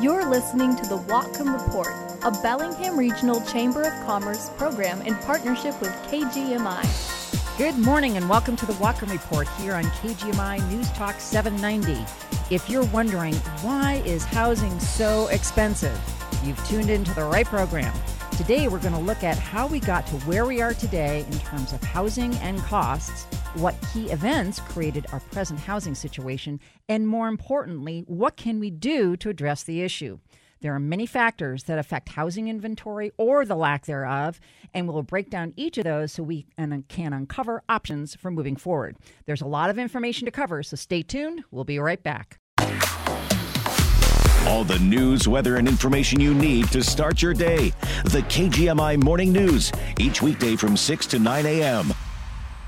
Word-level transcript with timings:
You're 0.00 0.24
listening 0.24 0.76
to 0.76 0.88
the 0.88 0.96
Whatcom 0.96 1.52
Report, 1.52 1.92
a 2.22 2.30
Bellingham 2.30 2.98
Regional 2.98 3.38
Chamber 3.42 3.82
of 3.82 3.92
Commerce 4.06 4.48
program 4.56 5.02
in 5.02 5.14
partnership 5.16 5.78
with 5.78 5.90
KGMI. 6.10 7.58
Good 7.58 7.76
morning 7.76 8.16
and 8.16 8.26
welcome 8.26 8.56
to 8.56 8.64
the 8.64 8.72
Whatcom 8.74 9.10
Report 9.10 9.46
here 9.58 9.74
on 9.74 9.84
KGMI 9.84 10.66
News 10.70 10.90
Talk 10.92 11.20
790. 11.20 12.02
If 12.48 12.70
you're 12.70 12.86
wondering 12.86 13.34
why 13.60 14.02
is 14.06 14.24
housing 14.24 14.80
so 14.80 15.28
expensive, 15.28 16.00
you've 16.42 16.66
tuned 16.66 16.88
into 16.88 17.12
the 17.12 17.24
right 17.24 17.44
program. 17.44 17.92
Today 18.38 18.68
we're 18.68 18.78
going 18.78 18.94
to 18.94 19.00
look 19.00 19.22
at 19.22 19.36
how 19.36 19.66
we 19.66 19.80
got 19.80 20.06
to 20.06 20.16
where 20.20 20.46
we 20.46 20.62
are 20.62 20.72
today 20.72 21.26
in 21.30 21.38
terms 21.40 21.74
of 21.74 21.82
housing 21.82 22.34
and 22.36 22.58
costs 22.60 23.26
what 23.54 23.74
key 23.92 24.10
events 24.10 24.60
created 24.60 25.06
our 25.12 25.20
present 25.20 25.58
housing 25.58 25.94
situation, 25.94 26.60
and 26.88 27.08
more 27.08 27.26
importantly, 27.28 28.04
what 28.06 28.36
can 28.36 28.60
we 28.60 28.70
do 28.70 29.16
to 29.16 29.28
address 29.28 29.64
the 29.64 29.82
issue? 29.82 30.18
There 30.60 30.74
are 30.74 30.78
many 30.78 31.06
factors 31.06 31.64
that 31.64 31.78
affect 31.78 32.10
housing 32.10 32.48
inventory 32.48 33.12
or 33.16 33.44
the 33.44 33.56
lack 33.56 33.86
thereof, 33.86 34.38
and 34.72 34.86
we'll 34.86 35.02
break 35.02 35.30
down 35.30 35.54
each 35.56 35.78
of 35.78 35.84
those 35.84 36.12
so 36.12 36.22
we 36.22 36.46
can 36.54 37.12
uncover 37.12 37.62
options 37.68 38.14
for 38.14 38.30
moving 38.30 38.56
forward. 38.56 38.96
There's 39.26 39.40
a 39.40 39.46
lot 39.46 39.70
of 39.70 39.78
information 39.78 40.26
to 40.26 40.30
cover, 40.30 40.62
so 40.62 40.76
stay 40.76 41.02
tuned. 41.02 41.42
We'll 41.50 41.64
be 41.64 41.78
right 41.78 42.02
back. 42.02 42.38
All 44.46 44.64
the 44.64 44.78
news, 44.80 45.26
weather, 45.26 45.56
and 45.56 45.66
information 45.66 46.20
you 46.20 46.34
need 46.34 46.70
to 46.72 46.82
start 46.82 47.22
your 47.22 47.34
day. 47.34 47.70
The 48.04 48.22
KGMI 48.28 49.02
Morning 49.02 49.32
News, 49.32 49.72
each 49.98 50.22
weekday 50.22 50.56
from 50.56 50.76
6 50.76 51.06
to 51.06 51.18
9 51.18 51.46
a.m. 51.46 51.92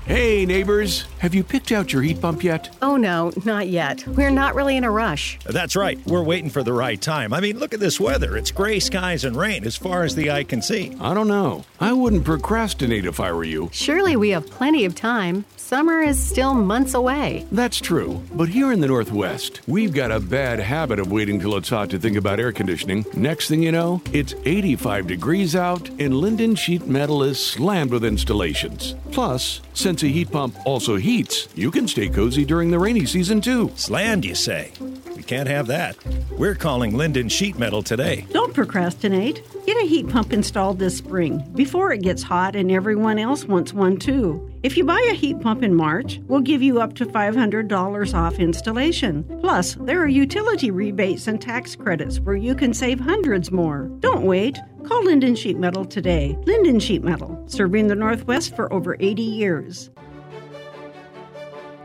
Hey, 0.05 0.45
neighbors, 0.45 1.05
have 1.23 1.33
you 1.33 1.41
picked 1.41 1.71
out 1.71 1.93
your 1.93 2.01
heat 2.01 2.19
pump 2.19 2.43
yet? 2.43 2.69
Oh, 2.81 2.97
no, 2.97 3.31
not 3.45 3.69
yet. 3.69 4.05
We're 4.05 4.29
not 4.29 4.55
really 4.55 4.75
in 4.75 4.83
a 4.83 4.91
rush. 4.91 5.39
That's 5.45 5.73
right. 5.73 5.97
We're 6.05 6.21
waiting 6.21 6.49
for 6.49 6.63
the 6.63 6.73
right 6.73 6.99
time. 6.99 7.33
I 7.33 7.39
mean, 7.39 7.59
look 7.59 7.73
at 7.73 7.79
this 7.79 7.97
weather. 7.97 8.35
It's 8.35 8.51
gray 8.51 8.81
skies 8.81 9.23
and 9.23 9.33
rain 9.33 9.63
as 9.65 9.77
far 9.77 10.03
as 10.03 10.15
the 10.15 10.29
eye 10.29 10.43
can 10.43 10.61
see. 10.61 10.93
I 10.99 11.13
don't 11.13 11.29
know. 11.29 11.63
I 11.79 11.93
wouldn't 11.93 12.25
procrastinate 12.25 13.05
if 13.05 13.21
I 13.21 13.31
were 13.31 13.45
you. 13.45 13.69
Surely 13.71 14.17
we 14.17 14.31
have 14.31 14.49
plenty 14.49 14.83
of 14.83 14.95
time. 14.95 15.45
Summer 15.55 16.01
is 16.01 16.21
still 16.21 16.53
months 16.53 16.93
away. 16.93 17.47
That's 17.53 17.79
true. 17.79 18.21
But 18.33 18.49
here 18.49 18.73
in 18.73 18.81
the 18.81 18.87
Northwest, 18.87 19.61
we've 19.65 19.93
got 19.93 20.11
a 20.11 20.19
bad 20.19 20.59
habit 20.59 20.99
of 20.99 21.09
waiting 21.09 21.39
till 21.39 21.55
it's 21.55 21.69
hot 21.69 21.89
to 21.91 21.99
think 21.99 22.17
about 22.17 22.41
air 22.41 22.51
conditioning. 22.51 23.05
Next 23.15 23.47
thing 23.47 23.63
you 23.63 23.71
know, 23.71 24.01
it's 24.11 24.35
85 24.43 25.07
degrees 25.07 25.55
out, 25.55 25.87
and 25.87 26.13
Lynden 26.15 26.57
Sheet 26.57 26.85
Metal 26.85 27.23
is 27.23 27.43
slammed 27.43 27.91
with 27.91 28.03
installations. 28.03 28.95
Plus, 29.11 29.61
since 29.73 30.03
a 30.03 30.07
heat 30.07 30.31
pump 30.31 30.55
also 30.65 30.97
heats, 30.97 31.12
you 31.13 31.69
can 31.69 31.87
stay 31.87 32.09
cozy 32.09 32.43
during 32.43 32.71
the 32.71 32.79
rainy 32.79 33.05
season 33.05 33.39
too. 33.39 33.71
Slammed, 33.75 34.25
you 34.25 34.33
say? 34.33 34.71
We 35.15 35.21
can't 35.21 35.47
have 35.47 35.67
that. 35.67 35.95
We're 36.31 36.55
calling 36.55 36.93
Lynden 36.93 37.29
Sheet 37.29 37.59
Metal 37.59 37.83
today. 37.83 38.25
Don't 38.31 38.51
procrastinate. 38.51 39.43
Get 39.67 39.77
a 39.77 39.85
heat 39.85 40.09
pump 40.09 40.33
installed 40.33 40.79
this 40.79 40.97
spring 40.97 41.47
before 41.53 41.91
it 41.91 42.01
gets 42.01 42.23
hot 42.23 42.55
and 42.55 42.71
everyone 42.71 43.19
else 43.19 43.45
wants 43.45 43.73
one 43.73 43.97
too. 43.97 44.51
If 44.63 44.75
you 44.75 44.85
buy 44.85 45.07
a 45.11 45.13
heat 45.13 45.39
pump 45.39 45.61
in 45.61 45.75
March, 45.75 46.19
we'll 46.25 46.41
give 46.41 46.63
you 46.63 46.81
up 46.81 46.95
to 46.95 47.05
$500 47.05 48.13
off 48.15 48.39
installation. 48.39 49.23
Plus, 49.39 49.75
there 49.81 50.01
are 50.01 50.07
utility 50.07 50.71
rebates 50.71 51.27
and 51.27 51.39
tax 51.39 51.75
credits 51.75 52.19
where 52.21 52.35
you 52.35 52.55
can 52.55 52.73
save 52.73 52.99
hundreds 52.99 53.51
more. 53.51 53.83
Don't 53.99 54.25
wait. 54.25 54.57
Call 54.83 55.03
Lynden 55.03 55.37
Sheet 55.37 55.59
Metal 55.59 55.85
today. 55.85 56.35
Lynden 56.41 56.81
Sheet 56.81 57.03
Metal, 57.03 57.41
serving 57.47 57.87
the 57.87 57.95
Northwest 57.95 58.55
for 58.55 58.73
over 58.73 58.97
80 58.99 59.21
years 59.21 59.91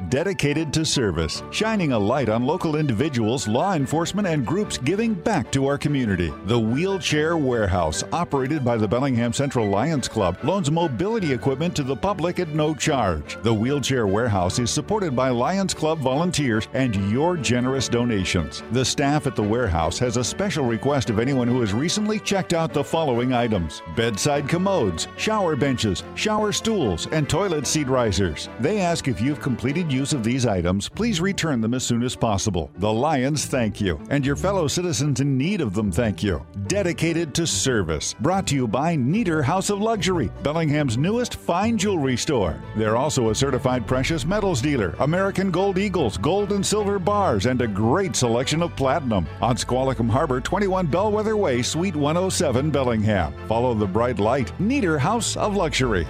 dedicated 0.08 0.72
to 0.72 0.84
service, 0.84 1.42
shining 1.50 1.92
a 1.92 1.98
light 1.98 2.28
on 2.28 2.44
local 2.44 2.76
individuals, 2.76 3.46
law 3.46 3.74
enforcement, 3.74 4.26
and 4.26 4.46
groups 4.46 4.78
giving 4.78 5.14
back 5.14 5.50
to 5.52 5.66
our 5.66 5.78
community. 5.78 6.32
The 6.44 6.58
Wheelchair 6.58 7.36
Warehouse, 7.36 8.04
operated 8.12 8.64
by 8.64 8.76
the 8.76 8.88
Bellingham 8.88 9.32
Central 9.32 9.68
Lions 9.68 10.08
Club, 10.08 10.36
loans 10.42 10.70
mobility 10.70 11.32
equipment 11.32 11.74
to 11.76 11.82
the 11.82 11.96
public 11.96 12.38
at 12.38 12.48
no 12.48 12.74
charge. 12.74 13.36
The 13.42 13.54
Wheelchair 13.54 14.06
Warehouse 14.06 14.58
is 14.58 14.70
supported 14.70 15.14
by 15.14 15.30
Lions 15.30 15.74
Club 15.74 15.98
volunteers 15.98 16.68
and 16.74 16.94
your 17.10 17.36
generous 17.36 17.88
donations. 17.88 18.62
The 18.72 18.84
staff 18.84 19.26
at 19.26 19.36
the 19.36 19.42
warehouse 19.42 19.98
has 19.98 20.16
a 20.16 20.24
special 20.24 20.64
request 20.64 21.10
of 21.10 21.18
anyone 21.18 21.48
who 21.48 21.60
has 21.60 21.72
recently 21.72 22.18
checked 22.18 22.54
out 22.54 22.72
the 22.72 22.84
following 22.84 23.32
items 23.32 23.82
bedside 23.96 24.48
commodes, 24.48 25.08
shower 25.16 25.56
benches, 25.56 26.04
shower 26.14 26.52
stools, 26.52 27.06
and 27.12 27.28
toilet 27.28 27.66
seat 27.66 27.88
risers. 27.88 28.48
They 28.60 28.80
ask 28.80 29.08
if 29.08 29.20
you've 29.20 29.40
completed 29.40 29.92
use 29.98 30.12
of 30.12 30.22
these 30.22 30.46
items, 30.46 30.88
please 30.88 31.20
return 31.20 31.60
them 31.60 31.74
as 31.74 31.84
soon 31.84 32.04
as 32.04 32.14
possible. 32.14 32.70
The 32.76 32.92
Lions 32.92 33.46
thank 33.46 33.80
you, 33.80 34.00
and 34.10 34.24
your 34.24 34.36
fellow 34.36 34.68
citizens 34.68 35.20
in 35.20 35.36
need 35.36 35.60
of 35.60 35.74
them 35.74 35.90
thank 35.90 36.22
you. 36.22 36.46
Dedicated 36.68 37.34
to 37.34 37.46
service. 37.46 38.14
Brought 38.20 38.46
to 38.46 38.54
you 38.54 38.68
by 38.68 38.94
Neater 38.94 39.42
House 39.42 39.70
of 39.70 39.80
Luxury, 39.80 40.30
Bellingham's 40.44 40.96
newest 40.96 41.34
fine 41.34 41.76
jewelry 41.76 42.16
store. 42.16 42.62
They're 42.76 42.96
also 42.96 43.30
a 43.30 43.34
certified 43.34 43.86
precious 43.88 44.24
metals 44.24 44.62
dealer, 44.62 44.94
American 45.00 45.50
Gold 45.50 45.78
Eagles, 45.78 46.16
gold 46.16 46.52
and 46.52 46.64
silver 46.64 47.00
bars, 47.00 47.46
and 47.46 47.60
a 47.60 47.66
great 47.66 48.14
selection 48.14 48.62
of 48.62 48.76
platinum. 48.76 49.26
On 49.42 49.56
Squalicum 49.56 50.08
Harbor, 50.08 50.40
21 50.40 50.86
Bellwether 50.86 51.36
Way, 51.36 51.60
Suite 51.62 51.96
107, 51.96 52.70
Bellingham. 52.70 53.34
Follow 53.48 53.74
the 53.74 53.86
bright 53.86 54.20
light. 54.20 54.52
Neater 54.60 54.98
House 54.98 55.36
of 55.36 55.56
Luxury. 55.56 56.06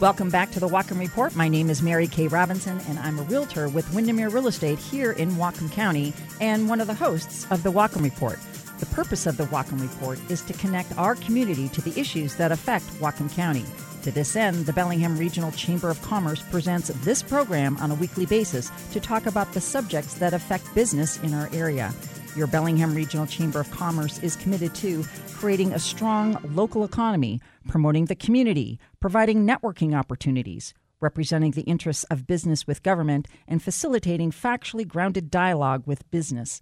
Welcome 0.00 0.30
back 0.30 0.52
to 0.52 0.60
the 0.60 0.68
Whatcom 0.68 1.00
Report. 1.00 1.34
My 1.34 1.48
name 1.48 1.68
is 1.68 1.82
Mary 1.82 2.06
Kay 2.06 2.28
Robinson, 2.28 2.78
and 2.86 3.00
I'm 3.00 3.18
a 3.18 3.22
realtor 3.22 3.68
with 3.68 3.92
Windermere 3.92 4.28
Real 4.28 4.46
Estate 4.46 4.78
here 4.78 5.10
in 5.10 5.32
Whatcom 5.32 5.72
County 5.72 6.12
and 6.40 6.68
one 6.68 6.80
of 6.80 6.86
the 6.86 6.94
hosts 6.94 7.48
of 7.50 7.64
the 7.64 7.72
Whatcom 7.72 8.04
Report. 8.04 8.38
The 8.78 8.86
purpose 8.86 9.26
of 9.26 9.36
the 9.36 9.46
Whatcom 9.46 9.82
Report 9.82 10.20
is 10.30 10.40
to 10.42 10.52
connect 10.52 10.96
our 10.96 11.16
community 11.16 11.68
to 11.70 11.80
the 11.80 11.98
issues 11.98 12.36
that 12.36 12.52
affect 12.52 12.84
Whatcom 13.00 13.34
County. 13.34 13.64
To 14.02 14.12
this 14.12 14.36
end, 14.36 14.66
the 14.66 14.72
Bellingham 14.72 15.18
Regional 15.18 15.50
Chamber 15.50 15.90
of 15.90 16.00
Commerce 16.00 16.44
presents 16.48 16.90
this 17.02 17.20
program 17.20 17.76
on 17.78 17.90
a 17.90 17.96
weekly 17.96 18.24
basis 18.24 18.70
to 18.92 19.00
talk 19.00 19.26
about 19.26 19.52
the 19.52 19.60
subjects 19.60 20.14
that 20.14 20.32
affect 20.32 20.72
business 20.76 21.20
in 21.24 21.34
our 21.34 21.50
area. 21.52 21.92
Your 22.36 22.46
Bellingham 22.46 22.94
Regional 22.94 23.26
Chamber 23.26 23.60
of 23.60 23.70
Commerce 23.70 24.18
is 24.22 24.36
committed 24.36 24.74
to 24.76 25.04
creating 25.34 25.72
a 25.72 25.78
strong 25.78 26.38
local 26.54 26.84
economy, 26.84 27.40
promoting 27.66 28.04
the 28.04 28.14
community, 28.14 28.78
providing 29.00 29.46
networking 29.46 29.96
opportunities, 29.96 30.74
representing 31.00 31.52
the 31.52 31.62
interests 31.62 32.04
of 32.04 32.26
business 32.26 32.66
with 32.66 32.82
government, 32.82 33.28
and 33.46 33.62
facilitating 33.62 34.30
factually 34.30 34.86
grounded 34.86 35.30
dialogue 35.30 35.82
with 35.86 36.10
business. 36.10 36.60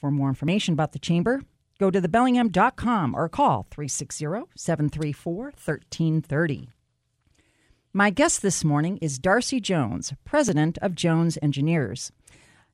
For 0.00 0.10
more 0.10 0.28
information 0.28 0.74
about 0.74 0.92
the 0.92 0.98
Chamber, 0.98 1.42
go 1.78 1.90
to 1.90 2.00
thebellingham.com 2.00 3.14
or 3.14 3.28
call 3.28 3.66
360 3.70 4.26
734 4.56 5.44
1330. 5.44 6.68
My 7.92 8.10
guest 8.10 8.42
this 8.42 8.62
morning 8.64 8.98
is 8.98 9.18
Darcy 9.18 9.60
Jones, 9.60 10.12
president 10.24 10.78
of 10.82 10.94
Jones 10.94 11.38
Engineers. 11.40 12.12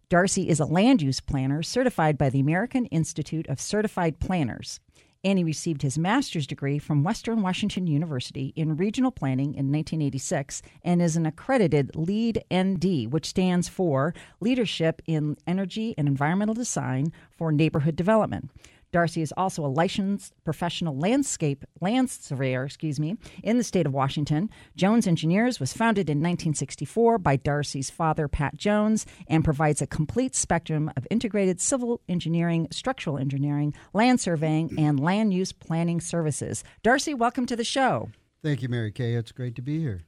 Darcy 0.09 0.48
is 0.48 0.60
a 0.60 0.66
land 0.66 1.00
use 1.00 1.20
planner 1.20 1.62
certified 1.62 2.19
by 2.19 2.28
the 2.28 2.41
American 2.41 2.87
Institute 2.87 3.47
of 3.48 3.60
Certified 3.60 4.20
Planners. 4.20 4.81
And 5.25 5.38
he 5.38 5.44
received 5.44 5.81
his 5.81 5.97
master's 5.97 6.47
degree 6.47 6.78
from 6.78 7.03
Western 7.03 7.41
Washington 7.41 7.87
University 7.87 8.53
in 8.54 8.76
regional 8.76 9.10
planning 9.10 9.54
in 9.54 9.72
1986 9.72 10.60
and 10.82 11.00
is 11.00 11.16
an 11.16 11.25
accredited 11.25 11.97
LEED 11.97 12.44
ND, 12.53 13.10
which 13.10 13.25
stands 13.25 13.66
for 13.66 14.12
Leadership 14.41 15.00
in 15.06 15.38
Energy 15.47 15.94
and 15.97 16.06
Environmental 16.06 16.54
Design 16.54 17.10
for 17.31 17.50
Neighborhood 17.50 17.97
Development. 17.97 18.50
Darcy 18.95 19.23
is 19.23 19.35
also 19.37 19.67
a 19.67 19.67
licensed 19.67 20.33
professional 20.45 20.97
landscape 20.97 21.65
land 21.81 22.09
surveyor, 22.09 22.65
excuse 22.65 23.01
me, 23.01 23.17
in 23.43 23.59
the 23.59 23.65
state 23.65 23.87
of 23.87 23.93
Washington. 23.93 24.49
Jones 24.77 25.09
Engineers 25.09 25.59
was 25.59 25.73
founded 25.73 26.09
in 26.09 26.19
1964 26.19 27.19
by 27.19 27.35
Darcy's 27.35 27.91
father, 27.91 28.29
Pat 28.29 28.57
Jones, 28.57 29.05
and 29.27 29.45
provides 29.45 29.83
a 29.83 29.89
complete 29.89 30.37
spectrum 30.37 30.93
of 30.97 31.09
integrated 31.11 31.61
civil 31.61 32.03
engineering, 32.09 32.69
structural 32.71 33.19
engineering, 33.19 33.75
land 33.95 34.21
surveying, 34.21 34.73
and 34.79 35.01
land 35.01 35.35
use 35.35 35.51
planning 35.51 36.01
services. 36.01 36.63
Darcy, 36.85 37.15
welcome 37.15 37.47
to 37.47 37.57
the 37.57 37.65
show. 37.65 38.11
Thank 38.45 38.63
you, 38.63 38.69
Mary 38.69 38.93
Kay. 38.93 39.15
It's 39.15 39.33
great 39.33 39.57
to 39.57 39.63
be 39.63 39.81
here. 39.81 40.05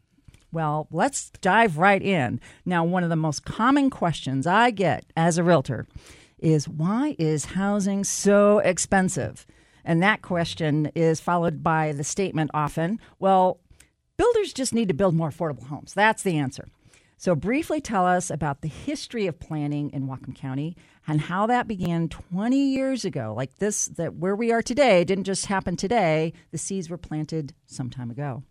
Well, 0.52 0.86
let's 0.92 1.30
dive 1.40 1.76
right 1.76 2.00
in. 2.00 2.40
Now, 2.64 2.84
one 2.84 3.02
of 3.02 3.10
the 3.10 3.16
most 3.16 3.44
common 3.44 3.90
questions 3.90 4.46
I 4.46 4.70
get 4.70 5.06
as 5.16 5.38
a 5.38 5.42
realtor 5.42 5.88
is 6.38 6.68
why 6.68 7.16
is 7.18 7.46
housing 7.46 8.04
so 8.04 8.58
expensive? 8.58 9.46
And 9.84 10.02
that 10.02 10.22
question 10.22 10.90
is 10.94 11.20
followed 11.20 11.62
by 11.62 11.92
the 11.92 12.04
statement 12.04 12.50
often, 12.52 12.98
well, 13.18 13.60
builders 14.16 14.52
just 14.52 14.74
need 14.74 14.88
to 14.88 14.94
build 14.94 15.14
more 15.14 15.30
affordable 15.30 15.68
homes. 15.68 15.94
That's 15.94 16.22
the 16.22 16.36
answer. 16.38 16.68
So, 17.18 17.34
briefly 17.34 17.80
tell 17.80 18.04
us 18.04 18.30
about 18.30 18.60
the 18.60 18.68
history 18.68 19.26
of 19.26 19.40
planning 19.40 19.90
in 19.90 20.06
Whatcom 20.06 20.34
County 20.34 20.76
and 21.06 21.18
how 21.18 21.46
that 21.46 21.66
began 21.66 22.08
20 22.08 22.58
years 22.58 23.06
ago. 23.06 23.32
Like 23.34 23.56
this, 23.56 23.86
that 23.86 24.16
where 24.16 24.36
we 24.36 24.52
are 24.52 24.60
today 24.60 25.02
didn't 25.02 25.24
just 25.24 25.46
happen 25.46 25.76
today, 25.76 26.34
the 26.50 26.58
seeds 26.58 26.90
were 26.90 26.98
planted 26.98 27.54
some 27.64 27.88
time 27.88 28.10
ago. 28.10 28.42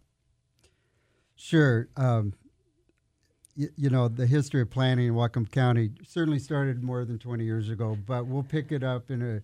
Sure. 1.36 1.90
Um, 1.96 2.34
y- 3.58 3.68
you 3.76 3.90
know, 3.90 4.08
the 4.08 4.28
history 4.28 4.62
of 4.62 4.70
planning 4.70 5.08
in 5.08 5.14
Whatcom 5.14 5.50
County 5.50 5.92
certainly 6.08 6.40
started 6.40 6.84
more 6.84 7.06
than 7.06 7.20
20 7.20 7.44
years 7.44 7.70
ago, 7.70 7.98
but 8.06 8.28
we'll 8.28 8.44
pick 8.44 8.72
it 8.72 8.84
up 8.84 9.10
in 9.12 9.22
a 9.22 9.42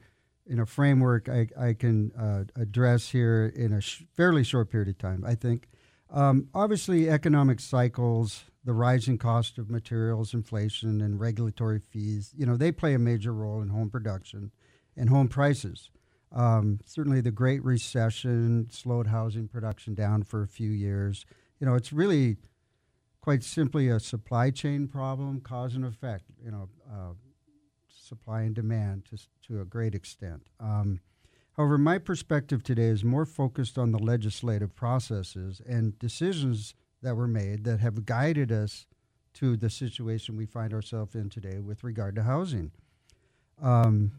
in 0.47 0.59
a 0.59 0.65
framework 0.65 1.29
I, 1.29 1.47
I 1.57 1.73
can 1.73 2.11
uh, 2.13 2.43
address 2.59 3.09
here 3.09 3.53
in 3.55 3.71
a 3.73 3.79
sh- 3.79 4.03
fairly 4.15 4.43
short 4.43 4.71
period 4.71 4.89
of 4.89 4.97
time. 4.97 5.23
I 5.25 5.35
think, 5.35 5.69
um, 6.09 6.47
obviously, 6.53 7.07
economic 7.09 7.59
cycles, 7.59 8.45
the 8.65 8.73
rising 8.73 9.19
cost 9.19 9.59
of 9.59 9.69
materials, 9.69 10.33
inflation, 10.33 10.99
and 10.99 11.19
regulatory 11.19 11.79
fees, 11.79 12.33
you 12.35 12.45
know, 12.47 12.57
they 12.57 12.71
play 12.71 12.95
a 12.95 12.99
major 12.99 13.31
role 13.31 13.61
in 13.61 13.69
home 13.69 13.91
production 13.91 14.51
and 14.97 15.09
home 15.09 15.27
prices. 15.27 15.91
Um, 16.31 16.79
certainly, 16.85 17.21
the 17.21 17.31
Great 17.31 17.63
Recession 17.63 18.67
slowed 18.71 19.07
housing 19.07 19.47
production 19.47 19.93
down 19.93 20.23
for 20.23 20.41
a 20.41 20.47
few 20.47 20.71
years. 20.71 21.23
You 21.59 21.67
know, 21.67 21.75
it's 21.75 21.93
really 21.93 22.37
quite 23.21 23.43
simply 23.43 23.87
a 23.87 23.99
supply 23.99 24.49
chain 24.49 24.87
problem, 24.87 25.39
cause 25.41 25.75
and 25.75 25.85
effect. 25.85 26.25
You 26.43 26.51
know, 26.51 26.69
uh, 26.91 27.13
supply 27.89 28.41
and 28.41 28.55
demand 28.55 29.05
to 29.05 29.17
to 29.47 29.61
a 29.61 29.65
great 29.65 29.95
extent. 29.95 30.47
Um, 30.59 30.99
however, 31.55 31.77
my 31.77 31.97
perspective 31.97 32.63
today 32.63 32.83
is 32.87 33.03
more 33.03 33.25
focused 33.25 33.77
on 33.77 33.91
the 33.91 33.99
legislative 33.99 34.75
processes 34.75 35.61
and 35.65 35.97
decisions 35.99 36.73
that 37.01 37.15
were 37.15 37.27
made 37.27 37.63
that 37.63 37.79
have 37.79 38.05
guided 38.05 38.51
us 38.51 38.85
to 39.33 39.55
the 39.55 39.69
situation 39.69 40.35
we 40.35 40.45
find 40.45 40.73
ourselves 40.73 41.15
in 41.15 41.29
today 41.29 41.59
with 41.59 41.83
regard 41.83 42.15
to 42.15 42.23
housing. 42.23 42.71
Um, 43.61 44.11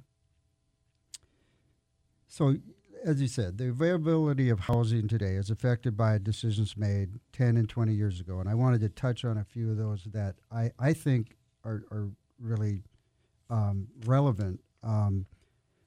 so, 2.29 2.57
as 3.05 3.21
you 3.21 3.29
said, 3.29 3.59
the 3.59 3.69
availability 3.69 4.49
of 4.49 4.61
housing 4.61 5.09
today 5.09 5.35
is 5.35 5.51
affected 5.51 5.97
by 5.97 6.19
decisions 6.19 6.77
made 6.77 7.11
10 7.33 7.57
and 7.57 7.69
20 7.69 7.93
years 7.93 8.21
ago. 8.21 8.41
And 8.41 8.49
I 8.49 8.55
wanted 8.55 8.81
to 8.83 8.89
touch 8.89 9.25
on 9.25 9.39
a 9.39 9.45
few 9.45 9.71
of 9.71 9.77
those 9.77 10.07
that 10.13 10.37
I, 10.51 10.71
I 10.79 10.93
think 10.93 11.37
are, 11.65 11.85
are 11.91 12.11
really 12.39 12.83
um, 13.51 13.89
relevant. 14.07 14.61
Um, 14.83 15.27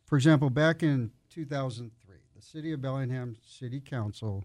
for 0.05 0.15
example, 0.15 0.49
back 0.49 0.83
in 0.83 1.11
2003, 1.29 2.15
the 2.35 2.41
City 2.41 2.73
of 2.73 2.81
Bellingham 2.81 3.35
City 3.45 3.79
Council 3.79 4.43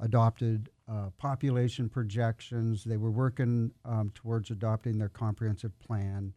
adopted 0.00 0.68
uh, 0.88 1.10
population 1.18 1.88
projections. 1.88 2.84
They 2.84 2.96
were 2.96 3.10
working 3.10 3.72
um, 3.84 4.10
towards 4.14 4.50
adopting 4.50 4.98
their 4.98 5.08
comprehensive 5.08 5.78
plan, 5.78 6.34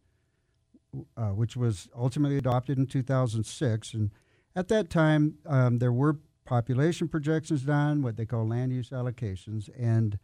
uh, 1.16 1.28
which 1.28 1.56
was 1.56 1.88
ultimately 1.96 2.38
adopted 2.38 2.78
in 2.78 2.86
2006. 2.86 3.94
And 3.94 4.10
at 4.54 4.68
that 4.68 4.90
time, 4.90 5.38
um, 5.46 5.78
there 5.78 5.92
were 5.92 6.18
population 6.44 7.08
projections 7.08 7.62
done, 7.62 8.02
what 8.02 8.16
they 8.16 8.26
call 8.26 8.46
land 8.46 8.72
use 8.72 8.90
allocations. 8.90 9.70
And 9.78 10.18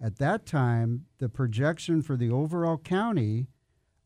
at 0.00 0.16
that 0.18 0.46
time, 0.46 1.04
the 1.18 1.28
projection 1.28 2.00
for 2.02 2.16
the 2.16 2.30
overall 2.30 2.78
county 2.78 3.48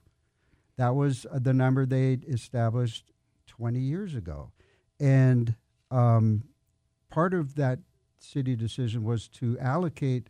That 0.78 0.96
was 0.96 1.28
uh, 1.32 1.40
the 1.40 1.54
number 1.54 1.86
they 1.86 2.14
established 2.28 3.14
20 3.48 3.80
years 3.80 4.16
ago. 4.16 4.52
And 5.00 5.56
um, 5.92 6.44
part 7.10 7.34
of 7.34 7.56
that 7.56 7.80
city 8.18 8.56
decision 8.56 9.04
was 9.04 9.28
to 9.30 9.58
allocate 9.60 10.30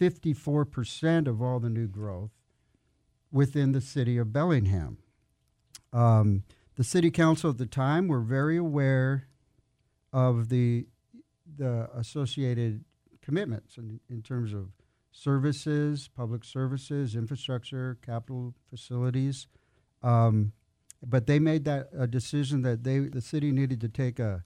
54% 0.00 1.26
of 1.26 1.42
all 1.42 1.60
the 1.60 1.68
new 1.68 1.86
growth 1.86 2.30
within 3.30 3.72
the 3.72 3.80
city 3.80 4.16
of 4.16 4.32
Bellingham. 4.32 4.98
Um, 5.92 6.44
the 6.76 6.84
city 6.84 7.10
council 7.10 7.50
at 7.50 7.58
the 7.58 7.66
time 7.66 8.08
were 8.08 8.20
very 8.20 8.56
aware 8.56 9.28
of 10.12 10.48
the 10.48 10.86
the 11.56 11.90
associated 11.94 12.84
commitments 13.20 13.76
in, 13.76 14.00
in 14.08 14.22
terms 14.22 14.52
of 14.52 14.68
services, 15.10 16.08
public 16.16 16.44
services, 16.44 17.16
infrastructure, 17.16 17.98
capital 18.06 18.54
facilities. 18.70 19.46
Um, 20.02 20.52
but 21.04 21.26
they 21.26 21.38
made 21.38 21.64
that 21.64 21.90
a 21.96 22.06
decision 22.06 22.62
that 22.62 22.84
they 22.84 23.00
the 23.00 23.20
city 23.20 23.52
needed 23.52 23.80
to 23.80 23.88
take 23.88 24.18
a 24.18 24.44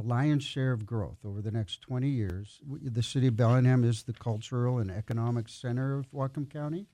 the 0.00 0.08
lion's 0.08 0.44
share 0.44 0.72
of 0.72 0.86
growth 0.86 1.18
over 1.24 1.40
the 1.42 1.50
next 1.50 1.82
20 1.82 2.08
years. 2.08 2.60
The 2.66 3.02
city 3.02 3.26
of 3.26 3.36
Bellingham 3.36 3.84
is 3.84 4.02
the 4.02 4.12
cultural 4.12 4.78
and 4.78 4.90
economic 4.90 5.48
center 5.48 5.98
of 5.98 6.10
Whatcom 6.12 6.50
County. 6.50 6.86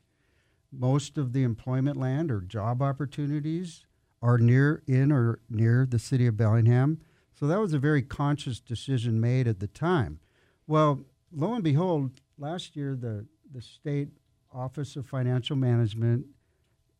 Most 0.73 1.17
of 1.17 1.33
the 1.33 1.45
employment 1.45 1.97
land 1.97 2.31
or 2.31 2.41
job 2.41 2.83
opportunities 2.83 3.85
are 4.23 4.39
near 4.39 4.83
in 4.87 5.13
or 5.13 5.41
near 5.49 5.87
the 5.89 5.99
city 5.99 6.27
of 6.27 6.37
Bellingham. 6.37 7.01
So 7.33 7.47
that 7.47 7.61
was 7.61 7.73
a 7.73 7.79
very 7.79 8.03
conscious 8.03 8.61
decision 8.61 9.21
made 9.21 9.47
at 9.47 9.61
the 9.61 9.69
time. 9.69 10.19
Well, 10.67 11.01
lo 11.33 11.55
and 11.55 11.63
behold, 11.63 12.11
last 12.39 12.75
year 12.75 12.97
the, 12.97 13.27
the 13.53 13.63
state 13.63 14.09
Office 14.53 14.97
of 14.97 15.07
Financial 15.07 15.55
Management 15.55 16.27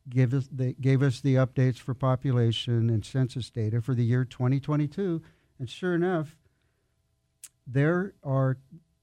gave 0.09 0.33
us, 0.33 0.47
they 0.51 0.73
gave 0.73 1.01
us 1.01 1.19
the 1.19 1.35
updates 1.35 1.77
for 1.77 1.93
population 1.93 2.89
and 2.89 3.03
census 3.03 3.49
data 3.49 3.81
for 3.81 3.93
the 3.93 4.05
year 4.05 4.23
2022. 4.23 5.21
And 5.59 5.69
sure 5.69 5.95
enough, 5.95 6.37
there 7.65 8.13
are 8.23 8.57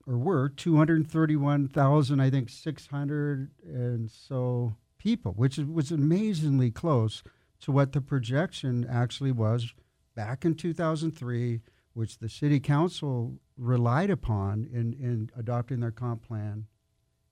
or 0.07 0.19
were 0.19 0.49
231,000, 0.51 2.21
I 2.21 2.31
think 2.31 2.51
600 2.51 3.51
and 3.65 4.11
so 4.11 4.77
people, 4.99 5.33
which 5.33 5.57
was 5.59 5.91
amazingly 5.91 6.71
close 6.71 7.23
to 7.61 7.73
what 7.73 7.93
the 7.93 8.01
projection 8.01 8.87
actually 8.89 9.33
was 9.33 9.73
back 10.15 10.45
in 10.45 10.55
2003, 10.55 11.61
which 11.95 12.19
the 12.19 12.29
city 12.29 12.61
council 12.61 13.39
relied 13.57 14.11
upon 14.11 14.69
in, 14.71 14.93
in 14.93 15.31
adopting 15.37 15.81
their 15.81 15.91
comp 15.91 16.27
plan 16.27 16.67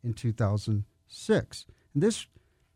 in 0.03 0.15
2006. 0.15 1.67
And 1.95 2.03
this, 2.03 2.27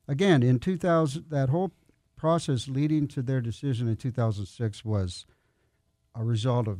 again, 0.06 0.42
in 0.42 0.58
2000, 0.58 1.30
that 1.30 1.48
whole 1.48 1.72
process 2.16 2.68
leading 2.68 3.08
to 3.08 3.22
their 3.22 3.40
decision 3.40 3.88
in 3.88 3.96
2006 3.96 4.84
was 4.84 5.24
a 6.16 6.24
result 6.24 6.66
of 6.68 6.78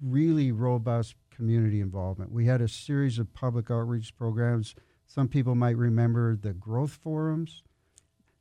really 0.00 0.52
robust 0.52 1.14
community 1.30 1.80
involvement. 1.80 2.32
We 2.32 2.46
had 2.46 2.60
a 2.60 2.68
series 2.68 3.18
of 3.18 3.32
public 3.34 3.70
outreach 3.70 4.16
programs. 4.16 4.74
Some 5.06 5.28
people 5.28 5.54
might 5.54 5.76
remember 5.76 6.36
the 6.36 6.52
growth 6.52 6.92
forums. 6.92 7.62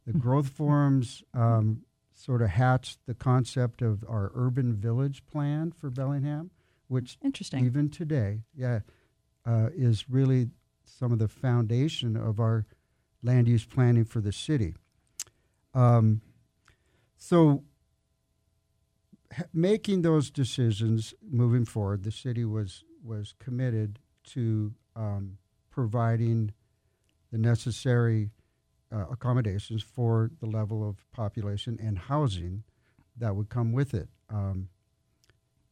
The 0.05 0.13
growth 0.13 0.49
forums 0.49 1.23
um, 1.33 1.81
sort 2.13 2.41
of 2.41 2.49
hatched 2.49 2.99
the 3.05 3.13
concept 3.13 3.81
of 3.81 4.03
our 4.07 4.31
urban 4.33 4.75
village 4.75 5.25
plan 5.25 5.71
for 5.71 5.89
Bellingham, 5.89 6.51
which 6.87 7.17
interesting 7.23 7.65
even 7.65 7.89
today, 7.89 8.41
yeah, 8.55 8.79
uh, 9.45 9.69
is 9.75 10.09
really 10.09 10.49
some 10.85 11.11
of 11.11 11.19
the 11.19 11.27
foundation 11.27 12.15
of 12.15 12.39
our 12.39 12.65
land 13.21 13.47
use 13.47 13.65
planning 13.65 14.05
for 14.05 14.21
the 14.21 14.31
city. 14.31 14.73
Um, 15.73 16.21
so, 17.17 17.63
making 19.53 20.01
those 20.01 20.29
decisions 20.29 21.13
moving 21.29 21.65
forward, 21.65 22.03
the 22.03 22.11
city 22.11 22.45
was 22.45 22.83
was 23.03 23.33
committed 23.39 23.99
to 24.25 24.73
um, 24.95 25.37
providing 25.69 26.51
the 27.31 27.37
necessary 27.37 28.31
uh, 28.91 29.05
accommodations 29.11 29.83
for 29.83 30.31
the 30.39 30.45
level 30.45 30.87
of 30.87 31.05
population 31.11 31.77
and 31.81 31.97
housing 31.97 32.63
that 33.17 33.35
would 33.35 33.49
come 33.49 33.71
with 33.71 33.93
it. 33.93 34.09
Um, 34.29 34.69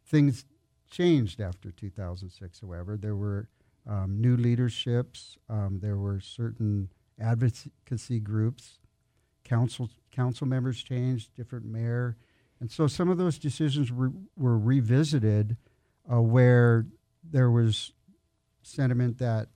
things 0.06 0.46
changed 0.90 1.42
after 1.42 1.72
2006, 1.72 2.62
however. 2.62 2.98
There 2.98 3.16
were 3.16 3.50
um, 3.88 4.20
new 4.20 4.36
leaderships, 4.36 5.38
um, 5.50 5.80
there 5.82 5.98
were 5.98 6.20
certain 6.20 6.90
advocacy 7.20 8.20
groups, 8.20 8.80
council, 9.44 9.90
council 10.12 10.48
members 10.48 10.82
changed, 10.82 11.34
different 11.36 11.66
mayor. 11.66 12.18
And 12.60 12.72
so 12.72 12.88
some 12.88 13.10
of 13.10 13.18
those 13.18 13.38
decisions 13.38 13.92
were, 13.92 14.12
were 14.38 14.58
revisited 14.58 15.58
uh, 16.12 16.22
where 16.22 16.86
there 17.24 17.52
was 17.52 17.94
sentiment 18.64 19.18
that 19.20 19.50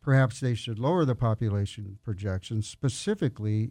perhaps 0.00 0.40
they 0.40 0.54
should 0.54 0.78
lower 0.78 1.04
the 1.04 1.14
population 1.14 1.98
projections 2.02 2.68
specifically 2.68 3.70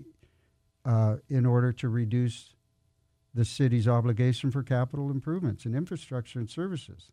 uh, 0.86 1.18
in 1.30 1.46
order 1.46 1.72
to 1.74 1.90
reduce 1.90 2.54
the 3.34 3.46
city's 3.46 3.88
obligation 3.88 4.52
for 4.52 4.64
capital 4.64 5.12
improvements 5.12 5.66
in 5.66 5.76
infrastructure 5.76 6.40
and 6.40 6.50
services. 6.50 7.12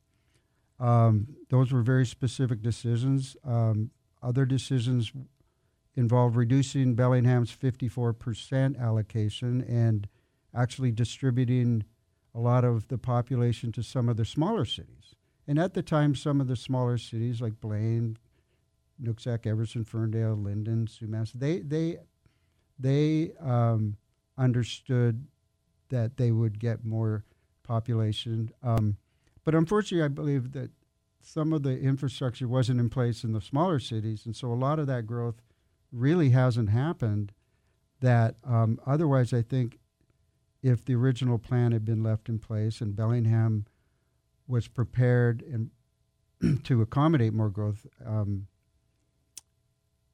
Um, 0.80 1.28
those 1.50 1.72
were 1.72 1.82
very 1.82 2.06
specific 2.06 2.62
decisions. 2.62 3.36
Um, 3.44 3.90
other 4.22 4.44
decisions 4.44 5.12
involved 5.96 6.36
reducing 6.36 6.94
Bellingham's 6.94 7.54
54% 7.54 8.80
allocation 8.80 9.62
and 9.62 10.08
actually 10.54 10.92
distributing 10.92 11.84
a 12.34 12.40
lot 12.40 12.64
of 12.64 12.88
the 12.88 12.98
population 12.98 13.72
to 13.72 13.82
some 13.82 14.08
of 14.08 14.16
the 14.16 14.24
smaller 14.24 14.64
cities. 14.64 15.14
And 15.46 15.58
at 15.58 15.74
the 15.74 15.82
time, 15.82 16.14
some 16.14 16.40
of 16.40 16.48
the 16.48 16.56
smaller 16.56 16.98
cities 16.98 17.40
like 17.40 17.60
Blaine, 17.60 18.16
Nooksack, 19.02 19.46
Everson, 19.46 19.84
Ferndale, 19.84 20.36
Lynden, 20.36 20.88
Sumas, 20.88 21.32
they 21.32 21.60
they 21.60 21.98
they 22.78 23.32
um, 23.40 23.96
understood 24.38 25.26
that 25.90 26.16
they 26.16 26.30
would 26.30 26.58
get 26.58 26.84
more 26.84 27.24
population. 27.62 28.50
Um, 28.62 28.96
but 29.44 29.54
unfortunately, 29.54 30.04
I 30.04 30.08
believe 30.08 30.52
that 30.52 30.70
some 31.20 31.52
of 31.52 31.62
the 31.62 31.78
infrastructure 31.78 32.48
wasn't 32.48 32.80
in 32.80 32.88
place 32.88 33.24
in 33.24 33.32
the 33.32 33.40
smaller 33.40 33.78
cities, 33.78 34.26
and 34.26 34.34
so 34.34 34.52
a 34.52 34.54
lot 34.54 34.78
of 34.78 34.86
that 34.86 35.06
growth 35.06 35.42
really 35.92 36.30
hasn't 36.30 36.70
happened. 36.70 37.32
That 38.00 38.36
um, 38.44 38.80
otherwise, 38.86 39.32
I 39.32 39.42
think, 39.42 39.78
if 40.64 40.82
the 40.82 40.94
original 40.94 41.38
plan 41.38 41.72
had 41.72 41.84
been 41.84 42.02
left 42.02 42.28
in 42.30 42.38
place 42.38 42.80
and 42.80 42.96
Bellingham 42.96 43.66
was 44.48 44.66
prepared 44.66 45.42
and 45.42 45.70
to 46.64 46.80
accommodate 46.80 47.34
more 47.34 47.50
growth, 47.50 47.86
um, 48.04 48.46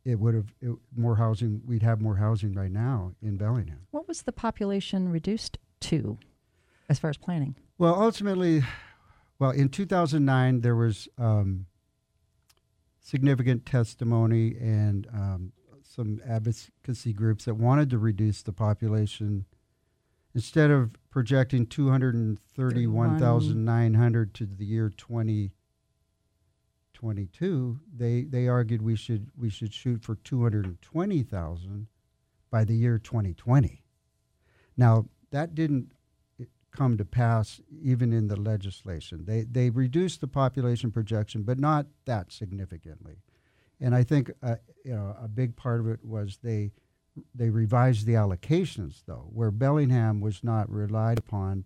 it 0.05 0.19
would 0.19 0.35
have 0.35 0.53
it, 0.61 0.73
more 0.97 1.17
housing. 1.17 1.63
We'd 1.65 1.85
have 1.85 2.01
more 2.01 2.17
housing 2.17 2.53
right 2.53 2.71
now 2.71 3.13
in 3.23 3.37
Bellingham. 3.37 3.87
What 3.93 4.09
was 4.09 4.23
the 4.23 4.33
population 4.33 5.09
reduced 5.09 5.59
to, 5.83 6.19
as 6.89 6.99
far 6.99 7.11
as 7.11 7.17
planning? 7.17 7.55
Well, 7.79 7.95
ultimately, 7.95 8.65
well, 9.39 9.53
in 9.53 9.69
2009 9.69 10.63
there 10.63 10.75
was 10.75 11.09
um, 11.17 11.67
significant 12.99 13.67
testimony 13.67 14.57
and 14.59 15.07
um, 15.13 15.53
some 15.85 16.21
advocacy 16.29 17.13
groups 17.13 17.45
that 17.45 17.55
wanted 17.55 17.89
to 17.91 17.99
reduce 17.99 18.43
the 18.43 18.53
population. 18.53 19.45
Instead 20.35 20.71
of 20.71 20.91
projecting 21.11 21.67
231,900 21.67 24.35
to 24.35 24.47
the 24.47 24.65
year 24.65 24.89
2022, 24.91 27.81
they 27.97 28.23
they 28.23 28.47
argued 28.47 28.81
we 28.81 28.95
should 28.95 29.33
we 29.37 29.51
should 29.51 29.75
shoot 29.75 30.05
for 30.05 30.15
220,000 30.15 31.89
by 32.51 32.63
the 32.65 32.75
year 32.75 32.99
2020. 32.99 33.83
Now 34.77 35.07
that 35.33 35.57
didn't 35.57 35.91
eh, 36.41 36.45
come 36.71 36.97
to 36.97 37.05
pass 37.05 37.61
even 37.83 38.13
in 38.13 38.29
the 38.29 38.41
legislation. 38.41 39.25
They 39.25 39.43
they 39.43 39.71
reduced 39.71 40.21
the 40.21 40.29
population 40.29 40.93
projection, 40.93 41.43
but 41.43 41.59
not 41.59 41.87
that 42.05 42.31
significantly. 42.31 43.25
And 43.81 43.97
I 43.97 44.05
think 44.05 44.31
uh, 44.45 44.59
you 44.85 44.95
know 44.95 45.17
a 45.21 45.27
big 45.27 45.57
part 45.57 45.81
of 45.81 45.89
it 45.89 46.05
was 46.05 46.39
they 46.41 46.71
they 47.35 47.51
revised 47.51 48.07
the 48.07 48.15
allocations 48.15 49.03
though, 49.07 49.29
where 49.33 49.51
Bellingham 49.51 50.21
was 50.21 50.43
not 50.43 50.71
relied 50.71 51.19
upon 51.19 51.65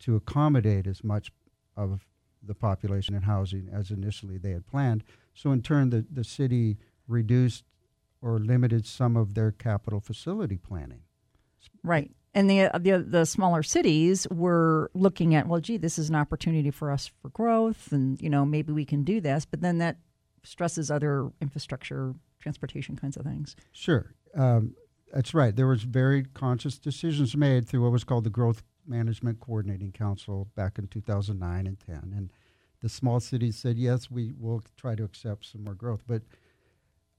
to 0.00 0.16
accommodate 0.16 0.86
as 0.86 1.02
much 1.02 1.32
of 1.76 2.06
the 2.42 2.54
population 2.54 3.14
and 3.14 3.24
housing 3.24 3.68
as 3.72 3.90
initially 3.90 4.38
they 4.38 4.50
had 4.50 4.66
planned. 4.66 5.04
So 5.34 5.52
in 5.52 5.62
turn, 5.62 5.90
the, 5.90 6.06
the 6.10 6.24
city 6.24 6.78
reduced 7.06 7.64
or 8.20 8.38
limited 8.38 8.86
some 8.86 9.16
of 9.16 9.34
their 9.34 9.52
capital 9.52 10.00
facility 10.00 10.56
planning. 10.56 11.02
Right. 11.84 12.10
And 12.34 12.48
the, 12.48 12.62
uh, 12.62 12.78
the 12.78 12.98
the 12.98 13.24
smaller 13.24 13.62
cities 13.62 14.26
were 14.30 14.90
looking 14.94 15.34
at, 15.34 15.48
well, 15.48 15.60
gee, 15.60 15.76
this 15.76 15.98
is 15.98 16.08
an 16.08 16.14
opportunity 16.14 16.70
for 16.70 16.90
us 16.90 17.10
for 17.20 17.30
growth, 17.30 17.90
and 17.90 18.20
you 18.20 18.28
know 18.28 18.44
maybe 18.44 18.72
we 18.72 18.84
can 18.84 19.02
do 19.02 19.20
this. 19.20 19.44
But 19.44 19.60
then 19.60 19.78
that 19.78 19.96
stresses 20.44 20.90
other 20.90 21.30
infrastructure, 21.40 22.14
transportation 22.38 22.96
kinds 22.96 23.16
of 23.16 23.24
things. 23.24 23.56
Sure, 23.72 24.12
um, 24.34 24.74
that's 25.12 25.34
right. 25.34 25.54
There 25.54 25.66
was 25.66 25.82
very 25.82 26.24
conscious 26.34 26.78
decisions 26.78 27.36
made 27.36 27.66
through 27.66 27.82
what 27.82 27.92
was 27.92 28.04
called 28.04 28.24
the 28.24 28.30
Growth 28.30 28.62
Management 28.86 29.40
Coordinating 29.40 29.92
Council 29.92 30.48
back 30.54 30.78
in 30.78 30.86
2009 30.88 31.66
and 31.66 31.78
10. 31.80 32.12
And 32.16 32.32
the 32.80 32.88
small 32.88 33.20
cities 33.20 33.56
said, 33.56 33.76
yes, 33.76 34.10
we 34.10 34.32
will 34.38 34.62
try 34.76 34.94
to 34.94 35.04
accept 35.04 35.46
some 35.46 35.64
more 35.64 35.74
growth. 35.74 36.02
But 36.06 36.22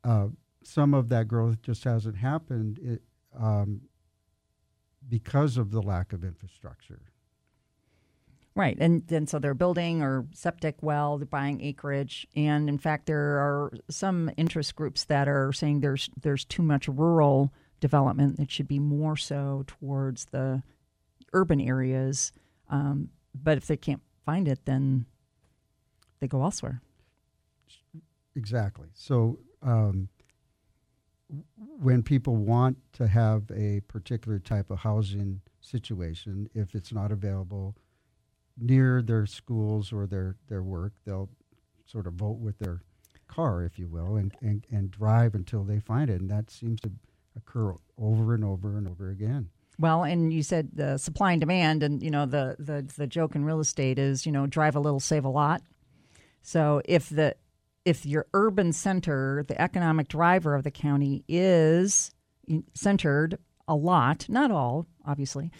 uh, 0.03 0.27
some 0.63 0.93
of 0.93 1.09
that 1.09 1.27
growth 1.27 1.61
just 1.61 1.83
hasn't 1.83 2.17
happened 2.17 2.79
it, 2.79 3.01
um, 3.37 3.81
because 5.07 5.57
of 5.57 5.71
the 5.71 5.81
lack 5.81 6.13
of 6.13 6.23
infrastructure. 6.23 7.01
Right, 8.55 8.77
and 8.79 9.07
then 9.07 9.27
so 9.27 9.39
they're 9.39 9.53
building 9.53 10.01
or 10.01 10.25
septic 10.33 10.77
well, 10.81 11.17
they're 11.17 11.25
buying 11.25 11.61
acreage, 11.61 12.27
and 12.35 12.67
in 12.67 12.77
fact, 12.77 13.05
there 13.05 13.37
are 13.37 13.71
some 13.89 14.29
interest 14.37 14.75
groups 14.75 15.05
that 15.05 15.27
are 15.27 15.53
saying 15.53 15.79
there's 15.79 16.09
there's 16.19 16.43
too 16.45 16.63
much 16.63 16.87
rural 16.87 17.53
development. 17.79 18.39
It 18.39 18.51
should 18.51 18.67
be 18.67 18.79
more 18.79 19.15
so 19.15 19.63
towards 19.67 20.25
the 20.25 20.63
urban 21.33 21.61
areas. 21.61 22.31
Um, 22.69 23.09
but 23.33 23.57
if 23.57 23.67
they 23.67 23.77
can't 23.77 24.01
find 24.25 24.47
it, 24.47 24.65
then 24.65 25.05
they 26.19 26.27
go 26.27 26.43
elsewhere. 26.43 26.81
Exactly. 28.35 28.87
So 28.93 29.39
um, 29.61 30.09
when 31.57 32.03
people 32.03 32.35
want 32.35 32.77
to 32.93 33.07
have 33.07 33.43
a 33.55 33.81
particular 33.87 34.39
type 34.39 34.69
of 34.71 34.79
housing 34.79 35.41
situation, 35.61 36.49
if 36.53 36.75
it's 36.75 36.91
not 36.91 37.11
available 37.11 37.75
near 38.59 39.01
their 39.01 39.25
schools 39.25 39.91
or 39.91 40.07
their, 40.07 40.35
their 40.47 40.63
work, 40.63 40.93
they'll 41.05 41.29
sort 41.85 42.07
of 42.07 42.13
vote 42.13 42.39
with 42.39 42.59
their 42.59 42.81
car, 43.27 43.63
if 43.63 43.79
you 43.79 43.87
will, 43.87 44.15
and, 44.15 44.33
and, 44.41 44.65
and 44.71 44.91
drive 44.91 45.35
until 45.35 45.63
they 45.63 45.79
find 45.79 46.09
it. 46.09 46.21
And 46.21 46.29
that 46.29 46.49
seems 46.49 46.79
to 46.81 46.91
occur 47.35 47.73
over 47.97 48.33
and 48.33 48.43
over 48.43 48.77
and 48.77 48.87
over 48.87 49.09
again. 49.09 49.49
Well, 49.79 50.03
and 50.03 50.33
you 50.33 50.43
said 50.43 50.71
the 50.73 50.97
supply 50.97 51.31
and 51.31 51.39
demand, 51.39 51.83
and 51.83 52.03
you 52.03 52.11
know 52.11 52.25
the 52.25 52.57
the 52.59 52.85
the 52.97 53.07
joke 53.07 53.33
in 53.33 53.45
real 53.45 53.61
estate 53.61 53.97
is 53.97 54.25
you 54.25 54.31
know 54.31 54.45
drive 54.45 54.75
a 54.75 54.79
little, 54.79 54.99
save 54.99 55.23
a 55.23 55.29
lot. 55.29 55.61
So 56.41 56.81
if 56.83 57.07
the 57.07 57.35
if 57.85 58.05
your 58.05 58.27
urban 58.33 58.73
center, 58.73 59.45
the 59.47 59.59
economic 59.59 60.09
driver 60.09 60.53
of 60.53 60.63
the 60.63 60.71
county, 60.71 61.23
is 61.29 62.11
centered 62.73 63.37
a 63.69 63.75
lot, 63.75 64.27
not 64.27 64.51
all, 64.51 64.85
obviously, 65.05 65.51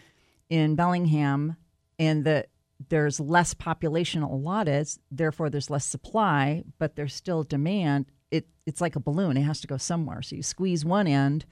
in 0.50 0.76
Bellingham, 0.76 1.56
and 1.98 2.26
the 2.26 2.46
there's 2.88 3.20
less 3.20 3.54
population 3.54 4.24
allotted, 4.24 4.88
therefore 5.12 5.50
there's 5.50 5.70
less 5.70 5.86
supply, 5.86 6.64
but 6.78 6.96
there's 6.96 7.14
still 7.14 7.44
demand. 7.44 8.06
It 8.32 8.48
it's 8.66 8.80
like 8.80 8.96
a 8.96 9.02
balloon; 9.02 9.36
it 9.36 9.42
has 9.42 9.60
to 9.62 9.68
go 9.68 9.78
somewhere. 9.78 10.22
So 10.22 10.36
you 10.36 10.44
squeeze 10.44 10.86
one 10.86 11.08
end, 11.08 11.46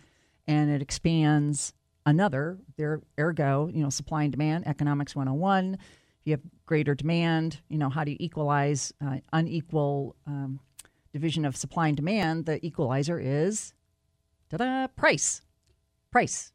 and 0.48 0.69
it 0.69 0.81
expands 0.81 1.74
another. 2.05 2.57
There, 2.77 3.01
ergo, 3.19 3.69
you 3.74 3.84
know, 3.84 3.89
supply 3.89 4.24
and 4.24 4.31
demand, 4.31 4.67
economics 4.67 5.15
101. 5.15 5.74
If 5.74 5.79
you 6.24 6.31
have 6.31 6.41
greater 6.65 6.96
demand, 6.96 7.60
you 7.67 7.77
know, 7.77 7.89
how 7.89 8.03
do 8.03 8.12
you 8.12 8.17
equalize 8.19 8.93
uh, 9.05 9.17
unequal 9.34 10.15
um, 10.25 10.60
division 11.12 11.46
of 11.46 11.57
supply 11.57 11.89
and 11.89 11.98
demand? 11.98 12.46
The 12.46 12.65
equalizer 12.65 13.19
is, 13.19 13.74
ta-da, 14.50 14.88
price, 14.88 15.41
price. 16.12 16.53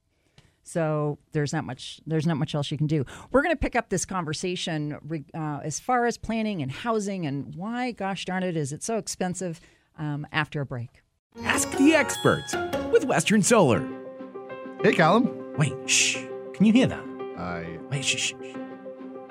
So 0.63 1.19
there's 1.33 1.53
not 1.53 1.65
much. 1.65 2.01
There's 2.07 2.27
not 2.27 2.37
much 2.37 2.55
else 2.55 2.71
you 2.71 2.79
can 2.79 2.87
do. 2.87 3.05
We're 3.31 3.43
going 3.43 3.55
to 3.55 3.61
pick 3.61 3.77
up 3.77 3.89
this 3.89 4.05
conversation 4.05 4.97
uh, 5.35 5.61
as 5.63 5.81
far 5.81 6.07
as 6.07 6.17
planning 6.17 6.63
and 6.63 6.71
housing 6.71 7.27
and 7.27 7.55
why, 7.55 7.91
gosh 7.93 8.25
darn 8.25 8.43
it, 8.43 8.57
is 8.57 8.73
it 8.73 8.83
so 8.83 8.97
expensive? 8.97 9.61
Um, 9.99 10.27
after 10.33 10.63
a 10.63 10.67
break. 10.67 11.03
Ask 11.45 11.71
the 11.73 11.95
experts 11.95 12.55
with 12.91 13.05
Western 13.05 13.43
Solar. 13.43 13.87
Hey, 14.83 14.95
Callum. 14.95 15.55
Wait, 15.59 15.75
shh. 15.89 16.17
Can 16.55 16.65
you 16.65 16.73
hear 16.73 16.87
that? 16.87 17.05
I. 17.37 17.79
Wait, 17.91 18.05
shh, 18.05 18.17
shh. 18.17 18.35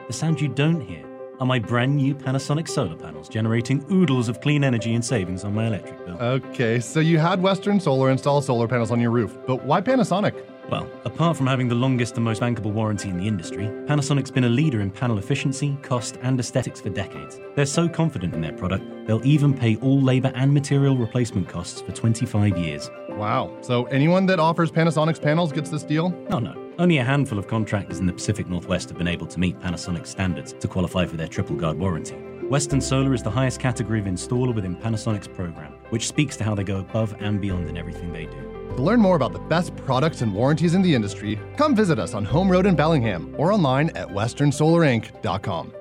The 0.07 0.13
sound 0.13 0.39
you 0.39 0.47
don't 0.47 0.81
hear 0.81 1.05
are 1.39 1.45
my 1.45 1.57
brand 1.57 1.95
new 1.95 2.13
Panasonic 2.13 2.67
solar 2.67 2.95
panels 2.95 3.27
generating 3.27 3.83
oodles 3.91 4.29
of 4.29 4.39
clean 4.41 4.63
energy 4.63 4.93
and 4.93 5.03
savings 5.03 5.43
on 5.43 5.55
my 5.55 5.65
electric 5.65 6.05
bill. 6.05 6.17
Okay, 6.19 6.79
so 6.79 6.99
you 6.99 7.17
had 7.17 7.41
Western 7.41 7.79
Solar 7.79 8.11
install 8.11 8.41
solar 8.41 8.67
panels 8.67 8.91
on 8.91 8.99
your 8.99 9.09
roof, 9.09 9.35
but 9.47 9.63
why 9.63 9.81
Panasonic? 9.81 10.39
Well, 10.69 10.89
apart 11.05 11.37
from 11.37 11.47
having 11.47 11.67
the 11.67 11.75
longest 11.75 12.15
and 12.15 12.23
most 12.23 12.41
bankable 12.41 12.71
warranty 12.71 13.09
in 13.09 13.17
the 13.17 13.27
industry, 13.27 13.65
Panasonic's 13.65 14.31
been 14.31 14.45
a 14.45 14.49
leader 14.49 14.81
in 14.81 14.91
panel 14.91 15.17
efficiency, 15.17 15.77
cost, 15.81 16.17
and 16.21 16.39
aesthetics 16.39 16.79
for 16.79 16.89
decades. 16.89 17.39
They're 17.55 17.65
so 17.65 17.89
confident 17.89 18.33
in 18.33 18.41
their 18.41 18.53
product, 18.53 18.85
they'll 19.05 19.25
even 19.25 19.53
pay 19.53 19.75
all 19.77 20.01
labor 20.01 20.31
and 20.35 20.53
material 20.53 20.97
replacement 20.97 21.49
costs 21.49 21.81
for 21.81 21.91
25 21.91 22.57
years. 22.57 22.89
Wow. 23.09 23.57
So 23.61 23.85
anyone 23.85 24.25
that 24.27 24.39
offers 24.39 24.71
Panasonic's 24.71 25.19
panels 25.19 25.51
gets 25.51 25.69
this 25.69 25.83
deal? 25.83 26.09
No, 26.29 26.39
no. 26.39 26.55
Only 26.79 26.97
a 26.97 27.03
handful 27.03 27.37
of 27.37 27.47
contractors 27.47 27.99
in 27.99 28.05
the 28.05 28.13
Pacific 28.13 28.47
Northwest 28.47 28.89
have 28.89 28.97
been 28.97 29.07
able 29.07 29.27
to 29.27 29.39
meet 29.39 29.59
Panasonic 29.59 30.07
standards 30.07 30.53
to 30.53 30.67
qualify 30.67 31.05
for 31.05 31.17
their 31.17 31.27
triple 31.27 31.55
guard 31.55 31.77
warranty. 31.77 32.15
Western 32.49 32.81
Solar 32.81 33.13
is 33.13 33.23
the 33.23 33.31
highest 33.31 33.59
category 33.59 33.99
of 33.99 34.05
installer 34.05 34.53
within 34.53 34.75
Panasonic's 34.75 35.27
program, 35.27 35.73
which 35.89 36.07
speaks 36.07 36.35
to 36.37 36.43
how 36.43 36.55
they 36.55 36.63
go 36.63 36.79
above 36.79 37.15
and 37.19 37.39
beyond 37.39 37.69
in 37.69 37.77
everything 37.77 38.11
they 38.11 38.25
do. 38.25 38.50
To 38.77 38.81
learn 38.81 39.01
more 39.01 39.15
about 39.15 39.33
the 39.33 39.39
best 39.39 39.75
products 39.75 40.21
and 40.21 40.33
warranties 40.33 40.73
in 40.73 40.81
the 40.81 40.95
industry, 40.95 41.39
come 41.57 41.75
visit 41.75 41.99
us 41.99 42.13
on 42.13 42.23
Home 42.25 42.49
Road 42.49 42.65
in 42.65 42.75
Bellingham 42.75 43.35
or 43.37 43.51
online 43.51 43.89
at 43.91 44.07
westernsolarinc.com. 44.07 45.73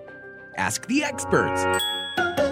Ask 0.56 0.86
the 0.86 1.04
experts 1.04 1.64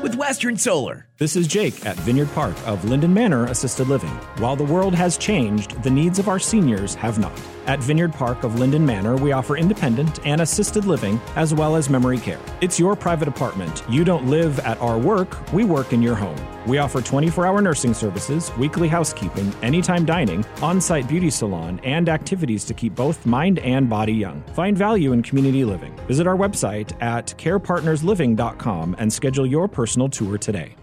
with 0.03 0.15
Western 0.15 0.57
Solar. 0.57 1.08
This 1.19 1.35
is 1.35 1.49
Jake 1.49 1.85
at 1.85 1.97
Vineyard 1.97 2.33
Park 2.33 2.55
of 2.65 2.83
Lynden 2.83 3.11
Manor 3.11 3.47
Assisted 3.47 3.89
Living. 3.89 4.13
While 4.39 4.55
the 4.55 4.63
world 4.63 4.95
has 4.95 5.19
changed, 5.19 5.83
the 5.83 5.91
needs 5.91 6.21
of 6.21 6.29
our 6.29 6.39
seniors 6.39 6.95
have 6.95 7.19
not. 7.19 7.37
At 7.67 7.81
Vineyard 7.81 8.13
Park 8.13 8.45
of 8.45 8.53
Lynden 8.53 8.83
Manor, 8.83 9.17
we 9.17 9.33
offer 9.33 9.57
independent 9.57 10.25
and 10.25 10.41
assisted 10.41 10.85
living 10.85 11.21
as 11.35 11.53
well 11.53 11.75
as 11.75 11.91
memory 11.91 12.19
care. 12.19 12.39
It's 12.61 12.79
your 12.79 12.95
private 12.95 13.27
apartment. 13.27 13.83
You 13.91 14.05
don't 14.05 14.31
live 14.31 14.61
at 14.61 14.81
our 14.81 14.97
work, 14.97 15.37
we 15.53 15.65
work 15.65 15.93
in 15.93 16.03
your 16.03 16.15
home. 16.15 16.39
We 16.69 16.79
offer 16.79 17.03
24 17.03 17.45
hour 17.45 17.61
nursing 17.61 17.95
services, 17.95 18.57
weekly 18.57 18.87
housekeeping, 18.87 19.53
anytime 19.61 20.05
dining, 20.05 20.47
on 20.63 20.81
site 20.81 21.09
beauty 21.09 21.31
salon, 21.31 21.81
and 21.83 22.09
activities 22.09 22.63
to 22.67 22.75
keep 22.75 22.95
both 22.95 23.27
mind 23.27 23.59
and 23.59 23.91
body 23.91 24.15
young. 24.15 24.41
Find 24.55 24.79
value 24.79 25.11
in 25.11 25.25
community 25.25 25.65
living. 25.65 25.97
Visit 26.07 26.29
our 26.29 26.37
website 26.37 26.93
at 27.03 27.35
carepartnersliving.com 27.39 28.95
and 29.01 29.13
schedule 29.13 29.47
your 29.47 29.67
personal 29.67 30.09
tour 30.09 30.39
today. 30.39 30.77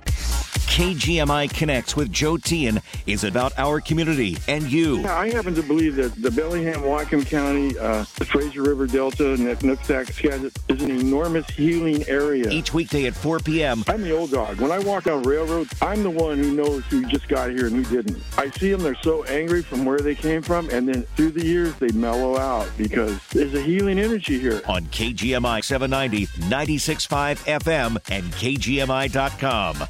KGMI 0.57 1.53
Connects 1.53 1.95
with 1.95 2.11
Joe 2.11 2.37
Tien 2.37 2.81
is 3.05 3.23
about 3.23 3.57
our 3.57 3.79
community 3.79 4.37
and 4.47 4.69
you. 4.69 5.05
I 5.05 5.31
happen 5.31 5.55
to 5.55 5.63
believe 5.63 5.95
that 5.95 6.21
the 6.21 6.29
Bellingham, 6.29 6.81
Whatcom 6.81 7.25
County, 7.25 7.77
uh, 7.77 8.05
the 8.15 8.25
Fraser 8.25 8.63
River 8.63 8.85
Delta, 8.85 9.23
Nooksack 9.23 10.11
Skagit 10.11 10.57
is 10.67 10.81
an 10.81 10.91
enormous 10.91 11.49
healing 11.49 12.03
area. 12.09 12.49
Each 12.49 12.73
weekday 12.73 13.05
at 13.05 13.15
4 13.15 13.39
p.m. 13.39 13.83
I'm 13.87 14.01
the 14.01 14.11
old 14.11 14.31
dog. 14.31 14.59
When 14.59 14.71
I 14.71 14.79
walk 14.79 15.05
down 15.05 15.23
railroad, 15.23 15.69
I'm 15.81 16.03
the 16.03 16.09
one 16.09 16.39
who 16.39 16.53
knows 16.53 16.83
who 16.85 17.05
just 17.05 17.27
got 17.27 17.51
here 17.51 17.67
and 17.67 17.75
who 17.75 17.95
didn't. 17.95 18.21
I 18.37 18.49
see 18.49 18.71
them, 18.71 18.81
they're 18.81 18.95
so 19.01 19.23
angry 19.25 19.61
from 19.61 19.85
where 19.85 19.99
they 19.99 20.15
came 20.15 20.41
from, 20.41 20.69
and 20.71 20.87
then 20.87 21.03
through 21.15 21.31
the 21.31 21.45
years, 21.45 21.73
they 21.75 21.89
mellow 21.89 22.37
out 22.37 22.69
because 22.77 23.25
there's 23.29 23.53
a 23.53 23.61
healing 23.61 23.99
energy 23.99 24.39
here. 24.39 24.61
On 24.67 24.83
KGMI 24.87 25.63
790, 25.63 26.27
96.5 26.49 27.37
FM, 27.59 27.97
and 28.09 28.25
KGMI.com. 28.33 29.87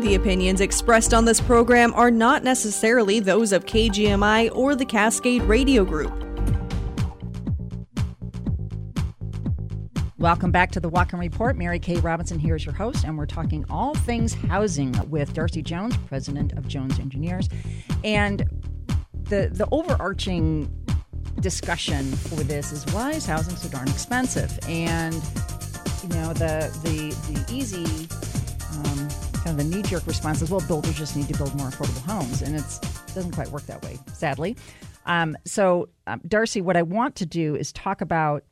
The 0.00 0.14
opinions 0.14 0.62
expressed 0.62 1.12
on 1.12 1.26
this 1.26 1.38
program 1.38 1.92
are 1.92 2.10
not 2.10 2.42
necessarily 2.42 3.20
those 3.20 3.52
of 3.52 3.66
KGMI 3.66 4.50
or 4.56 4.74
the 4.74 4.86
Cascade 4.86 5.42
Radio 5.42 5.84
Group. 5.84 6.10
Welcome 10.16 10.50
back 10.50 10.70
to 10.72 10.80
the 10.80 10.90
Whatcom 10.90 11.20
Report. 11.20 11.58
Mary 11.58 11.78
Kay 11.78 11.96
Robinson 11.96 12.38
here 12.38 12.56
is 12.56 12.64
your 12.64 12.74
host, 12.74 13.04
and 13.04 13.18
we're 13.18 13.26
talking 13.26 13.66
all 13.68 13.94
things 13.94 14.32
housing 14.32 14.94
with 15.10 15.34
Darcy 15.34 15.62
Jones, 15.62 15.94
president 16.08 16.54
of 16.54 16.66
Jones 16.66 16.98
Engineers. 16.98 17.50
And 18.02 18.48
the 19.24 19.50
the 19.52 19.68
overarching 19.70 20.74
discussion 21.40 22.10
for 22.12 22.36
this 22.36 22.72
is 22.72 22.86
why 22.94 23.10
is 23.10 23.26
housing 23.26 23.56
so 23.56 23.68
darn 23.68 23.88
expensive? 23.88 24.58
And 24.68 25.14
you 26.02 26.08
know 26.08 26.32
the 26.32 26.70
the 26.82 27.14
the 27.30 27.52
easy 27.52 28.08
um, 28.78 29.08
kind 29.44 29.58
of 29.58 29.70
the 29.70 29.76
knee 29.76 29.82
jerk 29.82 30.06
response 30.06 30.40
is 30.42 30.50
well 30.50 30.62
builders 30.66 30.94
just 30.94 31.16
need 31.16 31.28
to 31.28 31.34
build 31.36 31.54
more 31.56 31.68
affordable 31.68 32.02
homes, 32.02 32.42
and 32.42 32.54
it 32.54 32.64
doesn't 33.14 33.32
quite 33.32 33.48
work 33.48 33.66
that 33.66 33.82
way, 33.82 33.98
sadly. 34.12 34.56
Um, 35.06 35.36
so 35.44 35.88
um, 36.06 36.20
Darcy, 36.26 36.60
what 36.60 36.76
I 36.76 36.82
want 36.82 37.16
to 37.16 37.26
do 37.26 37.56
is 37.56 37.72
talk 37.72 38.00
about 38.00 38.44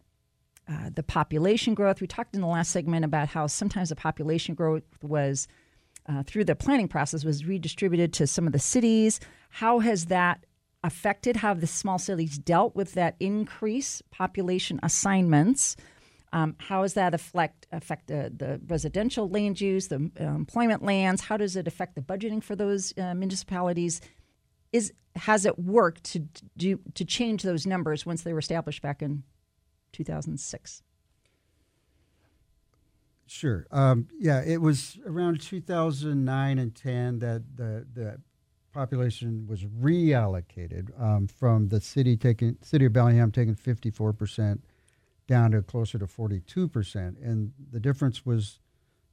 uh, 0.69 0.91
the 0.95 1.03
population 1.03 1.75
growth. 1.75 2.01
We 2.01 2.07
talked 2.07 2.35
in 2.35 2.41
the 2.41 2.47
last 2.47 2.73
segment 2.73 3.05
about 3.05 3.29
how 3.29 3.47
sometimes 3.47 3.89
the 3.91 3.97
population 3.97 4.55
growth 4.55 4.83
was 5.03 5.49
uh, 6.09 6.23
through 6.25 6.45
the 6.45 6.57
planning 6.57 6.89
process 6.89 7.25
was 7.25 7.45
redistributed 7.45 8.13
to 8.15 8.27
some 8.27 8.47
of 8.47 8.53
the 8.53 8.59
cities. 8.59 9.21
How 9.51 9.79
has 9.81 10.07
that 10.07 10.45
affected 10.83 11.37
how 11.37 11.55
the 11.55 11.67
small 11.67 11.99
cities 11.99 12.39
dealt 12.39 12.75
with 12.75 12.95
that 12.95 13.15
increase 13.21 14.03
population 14.11 14.81
assignments? 14.83 15.77
Um, 16.33 16.55
how 16.59 16.83
does 16.83 16.95
that 16.95 17.13
affect 17.13 17.67
affect 17.73 18.07
the, 18.07 18.33
the 18.35 18.61
residential 18.69 19.29
land 19.29 19.61
use, 19.61 19.89
the 19.89 20.11
uh, 20.21 20.25
employment 20.25 20.85
lands? 20.85 21.23
How 21.23 21.37
does 21.37 21.57
it 21.57 21.67
affect 21.67 21.97
the 21.97 22.03
budgeting 22.03 22.43
for 22.43 22.55
those 22.55 22.97
uh, 22.97 23.15
municipalities? 23.15 24.01
Is 24.73 24.93
has 25.17 25.45
it 25.45 25.59
worked 25.59 26.05
to 26.05 26.21
do 26.57 26.79
to 26.95 27.05
change 27.05 27.43
those 27.43 27.67
numbers 27.67 28.07
once 28.07 28.23
they 28.23 28.33
were 28.33 28.39
established 28.39 28.81
back 28.81 29.03
in 29.03 29.25
2006? 29.93 30.83
Sure. 33.27 33.67
Um, 33.71 34.09
yeah, 34.19 34.43
it 34.45 34.61
was 34.61 34.99
around 35.07 35.41
2009 35.41 36.59
and 36.59 36.75
10 36.75 37.21
that 37.21 37.45
the, 37.57 37.87
the 37.95 38.21
population 38.73 39.47
was 39.47 39.63
reallocated 39.65 40.89
um, 41.01 41.29
from 41.29 41.69
the 41.69 41.81
city 41.81 42.17
taking 42.17 42.57
city 42.63 42.87
of 42.87 42.93
Bellingham 42.93 43.31
taking 43.31 43.55
54 43.55 44.13
percent 44.13 44.65
down 45.31 45.53
to 45.53 45.63
closer 45.63 45.97
to 45.97 46.09
42 46.09 46.69
percent, 46.69 47.17
and 47.19 47.53
the 47.71 47.81
difference 47.81 48.27
was 48.27 48.59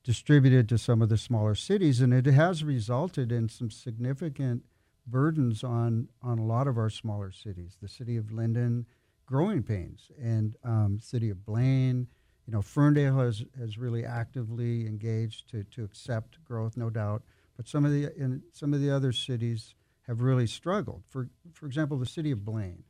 distributed 0.03 0.67
to 0.67 0.77
some 0.77 1.01
of 1.01 1.09
the 1.09 1.17
smaller 1.17 1.53
cities, 1.53 2.01
and 2.01 2.11
it 2.11 2.25
has 2.25 2.63
resulted 2.63 3.31
in 3.31 3.47
some 3.47 3.69
significant 3.69 4.63
burdens 5.05 5.63
on 5.63 6.09
on 6.23 6.39
a 6.39 6.45
lot 6.45 6.67
of 6.67 6.77
our 6.77 6.89
smaller 6.89 7.31
cities. 7.31 7.77
The 7.79 7.87
city 7.87 8.17
of 8.17 8.25
Lynden 8.25 8.85
growing 9.27 9.61
pains, 9.61 10.09
and 10.19 10.55
um, 10.63 10.99
city 10.99 11.29
of 11.29 11.45
Blaine. 11.45 12.07
You 12.47 12.53
know, 12.53 12.61
Ferndale 12.61 13.17
has, 13.17 13.43
has 13.59 13.77
really 13.77 14.05
actively 14.05 14.87
engaged 14.87 15.49
to, 15.51 15.65
to 15.65 15.83
accept 15.83 16.43
growth, 16.45 16.77
no 16.77 16.89
doubt. 16.89 17.21
But 17.57 17.67
some 17.67 17.85
of 17.85 17.91
the 17.91 18.05
in 18.17 18.41
some 18.53 18.73
of 18.73 18.81
the 18.81 18.89
other 18.89 19.11
cities 19.11 19.75
have 20.07 20.21
really 20.21 20.47
struggled. 20.47 21.03
For 21.09 21.29
for 21.53 21.67
example, 21.67 21.97
the 21.97 22.05
city 22.07 22.31
of 22.31 22.43
Blaine. 22.43 22.83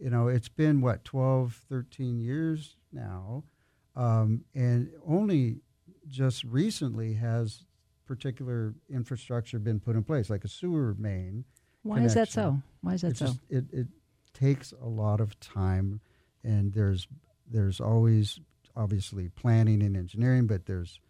You 0.00 0.10
know, 0.10 0.28
it's 0.28 0.48
been 0.48 0.80
what 0.80 1.04
12, 1.04 1.62
13 1.68 2.20
years 2.20 2.76
now, 2.92 3.44
um, 3.94 4.44
and 4.54 4.90
only 5.06 5.60
just 6.08 6.44
recently 6.44 7.14
has 7.14 7.64
particular 8.06 8.74
infrastructure 8.90 9.58
been 9.58 9.80
put 9.80 9.96
in 9.96 10.02
place, 10.02 10.28
like 10.28 10.44
a 10.44 10.48
sewer 10.48 10.94
main. 10.98 11.44
Why 11.82 11.96
connection. 11.96 12.06
is 12.06 12.14
that 12.14 12.32
so? 12.32 12.62
Why 12.80 12.94
is 12.94 13.02
that 13.02 13.10
it's 13.10 13.18
so? 13.20 13.26
Just, 13.26 13.40
it, 13.48 13.64
it 13.72 13.86
takes 14.34 14.72
a 14.82 14.88
lot 14.88 15.20
of 15.20 15.38
time, 15.40 16.00
and 16.42 16.72
there's 16.72 17.08
there's 17.50 17.80
always 17.80 18.40
obviously 18.76 19.28
planning 19.28 19.82
and 19.82 19.96
engineering, 19.96 20.46
but 20.46 20.66
there's 20.66 21.00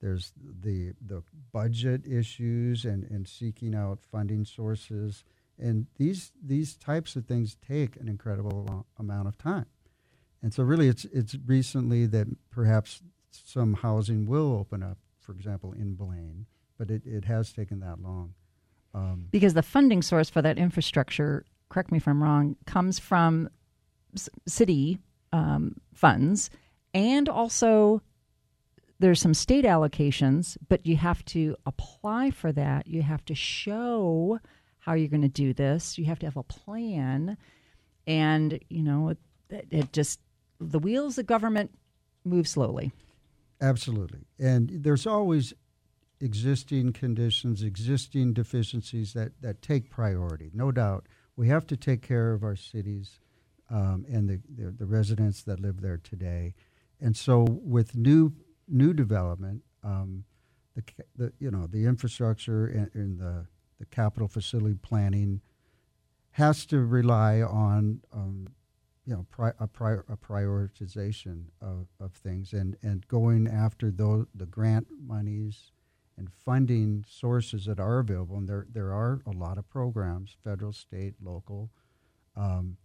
there's 0.00 0.32
the 0.62 0.92
the 1.06 1.22
budget 1.52 2.06
issues 2.06 2.84
and, 2.84 3.04
and 3.10 3.26
seeking 3.26 3.74
out 3.74 3.98
funding 4.10 4.44
sources, 4.44 5.24
and 5.58 5.86
these 5.96 6.32
these 6.42 6.76
types 6.76 7.16
of 7.16 7.26
things 7.26 7.56
take 7.66 7.96
an 7.96 8.08
incredible 8.08 8.86
amount 8.98 9.28
of 9.28 9.38
time. 9.38 9.66
And 10.42 10.52
so, 10.52 10.62
really, 10.62 10.88
it's 10.88 11.04
it's 11.06 11.36
recently 11.46 12.06
that 12.06 12.26
perhaps 12.50 13.02
some 13.30 13.74
housing 13.74 14.26
will 14.26 14.52
open 14.52 14.82
up, 14.82 14.98
for 15.20 15.32
example, 15.32 15.72
in 15.72 15.94
Blaine, 15.94 16.46
but 16.78 16.90
it, 16.90 17.02
it 17.06 17.24
has 17.24 17.52
taken 17.52 17.80
that 17.80 18.00
long. 18.00 18.34
Um, 18.92 19.28
because 19.30 19.54
the 19.54 19.62
funding 19.62 20.02
source 20.02 20.30
for 20.30 20.42
that 20.42 20.56
infrastructure 20.56 21.44
correct 21.68 21.90
me 21.90 21.96
if 21.96 22.06
I'm 22.06 22.22
wrong, 22.22 22.56
comes 22.66 22.98
from 22.98 23.48
city 24.46 25.00
um, 25.32 25.76
funds, 25.92 26.50
and 26.92 27.28
also 27.28 28.00
there's 29.00 29.20
some 29.20 29.34
state 29.34 29.64
allocations, 29.64 30.56
but 30.68 30.86
you 30.86 30.96
have 30.96 31.24
to 31.26 31.56
apply 31.66 32.30
for 32.30 32.52
that. 32.52 32.86
You 32.86 33.02
have 33.02 33.24
to 33.24 33.34
show 33.34 34.38
how 34.84 34.94
you're 34.94 35.08
going 35.08 35.22
to 35.22 35.28
do 35.28 35.52
this. 35.52 35.98
You 35.98 36.04
have 36.06 36.18
to 36.20 36.26
have 36.26 36.36
a 36.36 36.42
plan, 36.42 37.36
and 38.06 38.58
you 38.68 38.82
know 38.82 39.10
it, 39.10 39.18
it 39.70 39.92
just 39.92 40.20
the 40.60 40.78
wheels 40.78 41.18
of 41.18 41.26
government 41.26 41.70
move 42.24 42.48
slowly. 42.48 42.92
Absolutely, 43.60 44.26
and 44.38 44.70
there's 44.72 45.06
always 45.06 45.54
existing 46.20 46.92
conditions, 46.92 47.62
existing 47.62 48.32
deficiencies 48.32 49.12
that 49.12 49.32
that 49.40 49.62
take 49.62 49.90
priority, 49.90 50.50
no 50.54 50.72
doubt 50.72 51.06
we 51.36 51.48
have 51.48 51.66
to 51.66 51.76
take 51.76 52.02
care 52.02 52.32
of 52.32 52.42
our 52.42 52.56
cities 52.56 53.18
um, 53.70 54.04
and 54.08 54.28
the, 54.28 54.40
the, 54.56 54.70
the 54.70 54.86
residents 54.86 55.42
that 55.44 55.60
live 55.60 55.80
there 55.80 55.98
today. 55.98 56.54
And 57.00 57.16
so, 57.16 57.46
with 57.48 57.96
new 57.96 58.32
new 58.68 58.94
development, 58.94 59.62
um, 59.82 60.24
the, 60.74 60.82
the 61.16 61.32
you 61.38 61.50
know 61.50 61.66
the 61.66 61.86
infrastructure 61.86 62.66
and, 62.66 62.90
and, 62.94 63.18
the 63.18 63.46
the 63.84 63.94
capital 63.94 64.28
facility 64.28 64.76
planning 64.80 65.40
has 66.32 66.66
to 66.66 66.80
rely 66.80 67.42
on 67.42 68.00
um, 68.12 68.46
you 69.04 69.14
know 69.14 69.26
pri- 69.30 69.52
a, 69.60 69.66
pri- 69.66 70.04
a, 70.08 70.16
prioritization 70.16 71.44
of, 71.60 71.86
of 72.00 72.12
things 72.12 72.52
and, 72.52 72.76
and 72.82 73.06
going 73.08 73.46
after 73.46 73.90
those 73.90 74.26
the 74.34 74.46
grant 74.46 74.86
monies 75.06 75.70
and 76.16 76.30
funding 76.32 77.04
sources 77.08 77.64
that 77.66 77.80
are 77.80 77.98
available, 77.98 78.36
and 78.36 78.48
there 78.48 78.66
there 78.72 78.92
are 78.92 79.20
a 79.26 79.32
lot 79.32 79.58
of 79.58 79.68
programs, 79.68 80.36
federal, 80.44 80.72
state, 80.72 81.14
local, 81.20 81.70
um, 82.36 82.76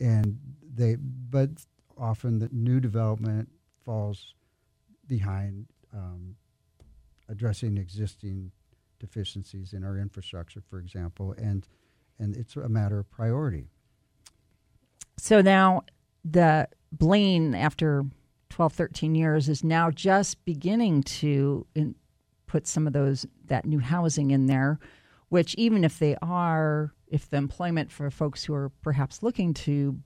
and 0.00 0.38
they 0.74 0.96
but 0.96 1.50
often 1.96 2.40
the 2.40 2.48
new 2.52 2.80
development 2.80 3.48
falls 3.84 4.34
behind 5.06 5.66
um, 5.94 6.34
addressing 7.28 7.78
existing 7.78 8.50
deficiencies 8.98 9.72
in 9.72 9.84
our 9.84 9.96
infrastructure, 9.98 10.62
for 10.68 10.78
example, 10.78 11.34
and 11.38 11.66
and 12.18 12.36
it's 12.36 12.56
a 12.56 12.68
matter 12.68 12.98
of 12.98 13.10
priority. 13.10 13.68
So 15.18 15.40
now 15.40 15.84
the 16.24 16.68
Blaine, 16.90 17.54
after 17.54 18.04
12, 18.50 18.72
13 18.72 19.14
years, 19.14 19.48
is 19.48 19.62
now 19.62 19.90
just 19.90 20.44
beginning 20.44 21.02
to 21.04 21.66
in, 21.74 21.94
put 22.46 22.66
some 22.66 22.86
of 22.86 22.92
those 22.92 23.26
that 23.44 23.66
new 23.66 23.78
housing 23.78 24.30
in 24.30 24.46
there, 24.46 24.78
which 25.28 25.54
even 25.56 25.84
if 25.84 25.98
they 25.98 26.16
are, 26.22 26.92
if 27.06 27.28
the 27.28 27.36
employment 27.36 27.92
for 27.92 28.10
folks 28.10 28.44
who 28.44 28.54
are 28.54 28.70
perhaps 28.82 29.22
looking 29.22 29.54
to 29.54 29.98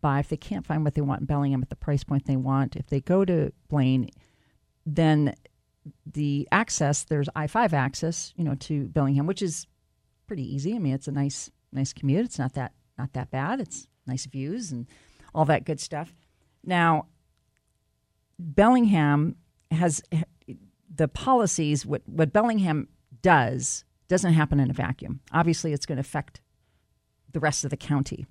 buy, 0.00 0.18
if 0.18 0.28
they 0.28 0.36
can't 0.36 0.66
find 0.66 0.82
what 0.82 0.94
they 0.94 1.02
want 1.02 1.20
in 1.20 1.26
Bellingham 1.26 1.62
at 1.62 1.68
the 1.68 1.76
price 1.76 2.02
point 2.02 2.24
they 2.24 2.36
want, 2.36 2.74
if 2.74 2.86
they 2.88 3.00
go 3.00 3.24
to 3.24 3.52
Blaine, 3.68 4.08
then 4.86 5.34
the 6.06 6.48
access 6.52 7.04
there's 7.04 7.28
I 7.34 7.46
five 7.46 7.74
access, 7.74 8.32
you 8.36 8.44
know, 8.44 8.54
to 8.56 8.86
Bellingham, 8.88 9.26
which 9.26 9.42
is 9.42 9.66
pretty 10.26 10.54
easy. 10.54 10.74
I 10.74 10.78
mean, 10.78 10.94
it's 10.94 11.08
a 11.08 11.12
nice 11.12 11.50
nice 11.72 11.92
commute. 11.92 12.24
It's 12.24 12.38
not 12.38 12.54
that 12.54 12.72
not 12.98 13.12
that 13.14 13.30
bad. 13.30 13.60
It's 13.60 13.88
nice 14.06 14.26
views 14.26 14.72
and 14.72 14.86
all 15.34 15.44
that 15.46 15.64
good 15.64 15.80
stuff. 15.80 16.14
Now, 16.64 17.06
Bellingham 18.38 19.36
has 19.70 20.02
the 20.94 21.08
policies. 21.08 21.86
What 21.86 22.02
what 22.06 22.32
Bellingham 22.32 22.88
does 23.22 23.84
doesn't 24.08 24.32
happen 24.32 24.60
in 24.60 24.70
a 24.70 24.74
vacuum. 24.74 25.20
Obviously, 25.32 25.72
it's 25.72 25.86
going 25.86 25.96
to 25.96 26.00
affect 26.00 26.40
the 27.32 27.40
rest 27.40 27.64
of 27.64 27.70
the 27.70 27.76
county 27.76 28.26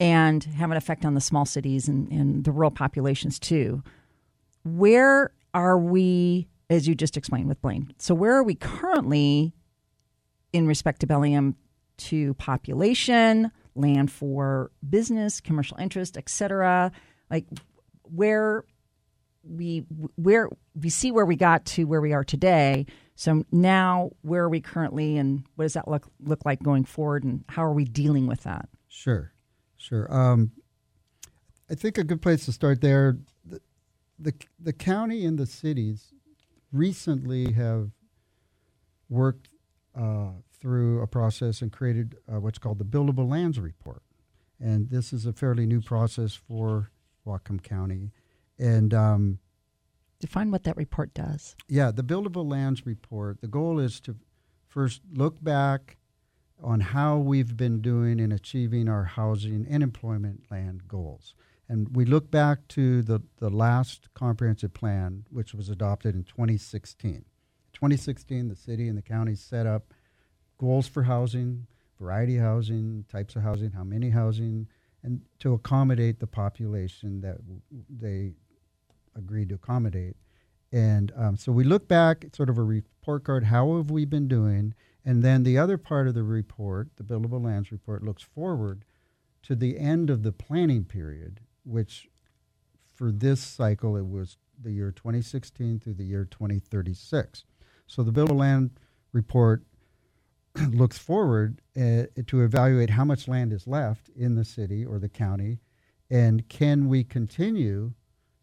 and 0.00 0.42
have 0.44 0.72
an 0.72 0.76
effect 0.76 1.04
on 1.04 1.14
the 1.14 1.20
small 1.20 1.44
cities 1.44 1.86
and, 1.86 2.10
and 2.10 2.44
the 2.44 2.50
rural 2.50 2.72
populations 2.72 3.38
too. 3.38 3.82
Where 4.64 5.32
are 5.54 5.78
we, 5.78 6.48
as 6.70 6.88
you 6.88 6.94
just 6.94 7.16
explained 7.16 7.48
with 7.48 7.60
Blaine? 7.60 7.92
So, 7.98 8.14
where 8.14 8.34
are 8.36 8.42
we 8.42 8.54
currently 8.54 9.54
in 10.52 10.66
respect 10.66 11.00
to 11.00 11.06
Bellingham 11.06 11.56
to 11.96 12.34
population, 12.34 13.50
land 13.74 14.10
for 14.10 14.70
business, 14.88 15.40
commercial 15.40 15.76
interest, 15.78 16.16
etc. 16.16 16.92
Like 17.30 17.46
where 18.02 18.64
we 19.42 19.84
where 20.16 20.48
we 20.74 20.88
see 20.88 21.10
where 21.10 21.24
we 21.24 21.36
got 21.36 21.64
to 21.64 21.84
where 21.84 22.00
we 22.00 22.12
are 22.12 22.24
today. 22.24 22.86
So 23.14 23.44
now 23.50 24.10
where 24.22 24.44
are 24.44 24.48
we 24.48 24.60
currently 24.60 25.16
and 25.16 25.44
what 25.56 25.64
does 25.64 25.74
that 25.74 25.88
look 25.88 26.06
look 26.20 26.44
like 26.44 26.62
going 26.62 26.84
forward 26.84 27.24
and 27.24 27.44
how 27.48 27.64
are 27.64 27.72
we 27.72 27.84
dealing 27.84 28.26
with 28.26 28.42
that? 28.44 28.68
Sure. 28.88 29.32
Sure. 29.76 30.12
Um, 30.14 30.52
I 31.70 31.74
think 31.74 31.98
a 31.98 32.04
good 32.04 32.22
place 32.22 32.44
to 32.44 32.52
start 32.52 32.80
there 32.80 33.18
the, 34.22 34.34
the 34.58 34.72
county 34.72 35.24
and 35.24 35.38
the 35.38 35.46
cities 35.46 36.12
recently 36.72 37.52
have 37.52 37.90
worked 39.08 39.48
uh, 39.98 40.30
through 40.58 41.02
a 41.02 41.06
process 41.06 41.60
and 41.60 41.72
created 41.72 42.16
uh, 42.32 42.40
what's 42.40 42.58
called 42.58 42.78
the 42.78 42.84
Buildable 42.84 43.28
Lands 43.28 43.58
Report. 43.58 44.02
And 44.60 44.90
this 44.90 45.12
is 45.12 45.26
a 45.26 45.32
fairly 45.32 45.66
new 45.66 45.80
process 45.80 46.34
for 46.34 46.90
Whatcom 47.26 47.62
County. 47.62 48.12
And 48.58 48.94
um, 48.94 49.38
define 50.20 50.50
what 50.50 50.62
that 50.64 50.76
report 50.76 51.12
does. 51.14 51.56
Yeah, 51.68 51.90
the 51.90 52.04
Buildable 52.04 52.48
Lands 52.48 52.86
Report, 52.86 53.40
the 53.40 53.48
goal 53.48 53.80
is 53.80 54.00
to 54.02 54.16
first 54.68 55.02
look 55.12 55.42
back 55.42 55.96
on 56.62 56.80
how 56.80 57.18
we've 57.18 57.56
been 57.56 57.80
doing 57.80 58.20
in 58.20 58.30
achieving 58.30 58.88
our 58.88 59.04
housing 59.04 59.66
and 59.68 59.82
employment 59.82 60.44
land 60.50 60.86
goals. 60.86 61.34
And 61.72 61.96
we 61.96 62.04
look 62.04 62.30
back 62.30 62.68
to 62.68 63.00
the, 63.00 63.22
the 63.38 63.48
last 63.48 64.12
comprehensive 64.12 64.74
plan, 64.74 65.24
which 65.30 65.54
was 65.54 65.70
adopted 65.70 66.14
in 66.14 66.22
2016. 66.22 67.24
2016, 67.72 68.48
the 68.48 68.54
city 68.54 68.88
and 68.88 68.98
the 68.98 69.02
county 69.02 69.34
set 69.34 69.66
up 69.66 69.94
goals 70.58 70.86
for 70.86 71.04
housing, 71.04 71.66
variety 71.98 72.36
housing, 72.36 73.06
types 73.10 73.36
of 73.36 73.42
housing, 73.42 73.70
how 73.70 73.84
many 73.84 74.10
housing, 74.10 74.68
and 75.02 75.22
to 75.38 75.54
accommodate 75.54 76.20
the 76.20 76.26
population 76.26 77.22
that 77.22 77.38
they 77.88 78.34
agreed 79.16 79.48
to 79.48 79.54
accommodate. 79.54 80.16
And 80.72 81.10
um, 81.16 81.38
so 81.38 81.52
we 81.52 81.64
look 81.64 81.88
back, 81.88 82.26
sort 82.34 82.50
of 82.50 82.58
a 82.58 82.62
report 82.62 83.24
card, 83.24 83.44
how 83.44 83.78
have 83.78 83.90
we 83.90 84.04
been 84.04 84.28
doing? 84.28 84.74
And 85.06 85.22
then 85.22 85.42
the 85.42 85.56
other 85.56 85.78
part 85.78 86.06
of 86.06 86.12
the 86.12 86.22
report, 86.22 86.88
the 86.96 87.02
Buildable 87.02 87.42
Lands 87.42 87.72
Report, 87.72 88.04
looks 88.04 88.22
forward 88.22 88.84
to 89.44 89.56
the 89.56 89.78
end 89.78 90.10
of 90.10 90.22
the 90.22 90.32
planning 90.32 90.84
period, 90.84 91.40
which 91.64 92.08
for 92.94 93.10
this 93.10 93.40
cycle 93.40 93.96
it 93.96 94.06
was 94.06 94.36
the 94.62 94.72
year 94.72 94.92
2016 94.92 95.80
through 95.80 95.94
the 95.94 96.04
year 96.04 96.26
2036. 96.30 97.44
So 97.86 98.02
the 98.02 98.12
Buildable 98.12 98.38
Land 98.38 98.70
Report 99.12 99.62
looks 100.70 100.98
forward 100.98 101.60
uh, 101.76 102.04
to 102.26 102.42
evaluate 102.42 102.90
how 102.90 103.04
much 103.04 103.28
land 103.28 103.52
is 103.52 103.66
left 103.66 104.08
in 104.10 104.34
the 104.34 104.44
city 104.44 104.84
or 104.84 104.98
the 104.98 105.08
county, 105.08 105.58
and 106.10 106.48
can 106.48 106.88
we 106.88 107.04
continue 107.04 107.92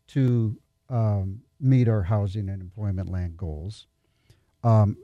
to 0.08 0.58
um, 0.90 1.42
meet 1.60 1.88
our 1.88 2.04
housing 2.04 2.50
and 2.50 2.62
employment 2.62 3.10
land 3.10 3.38
goals? 3.38 3.88
Um, 4.64 4.98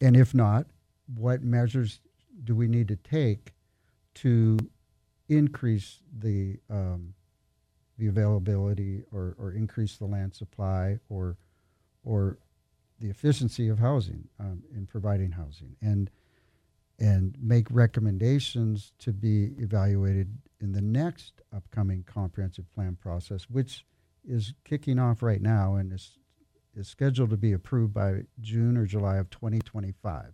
and 0.00 0.16
if 0.16 0.34
not, 0.34 0.66
what 1.14 1.42
measures 1.42 2.00
do 2.44 2.54
we 2.56 2.66
need 2.66 2.88
to 2.88 2.96
take 2.96 3.52
to 4.14 4.58
increase 5.28 6.00
the 6.18 6.58
um, 6.68 7.14
the 7.98 8.06
availability 8.08 9.02
or, 9.12 9.36
or 9.38 9.52
increase 9.52 9.96
the 9.96 10.06
land 10.06 10.34
supply 10.34 10.98
or 11.08 11.36
or 12.04 12.38
the 12.98 13.08
efficiency 13.08 13.68
of 13.68 13.78
housing 13.78 14.28
um, 14.40 14.62
in 14.74 14.86
providing 14.86 15.30
housing 15.30 15.76
and 15.80 16.10
and 16.98 17.36
make 17.42 17.66
recommendations 17.70 18.92
to 18.98 19.12
be 19.12 19.54
evaluated 19.58 20.38
in 20.60 20.72
the 20.72 20.80
next 20.80 21.42
upcoming 21.54 22.04
comprehensive 22.04 22.72
plan 22.72 22.96
process, 23.00 23.50
which 23.50 23.84
is 24.24 24.54
kicking 24.64 24.98
off 25.00 25.20
right 25.20 25.42
now 25.42 25.74
and 25.74 25.92
is, 25.92 26.18
is 26.76 26.86
scheduled 26.86 27.30
to 27.30 27.36
be 27.36 27.52
approved 27.52 27.92
by 27.92 28.20
June 28.40 28.76
or 28.76 28.86
July 28.86 29.16
of 29.16 29.28
2025. 29.30 30.26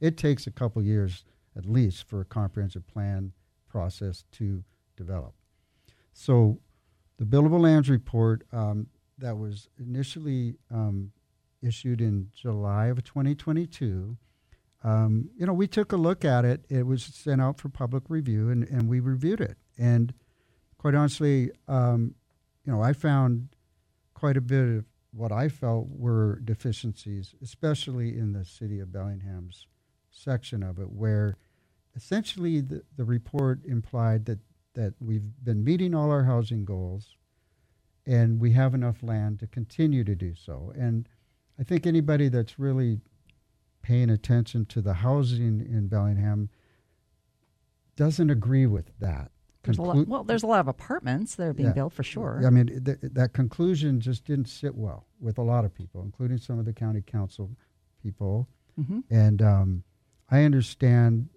It 0.00 0.16
takes 0.16 0.46
a 0.46 0.52
couple 0.52 0.80
years 0.80 1.24
at 1.56 1.66
least 1.66 2.08
for 2.08 2.20
a 2.20 2.24
comprehensive 2.24 2.86
plan 2.86 3.32
process 3.68 4.24
to 4.32 4.62
develop. 4.96 5.34
So, 6.12 6.60
the 7.22 7.36
Buildable 7.36 7.60
Lands 7.60 7.88
Report 7.88 8.42
um, 8.52 8.88
that 9.18 9.36
was 9.36 9.68
initially 9.78 10.56
um, 10.70 11.12
issued 11.62 12.00
in 12.00 12.30
July 12.34 12.86
of 12.86 13.04
2022 13.04 14.16
um, 14.84 15.30
you 15.36 15.46
know, 15.46 15.52
we 15.52 15.66
took 15.66 15.92
a 15.92 15.96
look 15.96 16.24
at 16.24 16.44
it. 16.44 16.64
It 16.68 16.86
was 16.86 17.04
sent 17.04 17.40
out 17.40 17.58
for 17.58 17.68
public 17.68 18.04
review, 18.08 18.50
and, 18.50 18.64
and 18.64 18.88
we 18.88 19.00
reviewed 19.00 19.40
it. 19.40 19.56
And 19.78 20.12
quite 20.78 20.94
honestly, 20.94 21.50
um, 21.68 22.14
you 22.64 22.72
know, 22.72 22.82
I 22.82 22.92
found 22.92 23.48
quite 24.14 24.36
a 24.36 24.40
bit 24.40 24.78
of 24.78 24.84
what 25.12 25.30
I 25.30 25.48
felt 25.48 25.88
were 25.88 26.40
deficiencies, 26.44 27.34
especially 27.42 28.18
in 28.18 28.32
the 28.32 28.44
city 28.44 28.80
of 28.80 28.92
Bellingham's 28.92 29.66
section 30.10 30.62
of 30.62 30.78
it, 30.78 30.90
where 30.90 31.36
essentially 31.94 32.60
the, 32.60 32.82
the 32.96 33.04
report 33.04 33.64
implied 33.64 34.24
that, 34.26 34.38
that 34.74 34.94
we've 35.00 35.30
been 35.42 35.62
meeting 35.64 35.94
all 35.94 36.10
our 36.10 36.24
housing 36.24 36.64
goals 36.64 37.16
and 38.06 38.40
we 38.40 38.52
have 38.52 38.74
enough 38.74 39.02
land 39.02 39.38
to 39.40 39.46
continue 39.46 40.04
to 40.04 40.14
do 40.14 40.34
so. 40.34 40.72
And 40.76 41.08
I 41.58 41.64
think 41.64 41.86
anybody 41.86 42.28
that's 42.28 42.58
really 42.58 43.00
paying 43.82 44.10
attention 44.10 44.64
to 44.66 44.80
the 44.80 44.94
housing 44.94 45.60
in 45.60 45.88
Bellingham 45.88 46.48
doesn't 47.96 48.30
agree 48.30 48.66
with 48.66 48.90
that. 49.00 49.30
There's 49.62 49.76
Conclu- 49.76 49.94
lot, 49.94 50.08
well, 50.08 50.24
there's 50.24 50.42
a 50.42 50.46
lot 50.48 50.60
of 50.60 50.68
apartments 50.68 51.36
that 51.36 51.44
are 51.44 51.52
being 51.52 51.68
yeah. 51.68 51.74
built 51.74 51.92
for 51.92 52.02
sure. 52.02 52.42
I 52.44 52.50
mean, 52.50 52.82
th- 52.84 52.98
that 53.00 53.32
conclusion 53.32 54.00
just 54.00 54.24
didn't 54.24 54.48
sit 54.48 54.74
well 54.74 55.06
with 55.20 55.38
a 55.38 55.42
lot 55.42 55.64
of 55.64 55.72
people, 55.72 56.02
including 56.02 56.38
some 56.38 56.58
of 56.58 56.64
the 56.64 56.72
county 56.72 57.00
council 57.00 57.50
people. 58.02 58.48
Mm-hmm. 58.80 59.00
And 59.10 59.40
um, 59.40 59.84
I 60.30 60.42
understand 60.42 61.28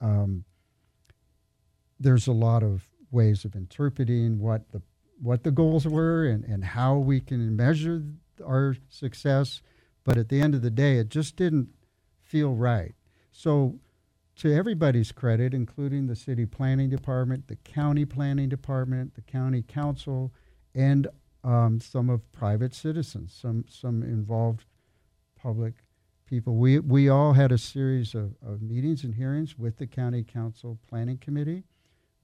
um, 0.00 0.44
there's 1.98 2.26
a 2.26 2.32
lot 2.32 2.62
of 2.62 2.88
ways 3.10 3.44
of 3.44 3.54
interpreting 3.54 4.38
what 4.38 4.70
the 4.72 4.82
what 5.20 5.44
the 5.44 5.50
goals 5.50 5.86
were 5.86 6.26
and, 6.26 6.44
and 6.44 6.64
how 6.64 6.96
we 6.96 7.20
can 7.20 7.54
measure 7.56 8.02
our 8.44 8.76
success. 8.88 9.62
But 10.02 10.18
at 10.18 10.28
the 10.28 10.40
end 10.40 10.54
of 10.54 10.62
the 10.62 10.70
day, 10.70 10.98
it 10.98 11.08
just 11.08 11.36
didn't 11.36 11.68
feel 12.20 12.52
right. 12.54 12.94
So, 13.32 13.78
to 14.36 14.52
everybody's 14.52 15.12
credit, 15.12 15.54
including 15.54 16.08
the 16.08 16.16
city 16.16 16.44
planning 16.44 16.90
department, 16.90 17.46
the 17.46 17.56
county 17.56 18.04
planning 18.04 18.48
department, 18.48 19.14
the 19.14 19.22
county 19.22 19.62
council, 19.62 20.32
and 20.74 21.06
um, 21.44 21.80
some 21.80 22.10
of 22.10 22.30
private 22.32 22.74
citizens, 22.74 23.32
some 23.32 23.64
some 23.68 24.02
involved 24.02 24.64
public 25.36 25.74
people. 26.26 26.56
We 26.56 26.80
we 26.80 27.08
all 27.08 27.34
had 27.34 27.52
a 27.52 27.58
series 27.58 28.14
of, 28.14 28.34
of 28.44 28.60
meetings 28.60 29.04
and 29.04 29.14
hearings 29.14 29.56
with 29.56 29.76
the 29.76 29.86
county 29.86 30.24
council 30.24 30.78
planning 30.88 31.18
committee. 31.18 31.62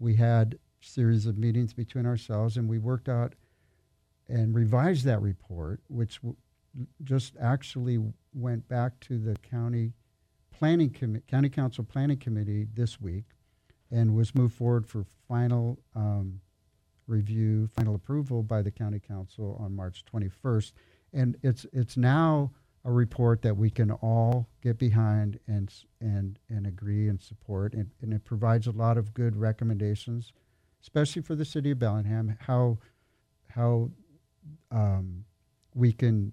We 0.00 0.16
had 0.16 0.54
a 0.54 0.86
series 0.86 1.26
of 1.26 1.38
meetings 1.38 1.72
between 1.74 2.06
ourselves, 2.06 2.56
and 2.56 2.68
we 2.68 2.78
worked 2.78 3.08
out 3.08 3.34
and 4.28 4.54
revised 4.54 5.04
that 5.04 5.20
report, 5.20 5.80
which 5.88 6.20
w- 6.22 6.36
just 7.04 7.36
actually 7.40 7.98
went 8.32 8.66
back 8.66 8.98
to 9.00 9.18
the 9.18 9.36
county 9.36 9.92
planning 10.50 10.90
committee, 10.90 11.24
county 11.28 11.48
council 11.50 11.84
planning 11.84 12.16
committee 12.16 12.66
this 12.74 13.00
week, 13.00 13.24
and 13.90 14.14
was 14.14 14.34
moved 14.34 14.54
forward 14.54 14.86
for 14.86 15.04
final 15.28 15.78
um, 15.94 16.40
review, 17.06 17.66
final 17.66 17.94
approval 17.94 18.42
by 18.42 18.62
the 18.62 18.70
county 18.70 19.00
council 19.00 19.56
on 19.60 19.74
March 19.76 20.04
21st. 20.12 20.72
and 21.12 21.36
it's 21.42 21.66
it's 21.72 21.96
now 21.96 22.50
a 22.84 22.90
report 22.90 23.42
that 23.42 23.56
we 23.56 23.70
can 23.70 23.90
all 23.90 24.48
get 24.62 24.78
behind 24.78 25.38
and 25.46 25.72
and 26.00 26.38
and 26.48 26.66
agree 26.66 27.08
and 27.08 27.20
support, 27.20 27.74
and, 27.74 27.90
and 28.00 28.12
it 28.12 28.24
provides 28.24 28.66
a 28.66 28.72
lot 28.72 28.96
of 28.96 29.12
good 29.12 29.36
recommendations, 29.36 30.32
especially 30.82 31.22
for 31.22 31.34
the 31.34 31.44
city 31.44 31.72
of 31.72 31.78
Bellingham, 31.78 32.36
how 32.40 32.78
how 33.48 33.90
um, 34.70 35.24
we 35.74 35.92
can 35.92 36.32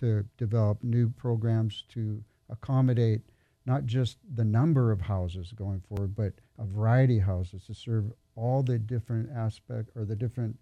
to 0.00 0.24
develop 0.36 0.82
new 0.82 1.08
programs 1.08 1.84
to 1.88 2.22
accommodate 2.50 3.22
not 3.66 3.86
just 3.86 4.18
the 4.34 4.44
number 4.44 4.92
of 4.92 5.00
houses 5.00 5.52
going 5.52 5.80
forward, 5.88 6.14
but 6.14 6.32
a 6.58 6.64
variety 6.64 7.18
of 7.18 7.24
houses 7.24 7.64
to 7.64 7.74
serve 7.74 8.12
all 8.36 8.62
the 8.62 8.78
different 8.78 9.30
aspect 9.34 9.90
or 9.94 10.04
the 10.04 10.16
different 10.16 10.56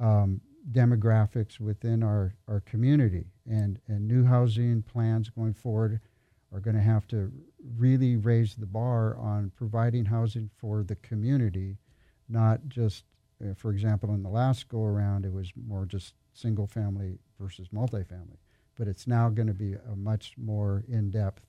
um, 0.00 0.40
demographics 0.72 1.60
within 1.60 2.02
our, 2.02 2.34
our 2.48 2.60
community. 2.60 3.26
And, 3.48 3.78
and 3.88 4.08
new 4.08 4.24
housing 4.24 4.82
plans 4.82 5.28
going 5.28 5.54
forward 5.54 6.00
are 6.52 6.60
going 6.60 6.76
to 6.76 6.82
have 6.82 7.06
to 7.08 7.32
really 7.76 8.16
raise 8.16 8.54
the 8.54 8.66
bar 8.66 9.16
on 9.18 9.50
providing 9.56 10.04
housing 10.04 10.50
for 10.56 10.82
the 10.82 10.96
community, 10.96 11.76
not 12.28 12.60
just, 12.68 13.04
uh, 13.44 13.54
for 13.54 13.70
example, 13.72 14.14
in 14.14 14.22
the 14.22 14.28
last 14.28 14.68
go 14.68 14.84
around, 14.84 15.24
it 15.24 15.32
was 15.32 15.52
more 15.66 15.84
just 15.84 16.14
single 16.32 16.66
family 16.66 17.18
versus 17.38 17.68
multifamily. 17.68 18.38
But 18.76 18.88
it's 18.88 19.06
now 19.06 19.28
going 19.28 19.48
to 19.48 19.54
be 19.54 19.74
a 19.74 19.96
much 19.96 20.34
more 20.36 20.84
in 20.88 21.10
depth 21.10 21.42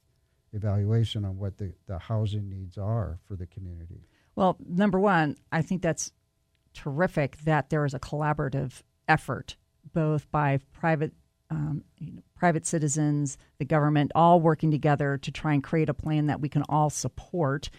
evaluation 0.53 1.25
on 1.25 1.37
what 1.37 1.57
the, 1.57 1.73
the 1.87 1.99
housing 1.99 2.49
needs 2.49 2.77
are 2.77 3.19
for 3.27 3.35
the 3.35 3.47
community. 3.47 4.07
Well, 4.35 4.57
number 4.67 4.99
one, 4.99 5.35
I 5.51 5.61
think 5.61 5.81
that's 5.81 6.11
terrific 6.73 7.37
that 7.45 7.69
there 7.69 7.85
is 7.85 7.93
a 7.93 7.99
collaborative 7.99 8.81
effort, 9.07 9.55
both 9.93 10.29
by 10.31 10.59
private 10.73 11.13
um, 11.51 11.83
you 11.99 12.13
know, 12.13 12.21
private 12.35 12.65
citizens, 12.65 13.37
the 13.59 13.65
government, 13.65 14.11
all 14.15 14.39
working 14.39 14.71
together 14.71 15.17
to 15.19 15.31
try 15.31 15.53
and 15.53 15.63
create 15.63 15.89
a 15.89 15.93
plan 15.93 16.25
that 16.27 16.41
we 16.41 16.49
can 16.49 16.63
all 16.69 16.89
support. 16.89 17.69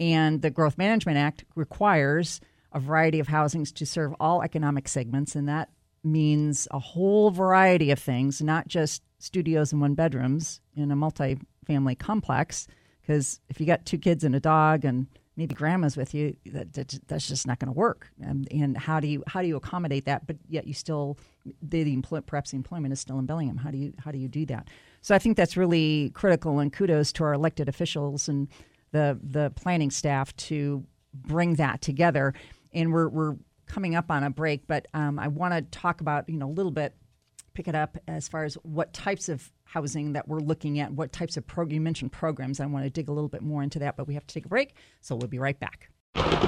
And 0.00 0.42
the 0.42 0.50
Growth 0.50 0.76
Management 0.76 1.18
Act 1.18 1.44
requires 1.54 2.40
a 2.72 2.80
variety 2.80 3.20
of 3.20 3.28
housings 3.28 3.70
to 3.72 3.86
serve 3.86 4.14
all 4.18 4.42
economic 4.42 4.88
segments, 4.88 5.36
and 5.36 5.48
that 5.48 5.70
means 6.02 6.66
a 6.70 6.78
whole 6.78 7.30
variety 7.30 7.90
of 7.90 7.98
things, 7.98 8.42
not 8.42 8.66
just 8.66 9.02
studios 9.18 9.72
and 9.72 9.80
one 9.80 9.94
bedrooms 9.94 10.60
in 10.74 10.90
a 10.90 10.96
multi-family 10.96 11.94
complex. 11.94 12.66
Because 13.00 13.40
if 13.48 13.60
you 13.60 13.66
got 13.66 13.86
two 13.86 13.98
kids 13.98 14.24
and 14.24 14.34
a 14.34 14.40
dog 14.40 14.84
and 14.84 15.06
maybe 15.36 15.54
grandma's 15.54 15.96
with 15.96 16.14
you, 16.14 16.36
that, 16.46 16.72
that 16.74 16.98
that's 17.06 17.26
just 17.26 17.46
not 17.46 17.58
going 17.58 17.68
to 17.68 17.72
work. 17.72 18.10
And, 18.20 18.46
and, 18.50 18.76
how 18.76 19.00
do 19.00 19.08
you 19.08 19.22
how 19.26 19.42
do 19.42 19.48
you 19.48 19.56
accommodate 19.56 20.04
that? 20.06 20.26
But 20.26 20.36
yet 20.48 20.66
you 20.66 20.74
still 20.74 21.18
the, 21.62 21.84
the 21.84 22.22
perhaps 22.22 22.50
the 22.50 22.56
employment 22.56 22.92
is 22.92 23.00
still 23.00 23.18
in 23.18 23.26
Bellingham. 23.26 23.56
How 23.56 23.70
do 23.70 23.78
you 23.78 23.92
how 23.98 24.10
do 24.10 24.18
you 24.18 24.28
do 24.28 24.46
that? 24.46 24.68
So 25.00 25.14
I 25.14 25.18
think 25.18 25.36
that's 25.36 25.56
really 25.56 26.10
critical. 26.10 26.58
And 26.58 26.72
kudos 26.72 27.12
to 27.14 27.24
our 27.24 27.32
elected 27.32 27.68
officials 27.68 28.28
and 28.28 28.48
the 28.92 29.18
the 29.22 29.50
planning 29.56 29.90
staff 29.90 30.34
to 30.36 30.84
bring 31.14 31.54
that 31.54 31.80
together. 31.80 32.34
And 32.72 32.92
we're 32.92 33.08
we're 33.08 33.36
coming 33.66 33.94
up 33.94 34.10
on 34.10 34.22
a 34.22 34.30
break, 34.30 34.66
but 34.66 34.86
um, 34.92 35.18
I 35.18 35.28
want 35.28 35.54
to 35.54 35.62
talk 35.62 36.00
about 36.00 36.28
you 36.28 36.36
know 36.36 36.48
a 36.48 36.52
little 36.52 36.72
bit 36.72 36.94
pick 37.54 37.68
it 37.68 37.74
up 37.74 37.98
as 38.08 38.28
far 38.28 38.44
as 38.44 38.54
what 38.62 38.92
types 38.92 39.28
of 39.28 39.50
housing 39.72 40.12
that 40.12 40.28
we're 40.28 40.40
looking 40.40 40.78
at, 40.80 40.92
what 40.92 41.12
types 41.12 41.36
of 41.36 41.46
program 41.46 41.74
you 41.74 41.80
mentioned 41.80 42.12
programs. 42.12 42.60
I 42.60 42.66
want 42.66 42.84
to 42.84 42.90
dig 42.90 43.08
a 43.08 43.12
little 43.12 43.28
bit 43.28 43.42
more 43.42 43.62
into 43.62 43.78
that, 43.78 43.96
but 43.96 44.06
we 44.06 44.14
have 44.14 44.26
to 44.26 44.34
take 44.34 44.44
a 44.44 44.48
break, 44.48 44.74
so 45.00 45.14
we'll 45.14 45.28
be 45.28 45.38
right 45.38 45.58
back. 45.58 45.88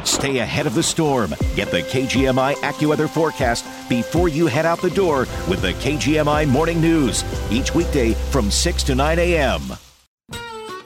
Stay 0.05 0.39
ahead 0.39 0.67
of 0.67 0.75
the 0.75 0.83
storm. 0.83 1.31
Get 1.57 1.71
the 1.71 1.81
KGMI 1.81 2.55
AccuWeather 2.57 3.09
forecast 3.09 3.65
before 3.89 4.29
you 4.29 4.47
head 4.47 4.67
out 4.67 4.83
the 4.83 4.91
door 4.91 5.21
with 5.49 5.63
the 5.63 5.73
KGMI 5.73 6.47
Morning 6.49 6.81
News 6.81 7.25
each 7.51 7.75
weekday 7.75 8.13
from 8.31 8.51
6 8.51 8.83
to 8.83 8.95
9 8.95 9.19
a.m. 9.19 9.63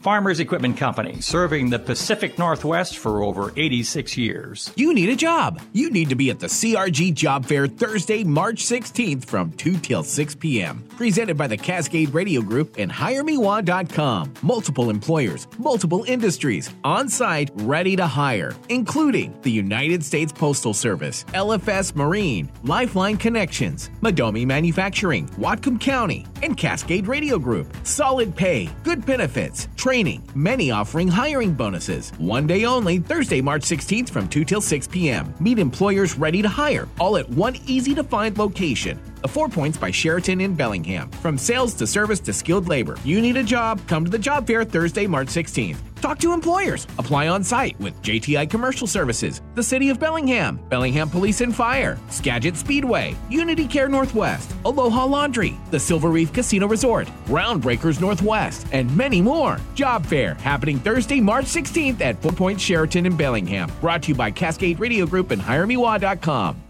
Farmers 0.00 0.40
Equipment 0.40 0.78
Company, 0.78 1.20
serving 1.20 1.68
the 1.68 1.78
Pacific 1.78 2.38
Northwest 2.38 2.96
for 2.96 3.22
over 3.22 3.52
86 3.54 4.16
years. 4.16 4.72
You 4.74 4.94
need 4.94 5.10
a 5.10 5.16
job. 5.16 5.60
You 5.74 5.90
need 5.90 6.08
to 6.08 6.14
be 6.14 6.30
at 6.30 6.40
the 6.40 6.46
CRG 6.46 7.12
Job 7.12 7.44
Fair 7.44 7.66
Thursday, 7.66 8.24
March 8.24 8.64
16th 8.64 9.26
from 9.26 9.52
2 9.52 9.76
till 9.76 10.02
6 10.02 10.34
p.m. 10.36 10.82
Presented 10.96 11.36
by 11.36 11.46
the 11.46 11.56
Cascade 11.58 12.14
Radio 12.14 12.40
Group 12.40 12.76
and 12.78 12.90
HireMeWa.com. 12.90 14.32
Multiple 14.40 14.88
employers, 14.88 15.46
multiple 15.58 16.02
industries, 16.08 16.70
on 16.82 17.10
site, 17.10 17.50
ready 17.56 17.94
to 17.96 18.06
hire, 18.06 18.54
including 18.70 19.38
the 19.42 19.50
United 19.50 20.02
States 20.02 20.32
Postal 20.32 20.72
Service, 20.72 21.24
LFS 21.34 21.94
Marine, 21.94 22.50
Lifeline 22.62 23.18
Connections, 23.18 23.90
Madomi 24.00 24.46
Manufacturing, 24.46 25.26
Whatcom 25.30 25.78
County, 25.78 26.24
and 26.42 26.56
Cascade 26.56 27.06
Radio 27.06 27.38
Group. 27.38 27.66
Solid 27.82 28.34
pay, 28.34 28.70
good 28.82 29.04
benefits, 29.04 29.68
training, 29.90 30.22
many 30.36 30.70
offering 30.70 31.08
hiring 31.08 31.52
bonuses. 31.52 32.12
One 32.18 32.46
day 32.46 32.64
only, 32.64 33.00
Thursday, 33.00 33.40
March 33.40 33.62
16th 33.62 34.08
from 34.08 34.28
2 34.28 34.44
till 34.44 34.60
6 34.60 34.86
p.m. 34.86 35.34
Meet 35.40 35.58
employers 35.58 36.14
ready 36.14 36.42
to 36.42 36.48
hire, 36.48 36.88
all 37.00 37.16
at 37.16 37.28
one 37.30 37.56
easy 37.66 37.92
to 37.96 38.04
find 38.04 38.38
location. 38.38 39.00
The 39.22 39.28
Four 39.28 39.48
Points 39.48 39.76
by 39.76 39.90
Sheraton 39.90 40.40
in 40.40 40.54
Bellingham. 40.54 41.10
From 41.22 41.36
sales 41.36 41.74
to 41.74 41.86
service 41.86 42.20
to 42.20 42.32
skilled 42.32 42.68
labor. 42.68 42.96
You 43.04 43.20
need 43.20 43.36
a 43.36 43.42
job? 43.42 43.80
Come 43.86 44.04
to 44.04 44.10
the 44.10 44.18
job 44.18 44.46
fair 44.46 44.64
Thursday, 44.64 45.06
March 45.06 45.28
16th. 45.28 45.78
Talk 46.00 46.18
to 46.20 46.32
employers. 46.32 46.86
Apply 46.98 47.28
on 47.28 47.44
site 47.44 47.78
with 47.78 48.00
JTI 48.02 48.48
Commercial 48.48 48.86
Services, 48.86 49.42
the 49.54 49.62
City 49.62 49.90
of 49.90 50.00
Bellingham, 50.00 50.58
Bellingham 50.70 51.10
Police 51.10 51.42
and 51.42 51.54
Fire, 51.54 51.98
Skagit 52.08 52.56
Speedway, 52.56 53.14
Unity 53.28 53.66
Care 53.66 53.88
Northwest, 53.88 54.50
Aloha 54.64 55.04
Laundry, 55.04 55.58
the 55.70 55.78
Silver 55.78 56.08
Reef 56.08 56.32
Casino 56.32 56.66
Resort, 56.66 57.06
Groundbreakers 57.26 58.00
Northwest, 58.00 58.66
and 58.72 58.94
many 58.96 59.20
more. 59.20 59.58
Job 59.74 60.06
fair 60.06 60.34
happening 60.34 60.78
Thursday, 60.78 61.20
March 61.20 61.44
16th 61.44 62.00
at 62.00 62.20
Four 62.22 62.32
Points 62.32 62.62
Sheraton 62.62 63.04
in 63.04 63.16
Bellingham. 63.16 63.70
Brought 63.82 64.02
to 64.04 64.08
you 64.08 64.14
by 64.14 64.30
Cascade 64.30 64.80
Radio 64.80 65.04
Group 65.04 65.30
and 65.30 65.42
HireMeWa.com. 65.42 66.69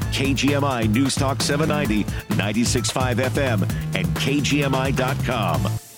KGMI 0.11 0.89
News 0.89 1.15
Talk 1.15 1.41
790, 1.41 2.03
96.5 2.35 3.15
FM, 3.15 3.61
and 3.95 4.07
KGMI.com. 4.07 5.90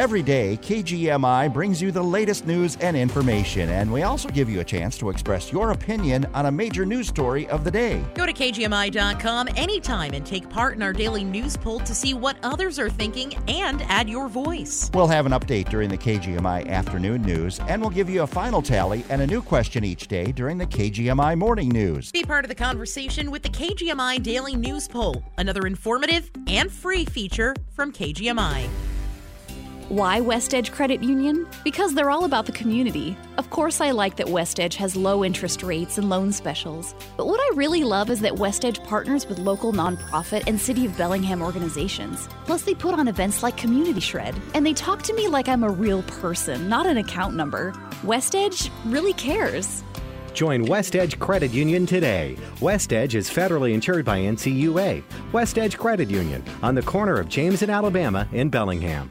Every 0.00 0.22
day, 0.22 0.56
KGMI 0.62 1.52
brings 1.52 1.82
you 1.82 1.92
the 1.92 2.02
latest 2.02 2.46
news 2.46 2.78
and 2.80 2.96
information, 2.96 3.68
and 3.68 3.92
we 3.92 4.02
also 4.02 4.30
give 4.30 4.48
you 4.48 4.60
a 4.60 4.64
chance 4.64 4.96
to 4.96 5.10
express 5.10 5.52
your 5.52 5.72
opinion 5.72 6.26
on 6.32 6.46
a 6.46 6.50
major 6.50 6.86
news 6.86 7.06
story 7.06 7.46
of 7.48 7.64
the 7.64 7.70
day. 7.70 8.02
Go 8.14 8.24
to 8.24 8.32
KGMI.com 8.32 9.50
anytime 9.56 10.14
and 10.14 10.24
take 10.24 10.48
part 10.48 10.74
in 10.74 10.82
our 10.82 10.94
daily 10.94 11.22
news 11.22 11.54
poll 11.54 11.80
to 11.80 11.94
see 11.94 12.14
what 12.14 12.38
others 12.42 12.78
are 12.78 12.88
thinking 12.88 13.34
and 13.46 13.82
add 13.90 14.08
your 14.08 14.30
voice. 14.30 14.90
We'll 14.94 15.06
have 15.06 15.26
an 15.26 15.32
update 15.32 15.68
during 15.68 15.90
the 15.90 15.98
KGMI 15.98 16.66
afternoon 16.70 17.20
news, 17.20 17.60
and 17.68 17.82
we'll 17.82 17.90
give 17.90 18.08
you 18.08 18.22
a 18.22 18.26
final 18.26 18.62
tally 18.62 19.04
and 19.10 19.20
a 19.20 19.26
new 19.26 19.42
question 19.42 19.84
each 19.84 20.08
day 20.08 20.32
during 20.32 20.56
the 20.56 20.66
KGMI 20.66 21.36
morning 21.36 21.68
news. 21.68 22.10
Be 22.10 22.22
part 22.22 22.46
of 22.46 22.48
the 22.48 22.54
conversation 22.54 23.30
with 23.30 23.42
the 23.42 23.50
KGMI 23.50 24.22
Daily 24.22 24.56
News 24.56 24.88
Poll, 24.88 25.22
another 25.36 25.66
informative 25.66 26.30
and 26.46 26.72
free 26.72 27.04
feature 27.04 27.54
from 27.74 27.92
KGMI. 27.92 28.66
Why 29.90 30.20
West 30.20 30.54
Edge 30.54 30.70
Credit 30.70 31.02
Union? 31.02 31.48
Because 31.64 31.94
they're 31.94 32.12
all 32.12 32.24
about 32.24 32.46
the 32.46 32.52
community. 32.52 33.16
Of 33.38 33.50
course, 33.50 33.80
I 33.80 33.90
like 33.90 34.14
that 34.18 34.28
West 34.28 34.60
Edge 34.60 34.76
has 34.76 34.94
low 34.94 35.24
interest 35.24 35.64
rates 35.64 35.98
and 35.98 36.08
loan 36.08 36.30
specials. 36.30 36.94
But 37.16 37.26
what 37.26 37.40
I 37.40 37.56
really 37.56 37.82
love 37.82 38.08
is 38.08 38.20
that 38.20 38.36
West 38.36 38.64
Edge 38.64 38.80
partners 38.84 39.26
with 39.26 39.40
local 39.40 39.72
nonprofit 39.72 40.44
and 40.46 40.60
City 40.60 40.86
of 40.86 40.96
Bellingham 40.96 41.42
organizations. 41.42 42.28
Plus, 42.44 42.62
they 42.62 42.72
put 42.72 42.94
on 42.94 43.08
events 43.08 43.42
like 43.42 43.56
Community 43.56 43.98
Shred, 43.98 44.40
and 44.54 44.64
they 44.64 44.74
talk 44.74 45.02
to 45.02 45.12
me 45.12 45.26
like 45.26 45.48
I'm 45.48 45.64
a 45.64 45.70
real 45.70 46.04
person, 46.04 46.68
not 46.68 46.86
an 46.86 46.98
account 46.98 47.34
number. 47.34 47.74
West 48.04 48.36
Edge 48.36 48.70
really 48.84 49.14
cares. 49.14 49.82
Join 50.34 50.66
West 50.66 50.94
Edge 50.94 51.18
Credit 51.18 51.50
Union 51.50 51.84
today. 51.84 52.36
West 52.60 52.92
Edge 52.92 53.16
is 53.16 53.28
federally 53.28 53.74
insured 53.74 54.04
by 54.04 54.20
NCUA. 54.20 55.02
West 55.32 55.58
Edge 55.58 55.76
Credit 55.76 56.08
Union 56.08 56.44
on 56.62 56.76
the 56.76 56.82
corner 56.82 57.18
of 57.18 57.28
James 57.28 57.62
and 57.62 57.72
Alabama 57.72 58.28
in 58.30 58.50
Bellingham. 58.50 59.10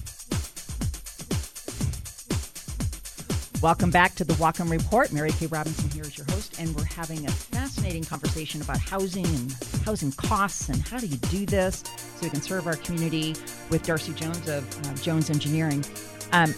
Welcome 3.61 3.91
back 3.91 4.15
to 4.15 4.23
the 4.23 4.33
Whatcom 4.33 4.71
Report. 4.71 5.11
Mary 5.11 5.29
Kay 5.29 5.45
Robinson 5.45 5.87
here 5.91 6.01
is 6.01 6.17
your 6.17 6.25
host, 6.31 6.59
and 6.59 6.75
we're 6.75 6.83
having 6.83 7.27
a 7.27 7.31
fascinating 7.31 8.03
conversation 8.03 8.59
about 8.59 8.79
housing 8.79 9.23
and 9.23 9.55
housing 9.85 10.11
costs 10.13 10.69
and 10.69 10.81
how 10.81 10.97
do 10.97 11.05
you 11.05 11.17
do 11.17 11.45
this 11.45 11.83
so 12.15 12.23
we 12.23 12.31
can 12.31 12.41
serve 12.41 12.65
our 12.65 12.75
community 12.77 13.35
with 13.69 13.83
Darcy 13.85 14.13
Jones 14.13 14.49
of 14.49 14.87
uh, 14.87 14.95
Jones 14.95 15.29
Engineering. 15.29 15.85
Um, 16.31 16.55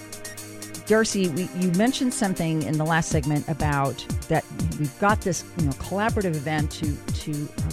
Darcy, 0.85 1.27
we, 1.27 1.49
you 1.57 1.71
mentioned 1.71 2.13
something 2.13 2.63
in 2.63 2.77
the 2.77 2.85
last 2.85 3.09
segment 3.09 3.49
about 3.49 3.95
that 4.29 4.45
we've 4.79 4.97
got 4.99 5.19
this 5.19 5.43
you 5.57 5.65
know 5.65 5.71
collaborative 5.73 6.37
event 6.37 6.71
to 6.71 6.95
to 7.15 7.49
uh, 7.57 7.71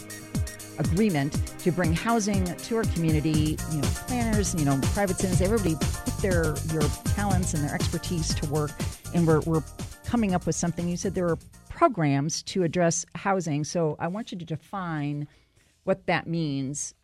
agreement 0.81 1.40
to 1.61 1.71
bring 1.71 1.93
housing 1.93 2.45
to 2.45 2.77
our 2.77 2.85
community. 2.85 3.57
You 3.71 3.81
know, 3.81 3.88
planners, 4.07 4.57
you 4.57 4.64
know, 4.64 4.81
private 4.93 5.19
citizens, 5.19 5.40
everybody 5.40 5.77
put 5.77 6.16
their 6.19 6.57
your 6.73 6.83
talents 7.14 7.55
and 7.55 7.62
their 7.62 7.75
expertise 7.75 8.35
to 8.35 8.47
work, 8.51 8.73
and 9.14 9.27
we're 9.27 9.40
we're 9.40 9.62
coming 10.05 10.35
up 10.35 10.46
with 10.46 10.57
something. 10.57 10.88
You 10.88 10.96
said 10.96 11.14
there 11.14 11.29
are 11.29 11.38
programs 11.68 12.42
to 12.44 12.62
address 12.62 13.07
housing, 13.14 13.64
so 13.64 13.96
I 13.99 14.09
want 14.09 14.33
you 14.33 14.38
to 14.38 14.44
define 14.44 15.27
what 15.85 16.07
that 16.07 16.27
means. 16.27 16.94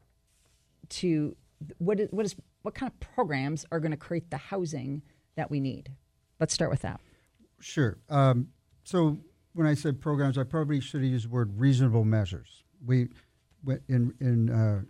To 0.88 1.34
what 1.78 1.98
is 2.00 2.08
what 2.10 2.26
is 2.26 2.36
what 2.62 2.74
kind 2.74 2.90
of 2.90 3.00
programs 3.00 3.64
are 3.72 3.80
going 3.80 3.90
to 3.90 3.96
create 3.96 4.30
the 4.30 4.36
housing 4.36 5.02
that 5.36 5.50
we 5.50 5.60
need? 5.60 5.90
Let's 6.40 6.52
start 6.52 6.70
with 6.70 6.82
that. 6.82 7.00
Sure. 7.60 7.98
Um, 8.08 8.48
so 8.84 9.18
when 9.54 9.66
I 9.66 9.74
said 9.74 10.00
programs, 10.00 10.36
I 10.36 10.44
probably 10.44 10.80
should 10.80 11.02
have 11.02 11.10
used 11.10 11.26
the 11.26 11.30
word 11.30 11.58
reasonable 11.58 12.04
measures. 12.04 12.64
We 12.84 13.08
in 13.88 14.14
in 14.20 14.50
uh, 14.50 14.82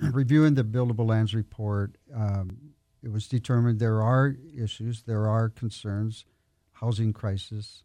reviewing 0.12 0.54
the 0.54 0.64
buildable 0.64 1.06
lands 1.06 1.34
report, 1.34 1.96
um, 2.14 2.73
it 3.04 3.12
was 3.12 3.28
determined 3.28 3.78
there 3.78 4.00
are 4.00 4.34
issues, 4.56 5.02
there 5.02 5.28
are 5.28 5.50
concerns, 5.50 6.24
housing 6.72 7.12
crisis 7.12 7.84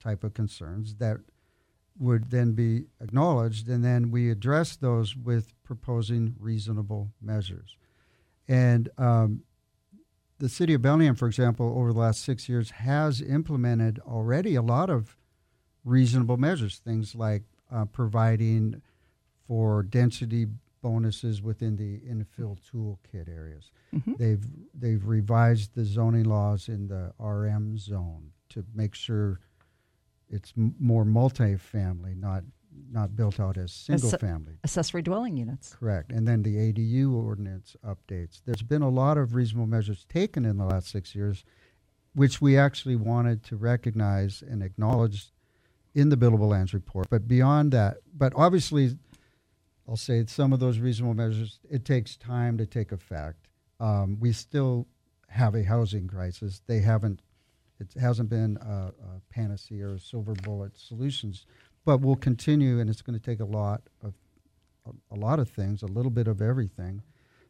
type 0.00 0.24
of 0.24 0.34
concerns 0.34 0.96
that 0.96 1.18
would 1.98 2.30
then 2.30 2.52
be 2.52 2.86
acknowledged, 3.00 3.68
and 3.68 3.84
then 3.84 4.10
we 4.10 4.28
address 4.28 4.74
those 4.76 5.16
with 5.16 5.54
proposing 5.62 6.34
reasonable 6.38 7.12
measures. 7.22 7.76
And 8.48 8.88
um, 8.98 9.44
the 10.38 10.48
city 10.48 10.74
of 10.74 10.82
Bellingham, 10.82 11.14
for 11.14 11.28
example, 11.28 11.74
over 11.78 11.92
the 11.92 11.98
last 12.00 12.24
six 12.24 12.48
years 12.48 12.70
has 12.70 13.22
implemented 13.22 14.00
already 14.00 14.56
a 14.56 14.62
lot 14.62 14.90
of 14.90 15.16
reasonable 15.84 16.36
measures, 16.36 16.78
things 16.78 17.14
like 17.14 17.44
uh, 17.72 17.84
providing 17.84 18.82
for 19.46 19.84
density 19.84 20.46
bonuses 20.86 21.42
within 21.42 21.74
the 21.76 21.98
infill 22.12 22.56
toolkit 22.70 23.28
areas. 23.28 23.72
Mm-hmm. 23.92 24.12
They've 24.18 24.46
they've 24.72 25.04
revised 25.04 25.74
the 25.74 25.84
zoning 25.84 26.24
laws 26.24 26.68
in 26.68 26.86
the 26.86 27.12
RM 27.18 27.76
zone 27.76 28.30
to 28.50 28.64
make 28.72 28.94
sure 28.94 29.40
it's 30.28 30.52
m- 30.56 30.76
more 30.78 31.04
multifamily, 31.04 32.16
not 32.16 32.44
not 32.92 33.16
built 33.16 33.40
out 33.40 33.56
as 33.56 33.72
single 33.72 34.14
Ass- 34.14 34.20
family. 34.20 34.54
Accessory 34.62 35.02
dwelling 35.02 35.36
units. 35.36 35.74
Correct. 35.74 36.12
And 36.12 36.28
then 36.28 36.42
the 36.44 36.56
ADU 36.56 37.12
ordinance 37.14 37.74
updates. 37.84 38.42
There's 38.44 38.62
been 38.62 38.82
a 38.82 38.88
lot 38.88 39.18
of 39.18 39.34
reasonable 39.34 39.66
measures 39.66 40.06
taken 40.08 40.44
in 40.44 40.56
the 40.56 40.66
last 40.66 40.88
six 40.88 41.14
years, 41.16 41.44
which 42.14 42.40
we 42.40 42.56
actually 42.56 42.96
wanted 42.96 43.42
to 43.44 43.56
recognize 43.56 44.40
and 44.40 44.62
acknowledge 44.62 45.32
in 45.96 46.10
the 46.10 46.16
buildable 46.16 46.48
lands 46.50 46.74
report. 46.74 47.08
But 47.10 47.26
beyond 47.26 47.72
that, 47.72 47.96
but 48.14 48.34
obviously 48.36 48.96
I'll 49.88 49.96
say 49.96 50.24
some 50.26 50.52
of 50.52 50.60
those 50.60 50.78
reasonable 50.78 51.14
measures, 51.14 51.60
it 51.70 51.84
takes 51.84 52.16
time 52.16 52.58
to 52.58 52.66
take 52.66 52.92
effect. 52.92 53.48
Um, 53.78 54.18
we 54.18 54.32
still 54.32 54.86
have 55.28 55.54
a 55.54 55.62
housing 55.62 56.08
crisis. 56.08 56.62
They 56.66 56.80
haven't, 56.80 57.22
it 57.78 57.88
hasn't 58.00 58.28
been 58.28 58.58
a, 58.60 58.92
a 58.92 59.20
panacea 59.30 59.86
or 59.88 59.98
silver 59.98 60.34
bullet 60.34 60.76
solutions, 60.76 61.46
but 61.84 62.00
we'll 62.00 62.16
continue, 62.16 62.80
and 62.80 62.90
it's 62.90 63.02
going 63.02 63.18
to 63.18 63.24
take 63.24 63.40
a 63.40 63.44
lot 63.44 63.82
of 64.02 64.14
a, 64.86 65.14
a 65.14 65.18
lot 65.18 65.38
of 65.38 65.48
things, 65.48 65.82
a 65.82 65.86
little 65.86 66.10
bit 66.10 66.28
of 66.28 66.40
everything. 66.40 67.02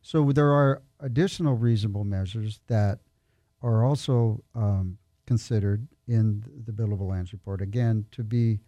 So 0.02 0.32
there 0.32 0.52
are 0.52 0.82
additional 1.00 1.54
reasonable 1.54 2.04
measures 2.04 2.60
that 2.66 3.00
are 3.62 3.84
also 3.84 4.42
um, 4.54 4.98
considered 5.26 5.86
in 6.06 6.44
the 6.64 6.72
buildable 6.72 7.08
lands 7.08 7.32
report. 7.32 7.60
Again, 7.60 8.06
to 8.12 8.22
be 8.22 8.60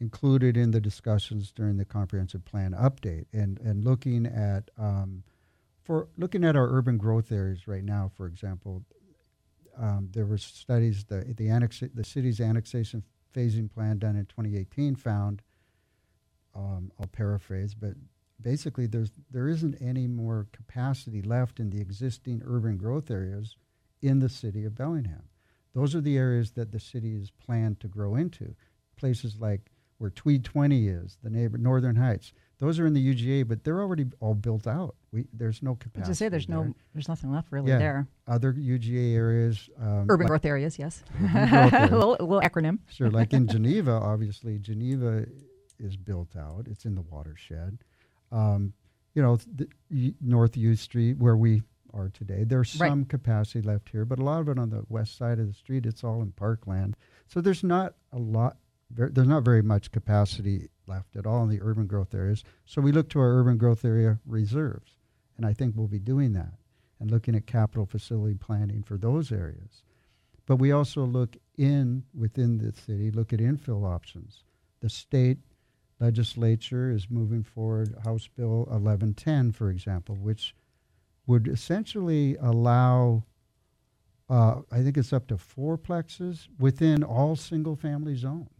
included 0.00 0.56
in 0.56 0.70
the 0.70 0.80
discussions 0.80 1.52
during 1.52 1.76
the 1.76 1.84
comprehensive 1.84 2.44
plan 2.44 2.72
update 2.72 3.26
and, 3.32 3.58
and 3.60 3.84
looking 3.84 4.26
at 4.26 4.70
um, 4.78 5.22
for 5.82 6.08
looking 6.16 6.44
at 6.44 6.56
our 6.56 6.68
urban 6.68 6.96
growth 6.98 7.32
areas 7.32 7.66
right 7.66 7.84
now, 7.84 8.10
for 8.16 8.26
example, 8.26 8.84
um, 9.78 10.08
there 10.12 10.26
were 10.26 10.38
studies 10.38 11.04
the 11.04 11.34
the 11.36 11.48
annex 11.48 11.82
the 11.94 12.04
city's 12.04 12.40
annexation 12.40 13.02
phasing 13.34 13.70
plan 13.70 13.98
done 13.98 14.16
in 14.16 14.26
2018 14.26 14.96
found 14.96 15.42
um, 16.54 16.90
I'll 16.98 17.06
paraphrase, 17.06 17.74
but 17.74 17.94
basically 18.40 18.86
there's 18.86 19.12
there 19.30 19.48
isn't 19.48 19.76
any 19.80 20.06
more 20.06 20.46
capacity 20.52 21.22
left 21.22 21.60
in 21.60 21.70
the 21.70 21.80
existing 21.80 22.42
urban 22.44 22.76
growth 22.76 23.10
areas 23.10 23.56
in 24.02 24.18
the 24.18 24.28
city 24.28 24.64
of 24.64 24.74
Bellingham. 24.74 25.24
Those 25.74 25.94
are 25.94 26.00
the 26.00 26.16
areas 26.16 26.52
that 26.52 26.72
the 26.72 26.80
city 26.80 27.14
is 27.14 27.30
planned 27.30 27.80
to 27.80 27.88
grow 27.88 28.16
into. 28.16 28.54
Places 28.96 29.36
like 29.38 29.70
where 30.00 30.08
Tweed 30.08 30.44
20 30.44 30.88
is, 30.88 31.18
the 31.22 31.28
neighbor 31.28 31.58
Northern 31.58 31.94
Heights. 31.94 32.32
Those 32.58 32.78
are 32.78 32.86
in 32.86 32.94
the 32.94 33.14
UGA, 33.14 33.46
but 33.46 33.64
they're 33.64 33.80
already 33.80 34.06
all 34.18 34.34
built 34.34 34.66
out. 34.66 34.94
We 35.12 35.26
there's 35.32 35.62
no 35.62 35.74
capacity. 35.74 36.10
To 36.10 36.14
say 36.14 36.28
there's 36.30 36.46
there. 36.46 36.56
no 36.56 36.74
there's 36.94 37.08
nothing 37.08 37.30
left 37.30 37.52
really 37.52 37.70
yeah. 37.70 37.78
there. 37.78 38.08
Other 38.26 38.54
UGA 38.54 39.14
areas, 39.14 39.68
um, 39.78 40.06
urban 40.08 40.20
like 40.20 40.28
growth 40.28 40.44
areas, 40.46 40.78
yes. 40.78 41.02
Growth 41.18 41.54
areas. 41.72 41.90
a, 41.90 41.94
little, 41.96 42.16
a 42.18 42.24
little 42.24 42.40
acronym. 42.40 42.78
Sure, 42.90 43.10
like 43.10 43.34
in 43.34 43.46
Geneva, 43.48 43.92
obviously 43.92 44.58
Geneva 44.58 45.26
is 45.78 45.96
built 45.96 46.34
out. 46.34 46.66
It's 46.66 46.86
in 46.86 46.94
the 46.94 47.02
watershed. 47.02 47.78
Um, 48.32 48.72
you 49.14 49.22
know, 49.22 49.38
the, 49.54 50.14
North 50.22 50.56
U 50.56 50.76
Street 50.76 51.18
where 51.18 51.36
we 51.36 51.62
are 51.92 52.08
today. 52.08 52.44
There's 52.44 52.78
right. 52.80 52.88
some 52.88 53.04
capacity 53.04 53.60
left 53.60 53.90
here, 53.90 54.06
but 54.06 54.18
a 54.18 54.24
lot 54.24 54.40
of 54.40 54.48
it 54.48 54.58
on 54.58 54.70
the 54.70 54.84
west 54.88 55.18
side 55.18 55.38
of 55.38 55.46
the 55.46 55.54
street. 55.54 55.84
It's 55.84 56.04
all 56.04 56.22
in 56.22 56.32
parkland, 56.32 56.96
so 57.26 57.42
there's 57.42 57.62
not 57.62 57.94
a 58.12 58.18
lot 58.18 58.56
there's 58.90 59.28
not 59.28 59.44
very 59.44 59.62
much 59.62 59.92
capacity 59.92 60.68
left 60.86 61.16
at 61.16 61.26
all 61.26 61.44
in 61.44 61.48
the 61.48 61.62
urban 61.62 61.86
growth 61.86 62.14
areas. 62.14 62.42
So 62.64 62.80
we 62.82 62.92
look 62.92 63.08
to 63.10 63.20
our 63.20 63.38
urban 63.38 63.56
growth 63.58 63.84
area 63.84 64.18
reserves, 64.26 64.96
and 65.36 65.46
I 65.46 65.52
think 65.52 65.76
we'll 65.76 65.88
be 65.88 66.00
doing 66.00 66.32
that. 66.34 66.54
and 67.00 67.10
looking 67.10 67.34
at 67.34 67.46
capital 67.46 67.86
facility 67.86 68.34
planning 68.34 68.82
for 68.82 68.98
those 68.98 69.32
areas. 69.32 69.82
But 70.46 70.56
we 70.56 70.72
also 70.72 71.04
look 71.04 71.36
in 71.56 72.04
within 72.14 72.58
the 72.58 72.72
city, 72.72 73.10
look 73.10 73.32
at 73.32 73.40
infill 73.40 73.86
options. 73.90 74.44
The 74.80 74.90
state 74.90 75.38
legislature 75.98 76.90
is 76.90 77.10
moving 77.10 77.42
forward 77.42 77.94
House 78.04 78.28
Bill 78.28 78.64
1110, 78.66 79.52
for 79.52 79.70
example, 79.70 80.16
which 80.16 80.54
would 81.26 81.48
essentially 81.48 82.36
allow, 82.36 83.24
uh, 84.28 84.60
I 84.70 84.82
think 84.82 84.96
it's 84.98 85.12
up 85.12 85.28
to 85.28 85.38
four 85.38 85.78
plexes 85.78 86.48
within 86.58 87.02
all 87.02 87.36
single 87.36 87.76
family 87.76 88.14
zones. 88.16 88.59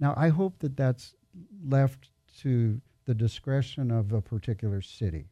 Now, 0.00 0.14
I 0.16 0.28
hope 0.28 0.58
that 0.60 0.76
that's 0.76 1.14
left 1.66 2.10
to 2.40 2.80
the 3.06 3.14
discretion 3.14 3.90
of 3.90 4.12
a 4.12 4.20
particular 4.20 4.80
city, 4.80 5.26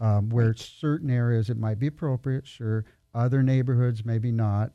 um, 0.00 0.28
where 0.28 0.54
certain 0.54 1.10
areas 1.10 1.50
it 1.50 1.56
might 1.56 1.78
be 1.78 1.86
appropriate, 1.86 2.46
sure, 2.46 2.84
other 3.14 3.42
neighborhoods 3.42 4.04
maybe 4.04 4.30
not. 4.30 4.72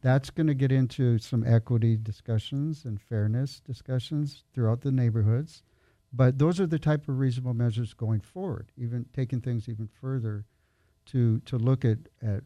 That's 0.00 0.30
going 0.30 0.46
to 0.46 0.54
get 0.54 0.72
into 0.72 1.18
some 1.18 1.44
equity 1.46 1.96
discussions 1.96 2.84
and 2.84 3.00
fairness 3.00 3.60
discussions 3.60 4.44
throughout 4.54 4.80
the 4.80 4.92
neighborhoods. 4.92 5.62
But 6.12 6.38
those 6.38 6.60
are 6.60 6.66
the 6.66 6.78
type 6.78 7.08
of 7.08 7.18
reasonable 7.18 7.54
measures 7.54 7.92
going 7.92 8.20
forward, 8.20 8.70
even 8.76 9.06
taking 9.12 9.40
things 9.40 9.68
even 9.68 9.88
further 10.00 10.44
to, 11.06 11.40
to 11.40 11.58
look 11.58 11.84
at, 11.84 11.98
at 12.22 12.44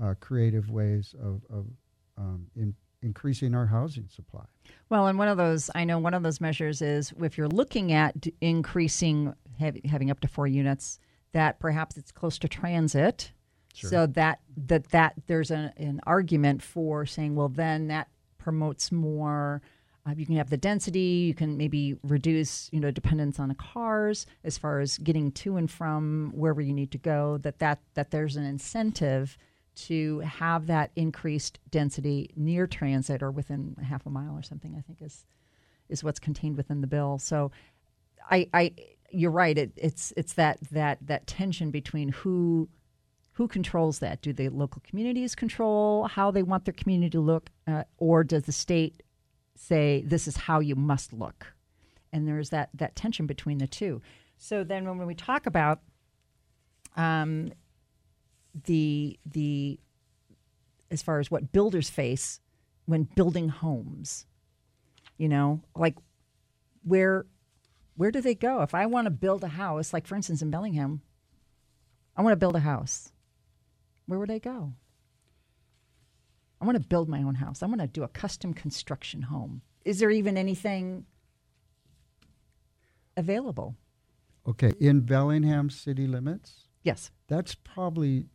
uh, 0.00 0.14
creative 0.20 0.70
ways 0.70 1.14
of, 1.20 1.42
of 1.50 1.66
um, 2.16 2.46
in, 2.54 2.74
increasing 3.02 3.54
our 3.54 3.66
housing 3.66 4.08
supply. 4.08 4.44
Well, 4.88 5.06
and 5.06 5.18
one 5.18 5.28
of 5.28 5.36
those, 5.36 5.70
I 5.74 5.84
know 5.84 5.98
one 5.98 6.14
of 6.14 6.22
those 6.22 6.40
measures 6.40 6.82
is 6.82 7.12
if 7.20 7.38
you're 7.38 7.48
looking 7.48 7.92
at 7.92 8.26
increasing, 8.40 9.34
having 9.58 10.10
up 10.10 10.20
to 10.20 10.28
four 10.28 10.46
units, 10.46 10.98
that 11.32 11.60
perhaps 11.60 11.96
it's 11.96 12.12
close 12.12 12.38
to 12.38 12.48
transit. 12.48 13.32
Sure. 13.74 13.90
So 13.90 14.06
that 14.06 14.40
that 14.56 14.88
that 14.90 15.14
there's 15.26 15.50
a, 15.50 15.72
an 15.76 16.00
argument 16.06 16.62
for 16.62 17.06
saying, 17.06 17.36
well, 17.36 17.48
then 17.48 17.88
that 17.88 18.08
promotes 18.38 18.90
more. 18.90 19.62
Uh, 20.06 20.14
you 20.16 20.24
can 20.24 20.36
have 20.36 20.50
the 20.50 20.56
density. 20.56 21.26
You 21.28 21.34
can 21.34 21.56
maybe 21.56 21.96
reduce, 22.02 22.70
you 22.72 22.80
know, 22.80 22.90
dependence 22.90 23.38
on 23.38 23.48
the 23.48 23.54
cars 23.54 24.26
as 24.42 24.56
far 24.56 24.80
as 24.80 24.96
getting 24.98 25.30
to 25.32 25.58
and 25.58 25.70
from 25.70 26.32
wherever 26.34 26.62
you 26.62 26.72
need 26.72 26.90
to 26.92 26.98
go. 26.98 27.38
That 27.38 27.58
that 27.58 27.80
that 27.94 28.10
there's 28.10 28.36
an 28.36 28.44
incentive 28.44 29.36
to 29.86 30.20
have 30.20 30.66
that 30.66 30.90
increased 30.96 31.58
density 31.70 32.30
near 32.36 32.66
transit 32.66 33.22
or 33.22 33.30
within 33.30 33.76
half 33.82 34.06
a 34.06 34.10
mile 34.10 34.36
or 34.36 34.42
something. 34.42 34.74
I 34.76 34.80
think 34.80 35.02
is 35.02 35.24
is 35.88 36.04
what's 36.04 36.18
contained 36.18 36.56
within 36.56 36.80
the 36.80 36.86
bill. 36.86 37.18
So, 37.18 37.50
I, 38.30 38.48
I 38.52 38.74
you're 39.10 39.30
right. 39.30 39.56
It, 39.56 39.72
it's 39.76 40.12
it's 40.16 40.34
that 40.34 40.58
that 40.72 40.98
that 41.06 41.26
tension 41.26 41.70
between 41.70 42.10
who 42.10 42.68
who 43.32 43.46
controls 43.46 44.00
that? 44.00 44.20
Do 44.20 44.32
the 44.32 44.48
local 44.48 44.82
communities 44.84 45.36
control 45.36 46.08
how 46.08 46.32
they 46.32 46.42
want 46.42 46.64
their 46.64 46.74
community 46.74 47.10
to 47.10 47.20
look, 47.20 47.50
uh, 47.68 47.84
or 47.96 48.24
does 48.24 48.42
the 48.42 48.52
state 48.52 49.04
say 49.54 50.02
this 50.04 50.26
is 50.26 50.36
how 50.36 50.58
you 50.58 50.74
must 50.74 51.12
look? 51.12 51.54
And 52.12 52.26
there's 52.26 52.50
that 52.50 52.70
that 52.74 52.96
tension 52.96 53.26
between 53.26 53.58
the 53.58 53.68
two. 53.68 54.02
So 54.38 54.64
then, 54.64 54.86
when 54.86 55.06
we 55.06 55.14
talk 55.14 55.46
about 55.46 55.80
um, 56.96 57.52
the 58.64 59.18
the 59.26 59.78
as 60.90 61.02
far 61.02 61.20
as 61.20 61.30
what 61.30 61.52
builders 61.52 61.90
face 61.90 62.40
when 62.86 63.02
building 63.02 63.48
homes, 63.48 64.26
you 65.16 65.28
know, 65.28 65.60
like 65.76 65.96
where 66.82 67.26
where 67.96 68.10
do 68.10 68.20
they 68.20 68.34
go? 68.34 68.62
If 68.62 68.74
I 68.74 68.86
want 68.86 69.06
to 69.06 69.10
build 69.10 69.42
a 69.44 69.48
house, 69.48 69.92
like 69.92 70.06
for 70.06 70.16
instance 70.16 70.42
in 70.42 70.50
Bellingham, 70.50 71.02
I 72.16 72.22
want 72.22 72.32
to 72.32 72.36
build 72.36 72.56
a 72.56 72.60
house 72.60 73.12
where 74.08 74.18
would 74.18 74.30
I 74.30 74.38
go? 74.38 74.72
I 76.60 76.64
want 76.64 76.82
to 76.82 76.88
build 76.88 77.08
my 77.08 77.22
own 77.22 77.36
house. 77.36 77.62
I 77.62 77.66
want 77.66 77.82
to 77.82 77.86
do 77.86 78.02
a 78.02 78.08
custom 78.08 78.54
construction 78.54 79.22
home. 79.22 79.60
Is 79.84 80.00
there 80.00 80.10
even 80.10 80.36
anything 80.36 81.04
available? 83.16 83.76
Okay, 84.46 84.72
in 84.80 85.02
Bellingham 85.02 85.68
city 85.68 86.06
limits? 86.06 86.68
Yes. 86.82 87.10
That's 87.28 87.54
probably, 87.54 88.26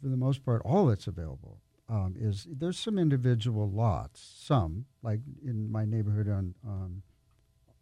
for 0.00 0.08
the 0.08 0.16
most 0.16 0.44
part, 0.44 0.62
all 0.64 0.86
that's 0.86 1.06
available. 1.06 1.60
Um, 1.88 2.14
is 2.18 2.48
there's 2.50 2.78
some 2.78 2.98
individual 2.98 3.70
lots, 3.70 4.20
some 4.20 4.86
like 5.02 5.20
in 5.44 5.70
my 5.70 5.84
neighborhood 5.84 6.28
on 6.28 6.54
um, 6.66 7.02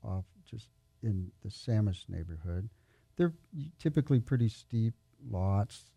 off 0.03 0.27
just 0.45 0.69
in 1.03 1.31
the 1.43 1.49
Samish 1.49 2.09
neighborhood. 2.09 2.69
They're 3.17 3.33
typically 3.79 4.21
pretty 4.21 4.49
steep 4.51 4.93
lots, 5.31 5.91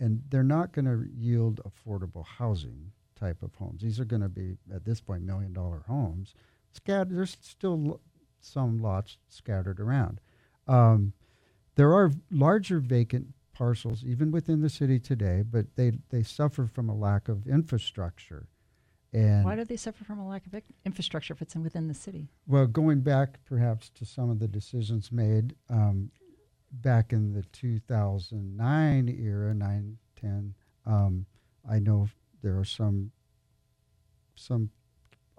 and 0.00 0.22
they're 0.28 0.42
not 0.42 0.72
going 0.72 0.86
to 0.86 1.06
yield 1.14 1.60
affordable 1.64 2.26
housing 2.26 2.90
type 3.18 3.42
of 3.42 3.54
homes. 3.54 3.82
These 3.82 4.00
are 4.00 4.04
going 4.04 4.22
to 4.22 4.28
be 4.28 4.56
at 4.74 4.84
this 4.84 5.00
point 5.00 5.22
million 5.22 5.52
dollar 5.52 5.84
homes. 5.86 6.34
Scattered, 6.72 7.16
there's 7.16 7.36
still 7.40 7.78
lo- 7.78 8.00
some 8.40 8.82
lots 8.82 9.18
scattered 9.28 9.78
around. 9.78 10.20
Um, 10.66 11.12
there 11.76 11.94
are 11.94 12.10
larger 12.30 12.80
vacant 12.80 13.34
parcels 13.52 14.02
even 14.04 14.30
within 14.30 14.60
the 14.60 14.68
city 14.70 14.98
today, 14.98 15.42
but 15.48 15.76
they 15.76 15.92
they 16.10 16.22
suffer 16.22 16.66
from 16.66 16.88
a 16.88 16.94
lack 16.94 17.28
of 17.28 17.46
infrastructure. 17.46 18.48
And 19.14 19.44
Why 19.44 19.56
do 19.56 19.64
they 19.64 19.76
suffer 19.76 20.04
from 20.04 20.18
a 20.18 20.26
lack 20.26 20.46
of 20.46 20.54
infrastructure 20.86 21.34
if 21.34 21.42
it's 21.42 21.54
in, 21.54 21.62
within 21.62 21.86
the 21.86 21.94
city? 21.94 22.28
well, 22.46 22.66
going 22.66 23.00
back 23.00 23.38
perhaps 23.44 23.90
to 23.90 24.06
some 24.06 24.30
of 24.30 24.38
the 24.38 24.48
decisions 24.48 25.12
made 25.12 25.54
um, 25.68 26.10
back 26.70 27.12
in 27.12 27.34
the 27.34 27.42
2009 27.52 29.08
era, 29.20 29.52
9, 29.54 29.98
10, 30.18 30.54
um, 30.86 31.26
I 31.70 31.78
know 31.78 32.08
there 32.42 32.58
are 32.58 32.64
some 32.64 33.12
some 34.34 34.70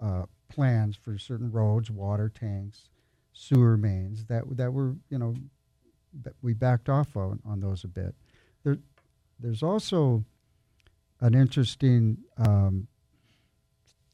uh, 0.00 0.26
plans 0.48 0.96
for 0.96 1.18
certain 1.18 1.50
roads, 1.50 1.90
water 1.90 2.28
tanks, 2.28 2.88
sewer 3.32 3.76
mains 3.76 4.26
that 4.26 4.44
that 4.56 4.72
were 4.72 4.94
you 5.10 5.18
know 5.18 5.34
we 6.42 6.54
backed 6.54 6.88
off 6.88 7.16
on, 7.16 7.40
on 7.44 7.60
those 7.60 7.84
a 7.84 7.88
bit. 7.88 8.14
There, 8.62 8.78
there's 9.38 9.62
also 9.62 10.24
an 11.20 11.34
interesting 11.34 12.18
um, 12.38 12.86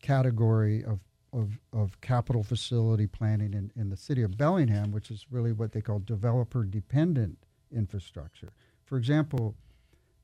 category 0.03 0.85
of, 0.85 1.01
of, 1.33 1.59
of 1.73 2.01
capital 2.01 2.43
facility 2.43 3.07
planning 3.07 3.53
in, 3.55 3.71
in 3.77 3.91
the 3.91 3.97
city 3.97 4.23
of 4.23 4.37
Bellingham, 4.37 4.93
which 4.93 5.11
is 5.11 5.27
really 5.31 5.53
what 5.53 5.73
they 5.73 5.81
call 5.81 5.99
developer 6.01 6.65
dependent 6.65 7.39
infrastructure. 7.75 8.53
For 8.85 8.97
example, 8.97 9.55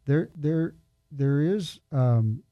there, 0.07 0.31
there, 0.37 0.75
there 1.11 1.41
is 1.41 1.81
um, 1.93 2.43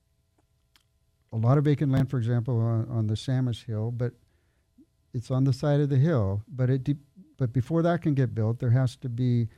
a 1.32 1.36
lot 1.36 1.58
of 1.58 1.64
vacant 1.64 1.90
land, 1.90 2.10
for 2.10 2.18
example, 2.18 2.60
on, 2.60 2.88
on 2.88 3.06
the 3.06 3.14
Samish 3.14 3.66
Hill, 3.66 3.90
but 3.90 4.12
it's 5.12 5.30
on 5.30 5.44
the 5.44 5.52
side 5.52 5.80
of 5.80 5.88
the 5.88 5.96
hill. 5.96 6.42
But 6.48 6.70
it, 6.70 6.88
but 7.36 7.52
before 7.52 7.82
that 7.82 8.02
can 8.02 8.14
get 8.14 8.34
built, 8.34 8.58
there 8.58 8.70
has 8.70 8.96
to 8.96 9.08
be 9.08 9.48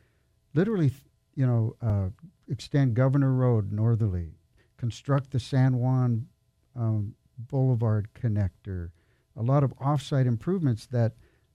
literally, 0.55 0.93
you 1.35 1.47
know, 1.47 1.77
uh, 1.83 2.09
extend 2.49 2.95
Governor 2.95 3.33
Road 3.33 3.73
northerly, 3.73 4.33
construct 4.77 5.31
the 5.31 5.41
San 5.41 5.77
Juan 5.79 6.27
um, 6.75 7.15
Boulevard 7.39 8.09
connector, 8.15 8.91
a 9.37 9.43
lot 9.43 9.63
of 9.63 9.77
offsite 9.79 10.27
improvements 10.27 10.87
that 10.87 11.13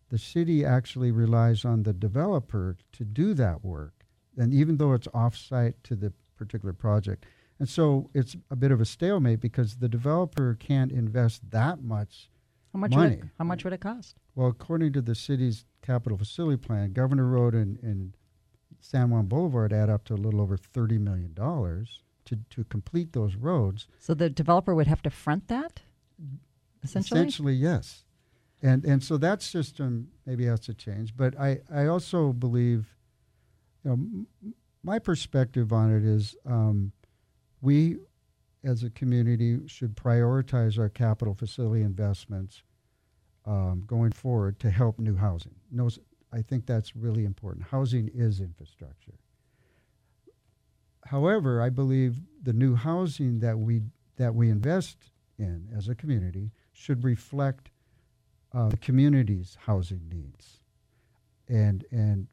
the 0.10 0.18
city 0.18 0.66
actually 0.66 1.12
relies 1.12 1.66
on 1.66 1.84
the 1.84 1.94
developer 1.94 2.78
to 2.92 3.06
do 3.06 3.34
that 3.34 3.64
work. 3.64 4.06
And 4.38 4.54
even 4.54 4.78
though 4.78 4.94
it's 4.94 5.08
offsite 5.08 5.76
to 5.84 5.96
the 5.96 6.14
particular 6.38 6.74
project. 6.74 7.26
And 7.60 7.70
so 7.70 8.10
it's 8.14 8.36
a 8.50 8.56
bit 8.56 8.72
of 8.72 8.82
a 8.82 8.86
stalemate 8.86 9.40
because 9.40 9.76
the 9.76 9.88
developer 9.88 10.56
can't 10.60 10.92
invest 10.92 11.50
that 11.52 11.84
much 11.84 12.30
How 12.74 12.80
much 12.80 12.92
money. 12.92 13.16
would 13.18 13.26
it, 13.26 13.30
how 13.38 13.46
much 13.46 13.64
would 13.64 13.74
it 13.74 13.82
cost? 13.82 14.18
Well, 14.36 14.48
according 14.48 14.94
to 14.94 15.02
the 15.02 15.16
city's 15.16 15.66
capital 15.82 16.18
facility 16.18 16.58
plan, 16.58 16.94
Governor 16.94 17.26
Road 17.26 17.54
and, 17.54 17.78
and 17.82 18.14
San 18.80 19.10
Juan 19.10 19.26
Boulevard 19.26 19.74
add 19.74 19.90
up 19.90 20.06
to 20.06 20.14
a 20.14 20.16
little 20.16 20.42
over 20.42 20.58
$30 20.58 21.00
million 21.00 21.36
to, 21.36 22.40
to 22.50 22.64
complete 22.66 23.14
those 23.14 23.36
roads. 23.36 23.88
So 24.00 24.14
the 24.14 24.30
developer 24.30 24.74
would 24.74 24.88
have 24.88 25.02
to 25.04 25.10
front 25.10 25.48
that, 25.50 25.82
essentially. 26.84 27.20
Essentially, 27.20 27.54
yes. 27.54 28.06
And, 28.62 28.86
and 28.86 29.04
so 29.04 29.18
that 29.18 29.42
system 29.42 30.10
maybe 30.26 30.46
has 30.46 30.60
to 30.62 30.74
change. 30.74 31.16
But 31.18 31.38
I, 31.40 31.60
I 31.74 31.88
also 31.88 32.32
believe, 32.32 32.96
you 33.84 33.90
know, 33.90 33.94
m- 33.94 34.28
my 34.84 34.98
perspective 35.00 35.74
on 35.74 35.94
it 35.94 36.04
is 36.04 36.36
um, 36.46 36.92
we 37.62 37.98
as 38.64 38.84
a 38.84 38.90
community 38.92 39.60
should 39.68 39.96
prioritize 39.96 40.80
our 40.80 40.90
capital 40.90 41.34
facility 41.34 41.84
investments 41.84 42.64
um, 43.46 43.84
going 43.88 44.12
forward 44.12 44.60
to 44.60 44.70
help 44.70 45.00
new 45.00 45.16
housing. 45.16 45.56
I 46.34 46.42
think 46.42 46.66
that's 46.66 46.96
really 46.96 47.26
important. 47.26 47.66
Housing 47.66 48.10
is 48.14 48.40
infrastructure. 48.40 49.16
However, 51.06 51.62
I 51.62 51.70
believe 51.70 52.18
the 52.42 52.54
new 52.54 52.76
housing 52.76 53.40
that 53.40 53.58
we 53.58 53.82
that 54.18 54.36
we 54.36 54.50
invest 54.50 55.12
in 55.40 55.68
as 55.76 55.90
a 55.90 55.96
community 55.96 56.52
should 56.74 57.04
reflect 57.04 57.72
uh, 58.54 58.70
the 58.70 58.78
community's 58.78 59.58
housing 59.66 60.08
needs, 60.10 60.60
and 61.48 61.86
and 61.92 62.28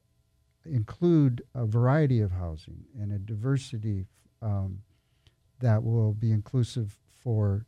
include 0.64 1.42
a 1.54 1.64
variety 1.64 2.20
of 2.20 2.30
housing 2.30 2.84
and 3.00 3.12
a 3.12 3.18
diversity 3.18 4.06
um, 4.42 4.80
that 5.60 5.82
will 5.82 6.12
be 6.12 6.30
inclusive 6.30 6.98
for 7.22 7.66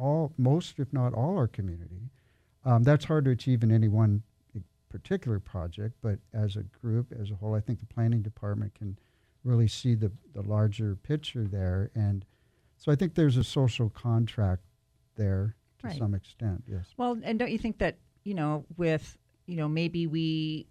all, 0.00 0.32
most, 0.38 0.78
if 0.78 0.92
not 0.92 1.14
all, 1.14 1.36
our 1.36 1.46
community. 1.48 2.10
Um, 2.64 2.82
that's 2.82 3.04
hard 3.04 3.24
to 3.26 3.30
achieve 3.30 3.62
in 3.62 3.70
any 3.70 3.88
one 3.88 4.22
particular 4.90 5.38
project, 5.38 5.94
but 6.02 6.18
as 6.34 6.56
a 6.56 6.62
group, 6.62 7.12
as 7.20 7.30
a 7.30 7.34
whole, 7.34 7.54
I 7.54 7.60
think 7.60 7.78
the 7.80 7.86
planning 7.86 8.22
department 8.22 8.74
can 8.74 8.98
really 9.44 9.68
see 9.68 9.94
the, 9.94 10.10
the 10.34 10.42
larger 10.42 10.96
picture 10.96 11.44
there. 11.46 11.90
And 11.94 12.24
so 12.76 12.90
I 12.90 12.96
think 12.96 13.14
there's 13.14 13.36
a 13.36 13.44
social 13.44 13.88
contract 13.90 14.62
there 15.16 15.54
to 15.78 15.86
Right. 15.86 15.96
some 15.98 16.14
extent, 16.14 16.64
yes. 16.66 16.86
Well, 16.98 17.18
and 17.22 17.38
don't 17.38 17.50
you 17.50 17.58
think 17.58 17.78
that, 17.78 17.96
you 18.24 18.34
know, 18.34 18.66
with, 18.76 19.16
you 19.46 19.56
know, 19.56 19.68
maybe 19.68 20.06
we 20.06 20.66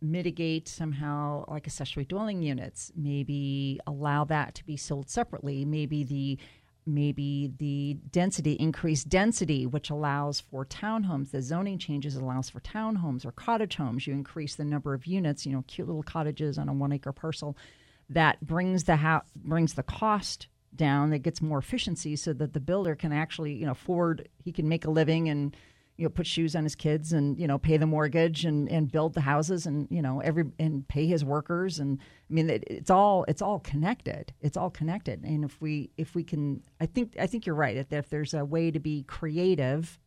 mitigate 0.00 0.68
somehow 0.68 1.44
like 1.48 1.66
accessory 1.66 2.04
dwelling 2.04 2.42
units, 2.42 2.92
maybe 2.94 3.80
allow 3.86 4.24
that 4.24 4.54
to 4.56 4.64
be 4.64 4.76
sold 4.76 5.08
separately, 5.08 5.64
maybe 5.64 6.04
the 6.04 6.38
maybe 6.86 7.52
the 7.58 7.96
density 8.10 8.52
increased 8.52 9.08
density 9.08 9.66
which 9.66 9.90
allows 9.90 10.40
for 10.40 10.64
townhomes 10.64 11.30
the 11.30 11.40
zoning 11.40 11.78
changes 11.78 12.16
allows 12.16 12.50
for 12.50 12.60
townhomes 12.60 13.24
or 13.24 13.32
cottage 13.32 13.76
homes. 13.76 14.06
You 14.06 14.14
increase 14.14 14.56
the 14.56 14.64
number 14.64 14.94
of 14.94 15.06
units 15.06 15.46
you 15.46 15.52
know 15.52 15.64
cute 15.66 15.86
little 15.86 16.02
cottages 16.02 16.58
on 16.58 16.68
a 16.68 16.72
one 16.72 16.92
acre 16.92 17.12
parcel 17.12 17.56
that 18.08 18.40
brings 18.44 18.84
the 18.84 18.96
house 18.96 19.24
brings 19.36 19.74
the 19.74 19.82
cost 19.82 20.48
down 20.74 21.10
that 21.10 21.18
gets 21.18 21.42
more 21.42 21.58
efficiency 21.58 22.16
so 22.16 22.32
that 22.32 22.52
the 22.52 22.60
builder 22.60 22.94
can 22.94 23.12
actually 23.12 23.52
you 23.52 23.66
know 23.66 23.72
afford 23.72 24.28
he 24.42 24.52
can 24.52 24.68
make 24.68 24.84
a 24.84 24.90
living 24.90 25.28
and 25.28 25.56
you 25.96 26.04
know 26.04 26.08
put 26.08 26.26
shoes 26.26 26.56
on 26.56 26.64
his 26.64 26.74
kids 26.74 27.12
and 27.12 27.38
you 27.38 27.46
know 27.46 27.58
pay 27.58 27.76
the 27.76 27.86
mortgage 27.86 28.44
and 28.44 28.68
and 28.70 28.90
build 28.90 29.14
the 29.14 29.20
houses 29.20 29.66
and 29.66 29.86
you 29.90 30.02
know 30.02 30.20
every 30.20 30.44
and 30.58 30.86
pay 30.88 31.06
his 31.06 31.24
workers 31.24 31.78
and 31.78 31.98
i 32.30 32.32
mean 32.32 32.48
it, 32.48 32.64
it's 32.66 32.90
all 32.90 33.24
it's 33.28 33.42
all 33.42 33.60
connected 33.60 34.32
it's 34.40 34.56
all 34.56 34.70
connected 34.70 35.22
and 35.24 35.44
if 35.44 35.60
we 35.60 35.90
if 35.96 36.14
we 36.14 36.24
can 36.24 36.62
i 36.80 36.86
think 36.86 37.14
i 37.20 37.26
think 37.26 37.46
you're 37.46 37.54
right 37.54 37.88
that 37.88 37.96
if 37.96 38.08
there's 38.08 38.34
a 38.34 38.44
way 38.44 38.70
to 38.70 38.80
be 38.80 39.02
creative 39.04 39.98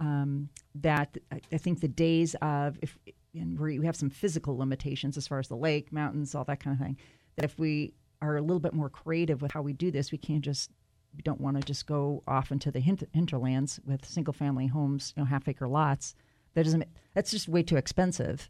um, 0.00 0.48
that 0.74 1.16
I- 1.30 1.58
think 1.58 1.80
the 1.80 1.88
days 1.88 2.34
of 2.40 2.78
if 2.82 2.98
and 3.34 3.58
we 3.58 3.84
have 3.86 3.96
some 3.96 4.10
physical 4.10 4.56
limitations 4.56 5.16
as 5.16 5.28
far 5.28 5.38
as 5.38 5.48
the 5.48 5.56
lake, 5.56 5.92
mountains, 5.92 6.34
all 6.34 6.44
that 6.44 6.60
kind 6.60 6.74
of 6.74 6.84
thing. 6.84 6.96
That 7.36 7.44
if 7.44 7.58
we 7.58 7.94
are 8.20 8.36
a 8.36 8.40
little 8.42 8.60
bit 8.60 8.72
more 8.74 8.90
creative 8.90 9.40
with 9.40 9.52
how 9.52 9.62
we 9.62 9.72
do 9.72 9.90
this, 9.90 10.10
we 10.10 10.18
can't 10.18 10.42
just 10.42 10.70
we 11.14 11.22
don't 11.22 11.40
want 11.40 11.56
to 11.56 11.62
just 11.62 11.86
go 11.86 12.22
off 12.26 12.50
into 12.52 12.70
the 12.70 12.80
hint- 12.80 13.08
hinterlands 13.12 13.80
with 13.84 14.04
single 14.06 14.32
family 14.32 14.66
homes, 14.66 15.12
you 15.16 15.22
know, 15.22 15.26
half 15.26 15.48
acre 15.48 15.68
lots. 15.68 16.14
That 16.54 16.64
doesn't. 16.64 16.84
That's 17.14 17.30
just 17.30 17.48
way 17.48 17.62
too 17.62 17.76
expensive 17.76 18.48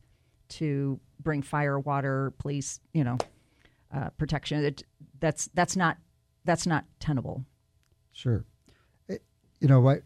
to 0.51 0.99
bring 1.21 1.43
fire, 1.43 1.79
water, 1.79 2.33
police, 2.39 2.81
you 2.93 3.05
know, 3.05 3.19
uh, 3.95 4.11
protection. 4.11 4.65
It, 4.65 4.83
that's 5.21 5.49
that's 5.55 5.77
not 5.77 5.99
that's 6.45 6.67
not 6.67 6.85
tenable. 6.99 7.45
Sure. 8.13 8.45
Eh, 9.09 9.19
You 9.61 9.69
know 9.69 9.81
what? 9.81 10.03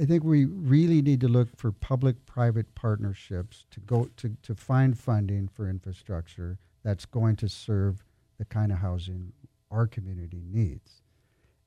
I 0.00 0.06
think 0.06 0.24
we 0.24 0.46
really 0.46 1.02
need 1.02 1.20
to 1.20 1.28
look 1.28 1.54
for 1.54 1.70
public-private 1.70 2.74
partnerships 2.74 3.66
to 3.72 3.80
go 3.80 4.08
to, 4.16 4.34
to 4.42 4.54
find 4.54 4.98
funding 4.98 5.48
for 5.48 5.68
infrastructure 5.68 6.58
that's 6.82 7.04
going 7.04 7.36
to 7.36 7.48
serve 7.48 8.02
the 8.38 8.46
kind 8.46 8.72
of 8.72 8.78
housing 8.78 9.32
our 9.70 9.86
community 9.86 10.42
needs, 10.50 11.01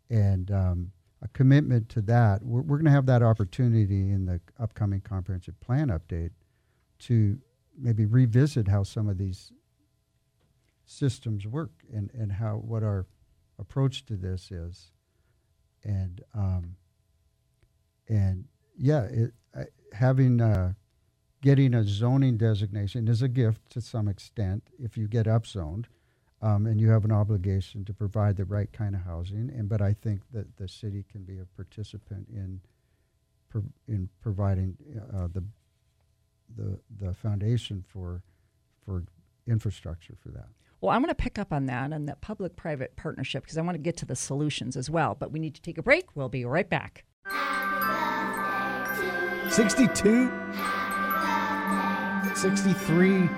and 0.10 0.52
um, 0.52 0.92
a 1.22 1.28
commitment 1.30 1.90
to 1.90 2.02
that. 2.04 2.44
We're, 2.44 2.62
we're 2.62 2.78
going 2.78 2.86
to 2.86 2.92
have 2.92 3.06
that 3.08 3.24
opportunity 3.24 4.12
in 4.12 4.26
the 4.26 4.42
upcoming 4.60 5.02
comprehensive 5.02 5.60
plan 5.60 5.90
update 5.90 6.32
to 7.00 7.38
maybe 7.78 8.06
revisit 8.06 8.68
how 8.68 8.84
some 8.84 9.10
of 9.10 9.18
these 9.18 9.52
systems 10.86 11.48
work 11.48 11.72
and, 11.94 12.12
and 12.14 12.32
how 12.32 12.56
what 12.56 12.84
our 12.84 13.06
approach 13.58 14.06
to 14.06 14.16
this 14.16 14.52
is 14.52 14.92
and 15.84 16.22
um, 16.34 16.76
and 18.08 18.46
yeah, 18.78 19.04
it, 19.04 19.32
uh, 19.58 19.64
having 19.94 20.42
getting 21.42 21.74
a 21.74 21.84
zoning 21.84 22.38
designation 22.38 23.08
is 23.08 23.22
a 23.22 23.28
gift 23.28 23.70
to 23.70 23.82
some 23.82 24.08
extent 24.08 24.64
if 24.80 24.98
you 24.98 25.08
get 25.08 25.28
upzoned, 25.28 25.86
um, 26.46 26.68
and 26.68 26.80
you 26.80 26.90
have 26.92 27.06
an 27.06 27.12
obligation 27.12 27.84
to 27.86 27.94
provide 27.94 28.38
the 28.38 28.46
right 28.46 28.72
kind 28.72 28.94
of 28.94 29.02
housing. 29.02 29.52
And 29.58 29.68
but 29.68 29.82
I 29.82 29.94
think 29.94 30.22
that 30.32 30.58
the 30.58 30.68
city 30.68 31.04
can 31.12 31.24
be 31.24 31.40
a 31.40 31.46
participant 31.56 32.28
in 32.30 32.62
pro- 33.50 33.64
in 33.88 34.10
providing 34.22 34.78
uh, 35.12 35.28
the 35.34 35.44
the 36.56 36.80
the 37.00 37.14
foundation 37.16 37.84
for 37.88 38.22
for 38.86 39.04
infrastructure 39.48 40.14
for 40.22 40.30
that. 40.30 40.48
Well, 40.82 40.92
I'm 40.92 41.02
going 41.02 41.10
to 41.10 41.16
pick 41.16 41.40
up 41.40 41.52
on 41.52 41.66
that 41.66 41.92
and 41.92 42.08
that 42.08 42.22
public 42.22 42.56
private 42.56 42.96
partnership 42.96 43.44
because 43.44 43.58
I 43.58 43.62
want 43.62 43.76
to 43.76 43.82
get 43.82 43.98
to 43.98 44.06
the 44.06 44.16
solutions 44.16 44.78
as 44.78 44.88
well. 44.88 45.16
But 45.16 45.32
we 45.32 45.40
need 45.40 45.56
to 45.56 45.62
take 45.62 45.80
a 45.80 45.84
break. 45.84 46.16
We'll 46.16 46.30
be 46.30 46.46
right 46.46 46.70
back. 46.70 47.06
62, 49.50 50.30
63, 52.36 53.30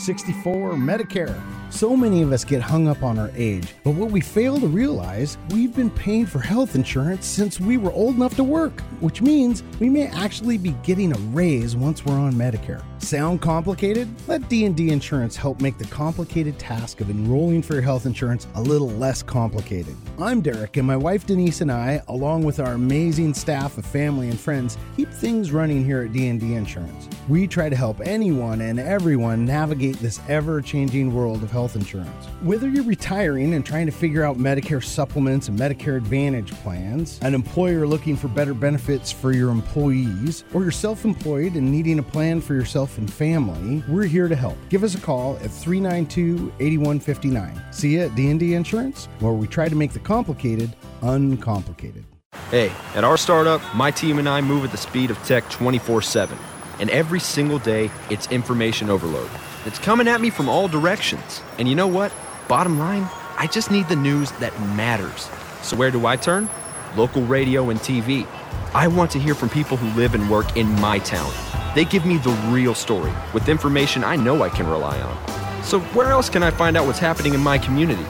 64, 0.00 0.72
Medicare. 0.72 1.40
So 1.70 1.96
many 1.96 2.22
of 2.22 2.32
us 2.32 2.44
get 2.44 2.62
hung 2.62 2.88
up 2.88 3.02
on 3.02 3.18
our 3.18 3.30
age, 3.36 3.74
but 3.84 3.92
what 3.92 4.10
we 4.10 4.20
fail 4.20 4.58
to 4.58 4.66
realize, 4.66 5.38
we've 5.50 5.74
been 5.74 5.90
paying 5.90 6.26
for 6.26 6.40
health 6.40 6.74
insurance 6.74 7.26
since 7.26 7.60
we 7.60 7.76
were 7.76 7.92
old 7.92 8.16
enough 8.16 8.34
to 8.36 8.44
work, 8.44 8.80
which 9.00 9.22
means 9.22 9.62
we 9.78 9.88
may 9.88 10.06
actually 10.08 10.58
be 10.58 10.70
getting 10.82 11.12
a 11.12 11.18
raise 11.32 11.76
once 11.76 12.04
we're 12.04 12.18
on 12.18 12.32
Medicare. 12.32 12.82
Sound 13.00 13.40
complicated? 13.40 14.08
Let 14.28 14.46
D&D 14.50 14.90
Insurance 14.90 15.34
help 15.34 15.62
make 15.62 15.78
the 15.78 15.86
complicated 15.86 16.58
task 16.58 17.00
of 17.00 17.08
enrolling 17.08 17.62
for 17.62 17.72
your 17.72 17.82
health 17.82 18.04
insurance 18.04 18.46
a 18.56 18.60
little 18.60 18.90
less 18.90 19.22
complicated. 19.22 19.96
I'm 20.20 20.42
Derek 20.42 20.76
and 20.76 20.86
my 20.86 20.98
wife 20.98 21.26
Denise 21.26 21.62
and 21.62 21.72
I, 21.72 22.02
along 22.08 22.44
with 22.44 22.60
our 22.60 22.72
amazing 22.72 23.32
staff 23.32 23.78
of 23.78 23.86
family 23.86 24.28
and 24.28 24.38
friends, 24.38 24.76
keep 24.96 25.10
things 25.10 25.50
running 25.50 25.82
here 25.82 26.02
at 26.02 26.12
D&D 26.12 26.54
Insurance. 26.54 27.08
We 27.26 27.46
try 27.46 27.70
to 27.70 27.74
help 27.74 28.00
anyone 28.02 28.60
and 28.60 28.78
everyone 28.78 29.46
navigate 29.46 29.96
this 29.96 30.20
ever-changing 30.28 31.12
world 31.12 31.42
of 31.42 31.50
health 31.50 31.76
insurance. 31.76 32.26
Whether 32.42 32.68
you're 32.68 32.84
retiring 32.84 33.54
and 33.54 33.64
trying 33.64 33.86
to 33.86 33.92
figure 33.92 34.24
out 34.24 34.36
Medicare 34.36 34.84
supplements 34.84 35.48
and 35.48 35.58
Medicare 35.58 35.96
Advantage 35.96 36.52
plans, 36.52 37.18
an 37.22 37.34
employer 37.34 37.86
looking 37.86 38.14
for 38.14 38.28
better 38.28 38.52
benefits 38.52 39.10
for 39.10 39.32
your 39.32 39.48
employees, 39.50 40.44
or 40.52 40.62
you're 40.62 40.70
self-employed 40.70 41.54
and 41.54 41.72
needing 41.72 41.98
a 41.98 42.02
plan 42.02 42.42
for 42.42 42.52
yourself 42.52 42.89
and 42.98 43.12
family, 43.12 43.82
we're 43.88 44.04
here 44.04 44.28
to 44.28 44.36
help. 44.36 44.56
Give 44.68 44.84
us 44.84 44.94
a 44.94 45.00
call 45.00 45.36
at 45.36 45.50
392-8159. 45.50 47.74
See 47.74 47.94
you 47.94 48.02
at 48.02 48.14
D&D 48.14 48.54
Insurance, 48.54 49.08
where 49.20 49.32
we 49.32 49.46
try 49.46 49.68
to 49.68 49.74
make 49.74 49.92
the 49.92 49.98
complicated 49.98 50.74
uncomplicated. 51.02 52.04
Hey, 52.50 52.72
at 52.94 53.04
our 53.04 53.16
startup, 53.16 53.60
my 53.74 53.90
team 53.90 54.18
and 54.18 54.28
I 54.28 54.40
move 54.40 54.64
at 54.64 54.70
the 54.70 54.76
speed 54.76 55.10
of 55.10 55.22
tech 55.24 55.48
24 55.50 56.02
7. 56.02 56.38
And 56.78 56.90
every 56.90 57.20
single 57.20 57.58
day, 57.58 57.90
it's 58.08 58.30
information 58.30 58.88
overload. 58.88 59.30
It's 59.66 59.78
coming 59.78 60.08
at 60.08 60.20
me 60.20 60.30
from 60.30 60.48
all 60.48 60.68
directions. 60.68 61.42
And 61.58 61.68
you 61.68 61.74
know 61.74 61.86
what? 61.86 62.12
Bottom 62.48 62.78
line, 62.78 63.06
I 63.36 63.46
just 63.46 63.70
need 63.70 63.88
the 63.88 63.96
news 63.96 64.32
that 64.32 64.58
matters. 64.74 65.28
So 65.62 65.76
where 65.76 65.90
do 65.90 66.06
I 66.06 66.16
turn? 66.16 66.48
Local 66.96 67.22
radio 67.22 67.70
and 67.70 67.78
TV. 67.80 68.26
I 68.74 68.88
want 68.88 69.10
to 69.12 69.18
hear 69.18 69.34
from 69.34 69.50
people 69.50 69.76
who 69.76 70.00
live 70.00 70.14
and 70.14 70.30
work 70.30 70.56
in 70.56 70.68
my 70.80 70.98
town. 71.00 71.32
They 71.74 71.84
give 71.84 72.04
me 72.04 72.16
the 72.16 72.30
real 72.50 72.74
story 72.74 73.12
with 73.32 73.48
information 73.48 74.02
I 74.02 74.16
know 74.16 74.42
I 74.42 74.48
can 74.48 74.66
rely 74.66 75.00
on. 75.00 75.62
So 75.62 75.78
where 75.80 76.08
else 76.08 76.28
can 76.28 76.42
I 76.42 76.50
find 76.50 76.76
out 76.76 76.86
what's 76.86 76.98
happening 76.98 77.32
in 77.32 77.40
my 77.40 77.58
community? 77.58 78.04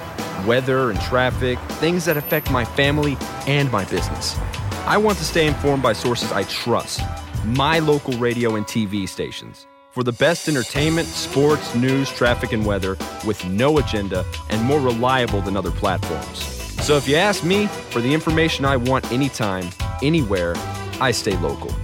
Weather 0.47 0.91
and 0.91 0.99
traffic, 1.03 1.59
things 1.73 2.07
that 2.07 2.17
affect 2.17 2.51
my 2.51 2.65
family 2.65 3.19
and 3.47 3.71
my 3.71 3.85
business. 3.85 4.39
I 4.87 4.97
want 4.97 5.19
to 5.19 5.25
stay 5.25 5.47
informed 5.47 5.83
by 5.83 5.93
sources 5.93 6.33
I 6.33 6.45
trust. 6.45 7.03
My 7.45 7.81
local 7.81 8.15
radio 8.15 8.57
and 8.57 8.67
TV 8.67 9.07
stations. 9.07 9.67
For 9.91 10.05
the 10.05 10.13
best 10.13 10.49
entertainment, 10.49 11.09
sports, 11.09 11.75
news, 11.75 12.09
traffic, 12.11 12.53
and 12.53 12.65
weather 12.65 12.97
with 13.27 13.45
no 13.45 13.77
agenda 13.77 14.25
and 14.49 14.63
more 14.63 14.81
reliable 14.81 15.43
than 15.43 15.57
other 15.57 15.71
platforms. 15.71 16.39
So 16.83 16.97
if 16.97 17.07
you 17.07 17.17
ask 17.17 17.45
me 17.45 17.67
for 17.67 18.01
the 18.01 18.15
information 18.15 18.65
I 18.65 18.77
want 18.77 19.13
anytime, 19.13 19.69
anywhere, 20.03 20.55
I 21.01 21.11
stay 21.11 21.37
local. 21.39 21.75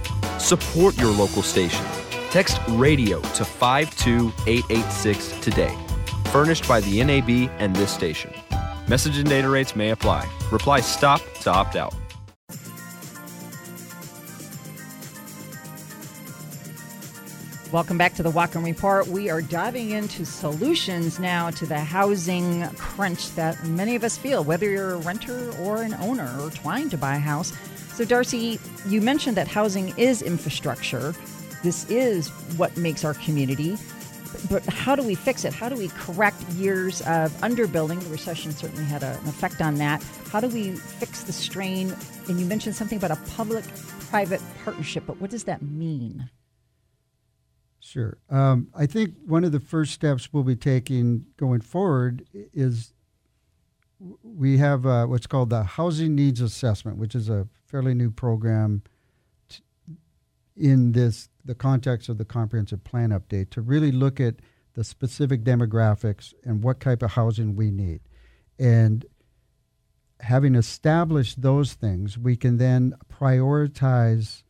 Support 0.47 0.97
your 0.97 1.11
local 1.11 1.43
station. 1.43 1.85
Text 2.29 2.57
radio 2.69 3.19
to 3.19 3.43
52886 3.43 5.33
today. 5.41 5.77
Furnished 6.31 6.65
by 6.65 6.79
the 6.79 7.03
NAB 7.03 7.51
and 7.59 7.75
this 7.75 7.93
station. 7.93 8.33
Message 8.87 9.17
and 9.17 9.27
data 9.27 9.49
rates 9.49 9.75
may 9.75 9.89
apply. 9.89 10.25
Reply 10.49 10.79
STOP 10.79 11.19
to 11.41 11.51
opt 11.51 11.75
out. 11.75 11.93
Welcome 17.73 17.97
back 17.97 18.13
to 18.13 18.23
the 18.23 18.31
Whatcom 18.31 18.63
Report. 18.63 19.05
We 19.07 19.29
are 19.29 19.41
diving 19.41 19.89
into 19.89 20.25
solutions 20.25 21.19
now 21.19 21.49
to 21.49 21.65
the 21.65 21.79
housing 21.79 22.65
crunch 22.77 23.35
that 23.35 23.61
many 23.65 23.95
of 23.97 24.05
us 24.05 24.17
feel, 24.17 24.45
whether 24.45 24.69
you're 24.69 24.93
a 24.93 24.97
renter 24.99 25.51
or 25.59 25.81
an 25.81 25.93
owner 25.95 26.33
or 26.39 26.51
trying 26.51 26.89
to 26.91 26.97
buy 26.97 27.15
a 27.17 27.19
house. 27.19 27.51
So, 27.97 28.05
Darcy, 28.05 28.59
you 28.87 29.01
mentioned 29.01 29.37
that 29.37 29.47
housing 29.47 29.91
is 29.97 30.21
infrastructure. 30.21 31.15
this 31.63 31.89
is 31.89 32.29
what 32.55 32.77
makes 32.77 33.03
our 33.03 33.15
community. 33.15 33.75
But 34.51 34.63
how 34.67 34.95
do 34.95 35.01
we 35.01 35.15
fix 35.15 35.43
it? 35.45 35.51
How 35.51 35.67
do 35.67 35.75
we 35.75 35.87
correct 35.87 36.39
years 36.49 37.01
of 37.01 37.31
underbuilding? 37.41 37.99
The 37.99 38.09
recession 38.11 38.51
certainly 38.51 38.83
had 38.83 39.01
a, 39.01 39.17
an 39.17 39.27
effect 39.27 39.61
on 39.61 39.79
that. 39.79 40.03
How 40.31 40.39
do 40.39 40.47
we 40.47 40.73
fix 40.73 41.23
the 41.23 41.33
strain? 41.33 41.91
And 42.29 42.39
you 42.39 42.45
mentioned 42.45 42.75
something 42.75 42.99
about 42.99 43.09
a 43.09 43.19
public 43.31 43.65
private 44.11 44.41
partnership, 44.63 45.05
but 45.07 45.19
what 45.19 45.31
does 45.31 45.45
that 45.45 45.63
mean? 45.63 46.29
Sure. 47.79 48.19
Um, 48.29 48.67
I 48.75 48.85
think 48.85 49.15
one 49.25 49.43
of 49.43 49.51
the 49.51 49.59
first 49.59 49.93
steps 49.93 50.31
we'll 50.31 50.43
be 50.43 50.55
taking 50.55 51.25
going 51.35 51.61
forward 51.61 52.27
is 52.53 52.93
we 53.99 54.57
have 54.57 54.85
uh, 54.85 55.05
what's 55.05 55.27
called 55.27 55.49
the 55.49 55.63
Housing 55.63 56.15
Needs 56.15 56.41
Assessment, 56.41 56.97
which 56.97 57.15
is 57.15 57.29
a 57.29 57.47
fairly 57.65 57.93
new 57.93 58.11
program 58.11 58.83
t- 59.49 59.61
in 60.55 60.91
this 60.91 61.29
the 61.43 61.55
context 61.55 62.09
of 62.09 62.17
the 62.17 62.25
comprehensive 62.25 62.83
plan 62.83 63.09
update 63.09 63.49
to 63.51 63.61
really 63.61 63.91
look 63.91 64.19
at 64.19 64.35
the 64.73 64.83
specific 64.83 65.43
demographics 65.43 66.33
and 66.43 66.63
what 66.63 66.79
type 66.79 67.01
of 67.01 67.11
housing 67.11 67.55
we 67.55 67.71
need. 67.71 68.01
And 68.59 69.05
having 70.19 70.55
established 70.55 71.41
those 71.41 71.73
things, 71.73 72.17
we 72.17 72.35
can 72.35 72.57
then 72.57 72.95
prioritize 73.11 74.43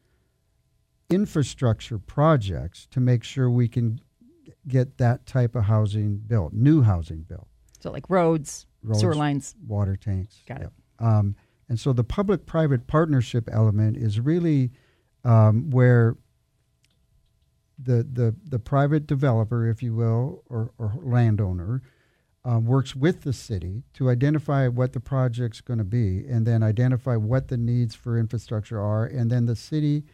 infrastructure 1.10 2.00
projects 2.00 2.88
to 2.92 3.00
make 3.00 3.24
sure 3.24 3.50
we 3.50 3.68
can 3.68 4.02
get 4.68 4.98
that 4.98 5.26
type 5.26 5.56
of 5.56 5.66
housing 5.66 6.18
built, 6.18 6.52
new 6.52 6.82
housing 6.82 7.22
built. 7.22 7.48
So, 7.80 7.92
like 7.92 8.10
roads, 8.10 8.66
roads 8.84 9.02
sewer 9.02 9.16
lines, 9.16 9.56
water 9.66 9.96
tanks. 9.96 10.42
Got 10.48 10.62
it. 10.62 10.70
Um, 11.00 11.36
and 11.70 11.80
so 11.80 11.94
the 11.94 12.04
public 12.04 12.46
private 12.46 12.88
partnership 12.88 13.50
element 13.52 13.98
is 13.98 14.20
really 14.20 14.72
um, 15.24 15.70
where 15.70 16.16
the, 17.78 18.08
the, 18.12 18.36
the 18.44 18.60
private 18.60 19.06
developer, 19.06 19.68
if 19.68 19.84
you 19.84 19.94
will, 19.94 20.44
or, 20.50 20.72
or 20.78 20.96
landowner, 21.02 21.84
um, 22.46 22.66
works 22.66 22.96
with 22.96 23.22
the 23.22 23.34
city 23.34 23.84
to 23.94 24.10
identify 24.10 24.68
what 24.68 24.94
the 24.94 25.00
project's 25.00 25.60
going 25.60 25.80
to 25.80 25.84
be 25.84 26.26
and 26.28 26.46
then 26.46 26.64
identify 26.64 27.16
what 27.18 27.50
the 27.50 27.58
needs 27.58 27.94
for 27.94 28.18
infrastructure 28.18 28.80
are. 28.80 29.06
And 29.06 29.30
then 29.30 29.46
the 29.46 29.56
city 29.56 30.06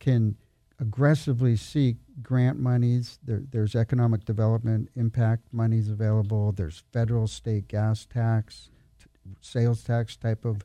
can 0.00 0.36
aggressively 0.80 1.56
seek 1.56 1.96
grant 2.22 2.58
monies. 2.58 3.18
There, 3.24 3.42
there's 3.50 3.74
economic 3.74 4.24
development 4.24 4.90
impact 4.94 5.48
monies 5.52 5.88
available. 5.88 6.52
There's 6.52 6.82
federal, 6.92 7.26
state 7.26 7.68
gas 7.68 8.06
tax, 8.06 8.70
t- 9.00 9.06
sales 9.40 9.82
tax 9.82 10.16
type 10.16 10.44
of 10.44 10.62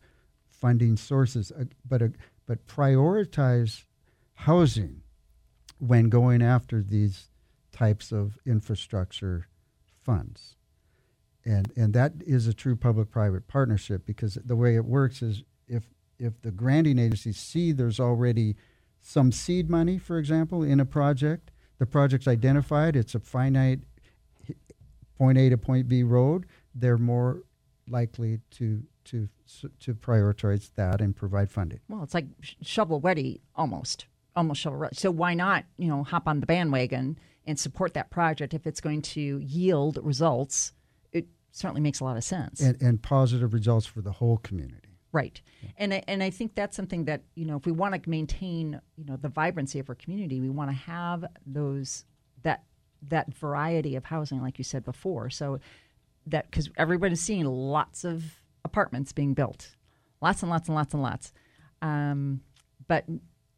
funding 0.47 0.97
sources. 0.97 1.51
Uh, 1.51 1.65
but 1.87 2.01
uh, 2.01 2.07
but 2.45 2.67
prioritize 2.67 3.85
housing 4.33 5.01
when 5.79 6.09
going 6.09 6.41
after 6.41 6.81
these 6.81 7.29
types 7.71 8.11
of 8.11 8.37
infrastructure 8.45 9.47
funds. 10.03 10.55
And 11.45 11.71
and 11.75 11.93
that 11.93 12.13
is 12.25 12.47
a 12.47 12.53
true 12.53 12.75
public-private 12.75 13.47
partnership 13.47 14.05
because 14.05 14.35
the 14.35 14.55
way 14.55 14.75
it 14.75 14.85
works 14.85 15.21
is 15.21 15.43
if 15.67 15.83
if 16.19 16.41
the 16.41 16.51
granting 16.51 16.99
agencies 16.99 17.37
see 17.37 17.71
there's 17.71 17.99
already 17.99 18.55
some 19.03 19.31
seed 19.31 19.69
money, 19.69 19.97
for 19.99 20.17
example, 20.17 20.63
in 20.63 20.79
a 20.79 20.85
project. 20.85 21.51
The 21.77 21.85
project's 21.85 22.27
identified, 22.27 22.95
it's 22.95 23.13
a 23.13 23.19
finite 23.19 23.81
point 25.17 25.37
A 25.37 25.49
to 25.49 25.57
point 25.57 25.87
B 25.87 26.01
road. 26.01 26.45
They're 26.73 26.97
more 26.97 27.43
likely 27.87 28.39
to 28.51 28.81
to 29.05 29.27
to 29.81 29.93
prioritize 29.93 30.71
that 30.75 31.01
and 31.01 31.15
provide 31.15 31.51
funding. 31.51 31.81
Well, 31.89 32.03
it's 32.03 32.13
like 32.13 32.27
shovel 32.61 33.01
ready 33.01 33.41
almost, 33.55 34.05
almost 34.35 34.61
shovel 34.61 34.79
ready. 34.79 34.95
So 34.95 35.11
why 35.11 35.33
not, 35.33 35.65
you 35.77 35.89
know, 35.89 36.03
hop 36.03 36.27
on 36.27 36.39
the 36.39 36.45
bandwagon 36.45 37.19
and 37.45 37.59
support 37.59 37.93
that 37.95 38.09
project 38.09 38.53
if 38.53 38.65
it's 38.65 38.79
going 38.79 39.01
to 39.01 39.39
yield 39.39 39.99
results? 40.01 40.71
It 41.11 41.27
certainly 41.51 41.81
makes 41.81 41.99
a 41.99 42.05
lot 42.05 42.15
of 42.15 42.23
sense. 42.23 42.61
And, 42.61 42.81
and 42.81 43.01
positive 43.01 43.53
results 43.53 43.85
for 43.85 44.01
the 44.01 44.13
whole 44.13 44.37
community. 44.37 44.82
Right. 45.13 45.39
And 45.77 45.93
I, 45.93 46.03
and 46.07 46.23
I 46.23 46.31
think 46.31 46.55
that's 46.55 46.75
something 46.75 47.05
that, 47.05 47.21
you 47.35 47.45
know, 47.45 47.55
if 47.55 47.65
we 47.65 47.71
want 47.71 48.03
to 48.03 48.09
maintain, 48.09 48.81
you 48.97 49.05
know, 49.05 49.15
the 49.15 49.29
vibrancy 49.29 49.79
of 49.79 49.87
our 49.87 49.95
community, 49.95 50.41
we 50.41 50.49
want 50.49 50.71
to 50.71 50.75
have 50.75 51.23
those 51.45 52.05
that 52.41 52.63
that 53.09 53.33
variety 53.33 53.95
of 53.95 54.05
housing 54.05 54.41
like 54.41 54.57
you 54.57 54.63
said 54.63 54.83
before. 54.83 55.29
So 55.29 55.59
that 56.25 56.51
cuz 56.51 56.69
everybody's 56.77 57.21
seeing 57.21 57.45
lots 57.45 58.03
of 58.03 58.41
apartments 58.65 59.13
being 59.13 59.33
built. 59.35 59.75
Lots 60.19 60.41
and 60.41 60.49
lots 60.49 60.67
and 60.67 60.75
lots 60.75 60.93
and 60.93 61.03
lots. 61.03 61.31
Um, 61.81 62.41
but 62.87 63.05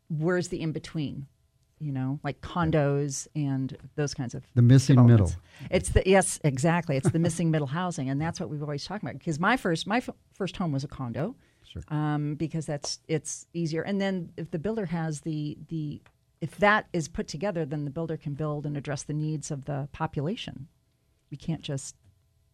where's 0.10 0.50
the 0.50 0.62
in 0.62 0.74
between? 0.74 1.28
You 1.80 1.92
know, 1.92 2.20
like 2.24 2.42
condos 2.42 3.28
and 3.36 3.78
those 3.96 4.14
kinds 4.14 4.34
of 4.34 4.44
the 4.56 4.62
missing 4.62 5.06
middle. 5.06 5.32
It's 5.70 5.90
the 5.90 6.04
yes, 6.06 6.40
exactly. 6.44 6.96
It's 6.98 7.12
the 7.12 7.20
missing 7.20 7.52
middle 7.52 7.68
housing, 7.68 8.10
and 8.10 8.20
that's 8.20 8.40
what 8.40 8.50
we've 8.50 8.62
always 8.62 8.86
talked 8.86 9.04
about. 9.04 9.20
Because 9.20 9.40
my 9.40 9.58
first 9.58 9.86
my 9.86 9.98
f- 9.98 10.10
first 10.34 10.56
home 10.58 10.72
was 10.72 10.84
a 10.84 10.88
condo, 10.88 11.36
Sure. 11.76 11.98
um, 11.98 12.36
because 12.36 12.66
that's 12.66 13.00
it's 13.08 13.48
easier. 13.54 13.82
And 13.82 14.00
then 14.00 14.32
if 14.38 14.52
the 14.52 14.60
builder 14.60 14.88
has 14.88 15.22
the 15.22 15.58
the 15.68 16.02
if 16.42 16.58
that 16.58 16.88
is 16.94 17.08
put 17.08 17.28
together, 17.28 17.66
then 17.66 17.86
the 17.86 17.92
builder 17.92 18.18
can 18.18 18.34
build 18.34 18.66
and 18.66 18.78
address 18.78 19.04
the 19.04 19.14
needs 19.14 19.52
of 19.52 19.66
the 19.66 19.90
population. 19.92 20.68
We 21.32 21.38
can't 21.38 21.62
just 21.62 21.96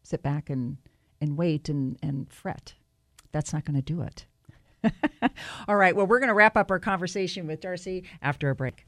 sit 0.03 0.23
back 0.23 0.49
and 0.49 0.77
and 1.19 1.37
wait 1.37 1.69
and 1.69 1.97
and 2.01 2.31
fret. 2.31 2.73
That's 3.31 3.53
not 3.53 3.65
going 3.65 3.75
to 3.75 3.81
do 3.81 4.01
it. 4.01 4.25
All 5.67 5.75
right. 5.75 5.95
Well, 5.95 6.07
we're 6.07 6.19
going 6.19 6.29
to 6.29 6.33
wrap 6.33 6.57
up 6.57 6.71
our 6.71 6.79
conversation 6.79 7.47
with 7.47 7.61
Darcy 7.61 8.03
after 8.21 8.49
a 8.49 8.55
break. 8.55 8.85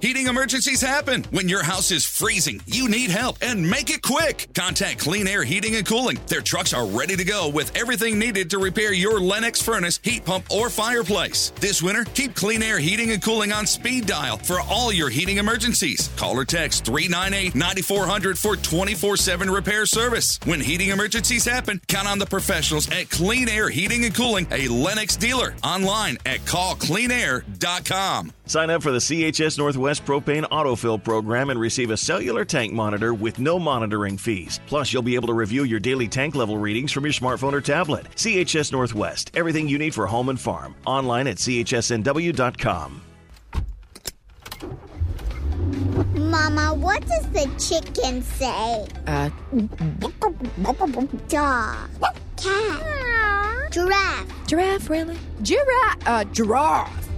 Heating 0.00 0.28
emergencies 0.28 0.80
happen 0.80 1.24
when 1.30 1.48
your 1.48 1.64
house 1.64 1.90
is 1.90 2.06
freezing. 2.06 2.60
You 2.66 2.88
need 2.88 3.10
help 3.10 3.38
and 3.42 3.68
make 3.68 3.90
it 3.90 4.00
quick. 4.00 4.46
Contact 4.54 5.00
Clean 5.00 5.26
Air 5.26 5.42
Heating 5.42 5.74
and 5.74 5.84
Cooling. 5.84 6.20
Their 6.28 6.40
trucks 6.40 6.72
are 6.72 6.86
ready 6.86 7.16
to 7.16 7.24
go 7.24 7.48
with 7.48 7.74
everything 7.76 8.16
needed 8.16 8.50
to 8.50 8.58
repair 8.58 8.92
your 8.92 9.20
Lennox 9.20 9.60
furnace, 9.60 9.98
heat 10.04 10.24
pump, 10.24 10.44
or 10.52 10.70
fireplace. 10.70 11.50
This 11.58 11.82
winter, 11.82 12.04
keep 12.14 12.36
Clean 12.36 12.62
Air 12.62 12.78
Heating 12.78 13.10
and 13.10 13.20
Cooling 13.22 13.50
on 13.50 13.66
speed 13.66 14.06
dial 14.06 14.38
for 14.38 14.60
all 14.60 14.92
your 14.92 15.08
heating 15.08 15.38
emergencies. 15.38 16.10
Call 16.16 16.38
or 16.38 16.44
text 16.44 16.84
398 16.84 17.56
9400 17.56 18.38
for 18.38 18.54
24 18.54 19.16
7 19.16 19.50
repair 19.50 19.84
service. 19.84 20.38
When 20.44 20.60
heating 20.60 20.90
emergencies 20.90 21.44
happen, 21.44 21.80
count 21.88 22.06
on 22.06 22.20
the 22.20 22.26
professionals 22.26 22.88
at 22.90 23.10
Clean 23.10 23.48
Air 23.48 23.68
Heating 23.68 24.04
and 24.04 24.14
Cooling, 24.14 24.46
a 24.52 24.68
Lennox 24.68 25.16
dealer. 25.16 25.56
Online 25.64 26.18
at 26.24 26.38
callcleanair.com. 26.40 28.32
Sign 28.48 28.70
up 28.70 28.82
for 28.82 28.90
the 28.90 28.98
CHS 28.98 29.58
Northwest 29.58 30.06
Propane 30.06 30.44
Autofill 30.44 31.04
program 31.04 31.50
and 31.50 31.60
receive 31.60 31.90
a 31.90 31.98
cellular 31.98 32.46
tank 32.46 32.72
monitor 32.72 33.12
with 33.12 33.38
no 33.38 33.58
monitoring 33.58 34.16
fees. 34.16 34.58
Plus, 34.66 34.90
you'll 34.90 35.02
be 35.02 35.16
able 35.16 35.26
to 35.28 35.34
review 35.34 35.64
your 35.64 35.78
daily 35.78 36.08
tank 36.08 36.34
level 36.34 36.56
readings 36.56 36.90
from 36.90 37.04
your 37.04 37.12
smartphone 37.12 37.52
or 37.52 37.60
tablet. 37.60 38.06
CHS 38.16 38.72
Northwest, 38.72 39.30
everything 39.34 39.68
you 39.68 39.76
need 39.76 39.92
for 39.92 40.06
home 40.06 40.30
and 40.30 40.40
farm. 40.40 40.74
Online 40.86 41.26
at 41.26 41.36
chsnw.com. 41.36 43.02
Mama, 46.14 46.74
what 46.74 47.06
does 47.06 47.28
the 47.32 47.46
chicken 47.58 48.22
say? 48.22 48.86
Uh, 49.06 49.28
Dog. 51.28 51.88
Cat. 52.38 53.72
Giraffe. 53.72 54.46
giraffe, 54.46 54.88
really? 54.88 55.18
Giraffe, 55.42 55.98
uh, 56.06 56.24
giraffe. 56.24 57.07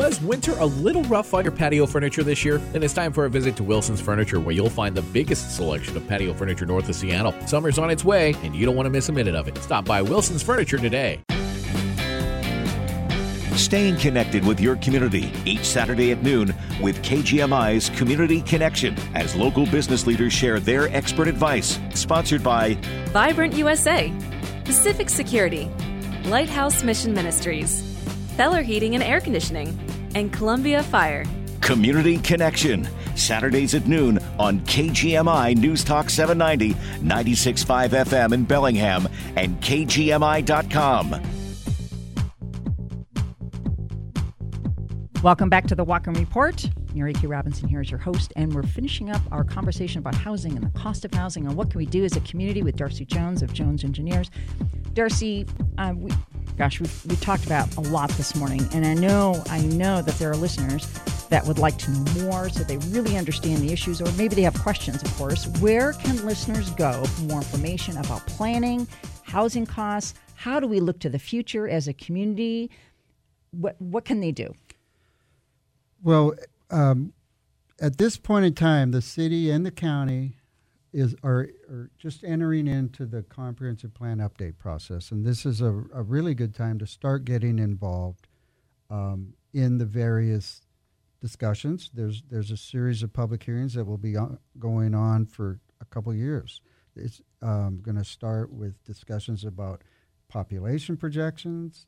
Was 0.00 0.18
winter 0.22 0.54
a 0.58 0.64
little 0.64 1.02
rough 1.04 1.34
on 1.34 1.44
your 1.44 1.52
patio 1.52 1.84
furniture 1.84 2.22
this 2.22 2.42
year? 2.42 2.56
Then 2.56 2.82
it's 2.82 2.94
time 2.94 3.12
for 3.12 3.26
a 3.26 3.28
visit 3.28 3.54
to 3.56 3.62
Wilson's 3.62 4.00
Furniture, 4.00 4.40
where 4.40 4.54
you'll 4.54 4.70
find 4.70 4.96
the 4.96 5.02
biggest 5.02 5.54
selection 5.54 5.94
of 5.94 6.08
patio 6.08 6.32
furniture 6.32 6.64
north 6.64 6.88
of 6.88 6.94
Seattle. 6.94 7.34
Summer's 7.46 7.76
on 7.76 7.90
its 7.90 8.02
way, 8.02 8.34
and 8.42 8.56
you 8.56 8.64
don't 8.64 8.76
want 8.76 8.86
to 8.86 8.90
miss 8.90 9.10
a 9.10 9.12
minute 9.12 9.34
of 9.34 9.46
it. 9.46 9.58
Stop 9.58 9.84
by 9.84 10.00
Wilson's 10.00 10.42
Furniture 10.42 10.78
today. 10.78 11.20
Staying 13.56 13.98
connected 13.98 14.42
with 14.46 14.58
your 14.58 14.76
community 14.76 15.30
each 15.44 15.66
Saturday 15.66 16.12
at 16.12 16.22
noon 16.22 16.54
with 16.80 17.02
KGMI's 17.02 17.90
Community 17.90 18.40
Connection 18.40 18.96
as 19.14 19.36
local 19.36 19.66
business 19.66 20.06
leaders 20.06 20.32
share 20.32 20.60
their 20.60 20.88
expert 20.96 21.28
advice. 21.28 21.78
Sponsored 21.92 22.42
by 22.42 22.72
Vibrant 23.08 23.52
USA, 23.52 24.10
Pacific 24.64 25.10
Security, 25.10 25.70
Lighthouse 26.24 26.82
Mission 26.82 27.12
Ministries, 27.12 27.82
Feller 28.38 28.62
Heating 28.62 28.94
and 28.94 29.04
Air 29.04 29.20
Conditioning, 29.20 29.78
and 30.14 30.32
Columbia 30.32 30.82
Fire. 30.82 31.24
Community 31.60 32.18
Connection, 32.18 32.88
Saturdays 33.16 33.74
at 33.74 33.86
noon 33.86 34.18
on 34.38 34.60
KGMI 34.60 35.56
News 35.56 35.84
Talk 35.84 36.10
790, 36.10 36.74
965 37.02 37.92
FM 37.92 38.32
in 38.32 38.44
Bellingham, 38.44 39.08
and 39.36 39.60
KGMI.com. 39.60 41.22
Welcome 45.22 45.50
back 45.50 45.66
to 45.66 45.74
the 45.74 45.84
Whatcom 45.84 46.16
Report. 46.16 46.64
Mary 46.94 47.12
Kay 47.12 47.26
Robinson 47.26 47.68
here 47.68 47.82
is 47.82 47.90
your 47.90 48.00
host, 48.00 48.32
and 48.36 48.54
we're 48.54 48.62
finishing 48.62 49.10
up 49.10 49.20
our 49.30 49.44
conversation 49.44 49.98
about 49.98 50.14
housing 50.14 50.56
and 50.56 50.64
the 50.64 50.78
cost 50.78 51.04
of 51.04 51.12
housing 51.12 51.46
and 51.46 51.56
what 51.56 51.70
can 51.70 51.78
we 51.78 51.86
do 51.86 52.04
as 52.04 52.16
a 52.16 52.20
community 52.20 52.62
with 52.62 52.76
Darcy 52.76 53.04
Jones 53.04 53.42
of 53.42 53.52
Jones 53.52 53.84
Engineers. 53.84 54.30
Darcy, 54.94 55.46
uh, 55.76 55.92
we, 55.94 56.10
gosh, 56.60 56.78
we 56.78 56.86
we 57.08 57.16
talked 57.16 57.46
about 57.46 57.74
a 57.78 57.80
lot 57.80 58.10
this 58.10 58.36
morning, 58.36 58.68
and 58.74 58.84
I 58.84 58.92
know 58.92 59.42
I 59.48 59.62
know 59.62 60.02
that 60.02 60.14
there 60.18 60.30
are 60.30 60.36
listeners 60.36 60.86
that 61.30 61.46
would 61.46 61.58
like 61.58 61.78
to 61.78 61.90
know 61.90 62.24
more, 62.24 62.50
so 62.50 62.62
they 62.64 62.76
really 62.88 63.16
understand 63.16 63.62
the 63.62 63.72
issues, 63.72 64.02
or 64.02 64.12
maybe 64.12 64.34
they 64.34 64.42
have 64.42 64.60
questions. 64.60 65.02
Of 65.02 65.10
course, 65.16 65.46
where 65.60 65.94
can 65.94 66.22
listeners 66.26 66.68
go 66.72 67.02
for 67.02 67.22
more 67.22 67.38
information 67.38 67.96
about 67.96 68.26
planning, 68.26 68.86
housing 69.22 69.64
costs? 69.64 70.12
How 70.34 70.60
do 70.60 70.66
we 70.66 70.80
look 70.80 70.98
to 70.98 71.08
the 71.08 71.18
future 71.18 71.66
as 71.66 71.88
a 71.88 71.94
community? 71.94 72.70
What 73.52 73.80
what 73.80 74.04
can 74.04 74.20
they 74.20 74.30
do? 74.30 74.54
Well, 76.02 76.34
um, 76.70 77.14
at 77.80 77.96
this 77.96 78.18
point 78.18 78.44
in 78.44 78.52
time, 78.52 78.90
the 78.90 79.00
city 79.00 79.50
and 79.50 79.64
the 79.64 79.70
county 79.70 80.34
is 80.92 81.14
are, 81.22 81.48
are 81.68 81.90
just 81.98 82.24
entering 82.24 82.66
into 82.66 83.06
the 83.06 83.22
comprehensive 83.22 83.94
plan 83.94 84.18
update 84.18 84.58
process, 84.58 85.10
and 85.10 85.24
this 85.24 85.46
is 85.46 85.60
a, 85.60 85.84
a 85.94 86.02
really 86.02 86.34
good 86.34 86.54
time 86.54 86.78
to 86.78 86.86
start 86.86 87.24
getting 87.24 87.58
involved 87.58 88.28
um, 88.90 89.34
in 89.52 89.78
the 89.78 89.84
various 89.86 90.62
discussions. 91.20 91.90
There's 91.94 92.22
there's 92.28 92.50
a 92.50 92.56
series 92.56 93.02
of 93.02 93.12
public 93.12 93.42
hearings 93.42 93.74
that 93.74 93.84
will 93.84 93.98
be 93.98 94.16
on, 94.16 94.38
going 94.58 94.94
on 94.94 95.26
for 95.26 95.60
a 95.80 95.84
couple 95.84 96.14
years. 96.14 96.60
It's 96.96 97.20
um, 97.40 97.80
going 97.82 97.96
to 97.96 98.04
start 98.04 98.52
with 98.52 98.82
discussions 98.84 99.44
about 99.44 99.82
population 100.28 100.96
projections, 100.96 101.86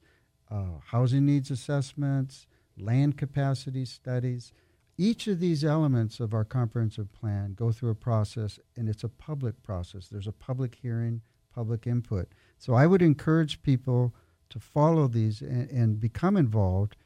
uh, 0.50 0.78
housing 0.86 1.26
needs 1.26 1.50
assessments, 1.50 2.46
land 2.78 3.16
capacity 3.18 3.84
studies. 3.84 4.52
Each 4.98 5.26
of 5.26 5.40
these 5.40 5.64
elements 5.64 6.20
of 6.20 6.34
our 6.34 6.44
comprehensive 6.44 7.10
plan 7.12 7.54
go 7.54 7.72
through 7.72 7.88
a 7.90 7.94
process, 7.94 8.58
and 8.76 8.88
it's 8.88 9.04
a 9.04 9.08
public 9.08 9.62
process. 9.62 10.08
There's 10.08 10.26
a 10.26 10.32
public 10.32 10.74
hearing, 10.74 11.22
public 11.54 11.86
input. 11.86 12.28
So 12.58 12.74
I 12.74 12.86
would 12.86 13.02
encourage 13.02 13.62
people 13.62 14.14
to 14.50 14.60
follow 14.60 15.08
these 15.08 15.40
and, 15.40 15.70
and 15.70 15.98
become 15.98 16.36
involved. 16.36 16.96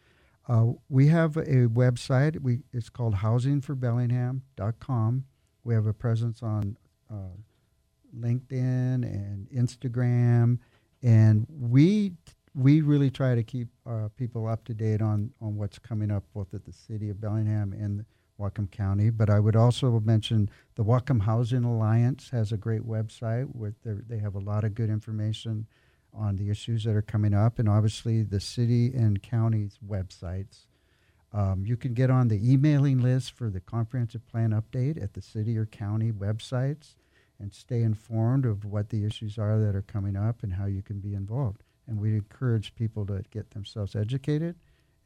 Uh, 0.49 0.72
we 0.89 1.07
have 1.09 1.37
a 1.37 1.68
website. 1.68 2.41
We 2.41 2.62
it's 2.72 2.89
called 2.89 3.16
housingforbellingham.com. 3.16 5.24
We 5.64 5.74
have 5.74 5.87
a 5.87 5.93
presence 5.93 6.43
on 6.43 6.78
uh, 7.11 7.34
LinkedIn 8.16 9.03
and 9.03 9.51
Instagram, 9.51 10.61
and 11.03 11.47
we 11.51 12.12
we 12.57 12.81
really 12.81 13.11
try 13.11 13.35
to 13.35 13.43
keep 13.43 13.69
uh, 13.87 14.09
people 14.17 14.49
up 14.49 14.65
to 14.65 14.73
date 14.73 15.03
on, 15.03 15.31
on 15.43 15.57
what's 15.57 15.79
coming 15.79 16.11
up 16.11 16.25
both 16.33 16.55
at 16.55 16.65
the 16.65 16.73
city 16.73 17.11
of 17.11 17.21
Bellingham 17.21 17.75
and 17.75 18.07
Whatcom 18.41 18.71
County. 18.71 19.11
But 19.11 19.29
I 19.29 19.39
would 19.39 19.57
also 19.57 20.01
mention 20.01 20.49
the 20.75 20.83
Whatcom 20.83 21.23
Housing 21.23 21.65
Alliance 21.65 22.31
has 22.31 22.53
a 22.53 22.57
great 22.57 22.81
website 22.81 23.45
where 23.53 23.75
they 23.85 24.19
have 24.19 24.35
a 24.35 24.41
lot 24.41 24.65
of 24.65 24.75
good 24.75 24.89
information 24.89 25.67
on 26.15 26.37
the 26.37 26.49
issues 26.49 26.85
that 26.85 26.97
are 26.97 27.03
coming 27.03 27.35
up, 27.35 27.59
and 27.59 27.69
obviously 27.69 28.23
the 28.23 28.41
city 28.41 28.87
and 28.95 29.23
county's 29.23 29.79
websites. 29.87 30.65
Um, 31.35 31.67
you 31.67 31.77
can 31.77 31.93
get 31.93 32.11
on 32.11 32.29
the 32.29 32.53
emailing 32.53 33.03
list 33.03 33.33
for 33.33 33.51
the 33.51 33.61
comprehensive 33.61 34.27
plan 34.27 34.53
update 34.53 35.03
at 35.03 35.13
the 35.13 35.21
city 35.21 35.59
or 35.59 35.67
county 35.67 36.11
websites 36.11 36.95
and 37.39 37.53
stay 37.53 37.83
informed 37.83 38.47
of 38.47 38.65
what 38.65 38.89
the 38.89 39.05
issues 39.05 39.37
are 39.37 39.59
that 39.59 39.77
are 39.77 39.83
coming 39.83 40.17
up 40.17 40.43
and 40.43 40.55
how 40.55 40.65
you 40.65 40.81
can 40.81 41.01
be 41.01 41.13
involved 41.13 41.66
and 41.87 42.01
we 42.01 42.14
encourage 42.14 42.74
people 42.74 43.07
to 43.07 43.22
get 43.30 43.51
themselves 43.51 43.95
educated 43.95 44.57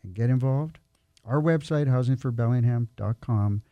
and 0.02 0.14
get 0.14 0.30
involved. 0.30 0.78
Our 1.24 1.40
website, 1.40 1.86
housingforbellingham.com, 1.86 3.62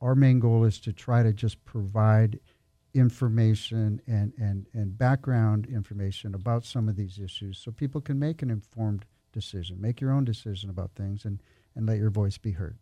our 0.00 0.14
main 0.14 0.40
goal 0.40 0.64
is 0.64 0.80
to 0.80 0.92
try 0.92 1.22
to 1.22 1.32
just 1.32 1.64
provide 1.64 2.40
information 2.94 4.00
and, 4.06 4.32
and, 4.38 4.66
and 4.72 4.98
background 4.98 5.66
information 5.66 6.34
about 6.34 6.64
some 6.64 6.88
of 6.88 6.96
these 6.96 7.18
issues 7.18 7.58
so 7.58 7.70
people 7.70 8.00
can 8.00 8.18
make 8.18 8.42
an 8.42 8.50
informed 8.50 9.04
decision, 9.32 9.80
make 9.80 10.00
your 10.00 10.10
own 10.10 10.24
decision 10.24 10.70
about 10.70 10.90
things, 10.96 11.24
and, 11.24 11.40
and 11.76 11.86
let 11.86 11.98
your 11.98 12.10
voice 12.10 12.36
be 12.36 12.52
heard. 12.52 12.76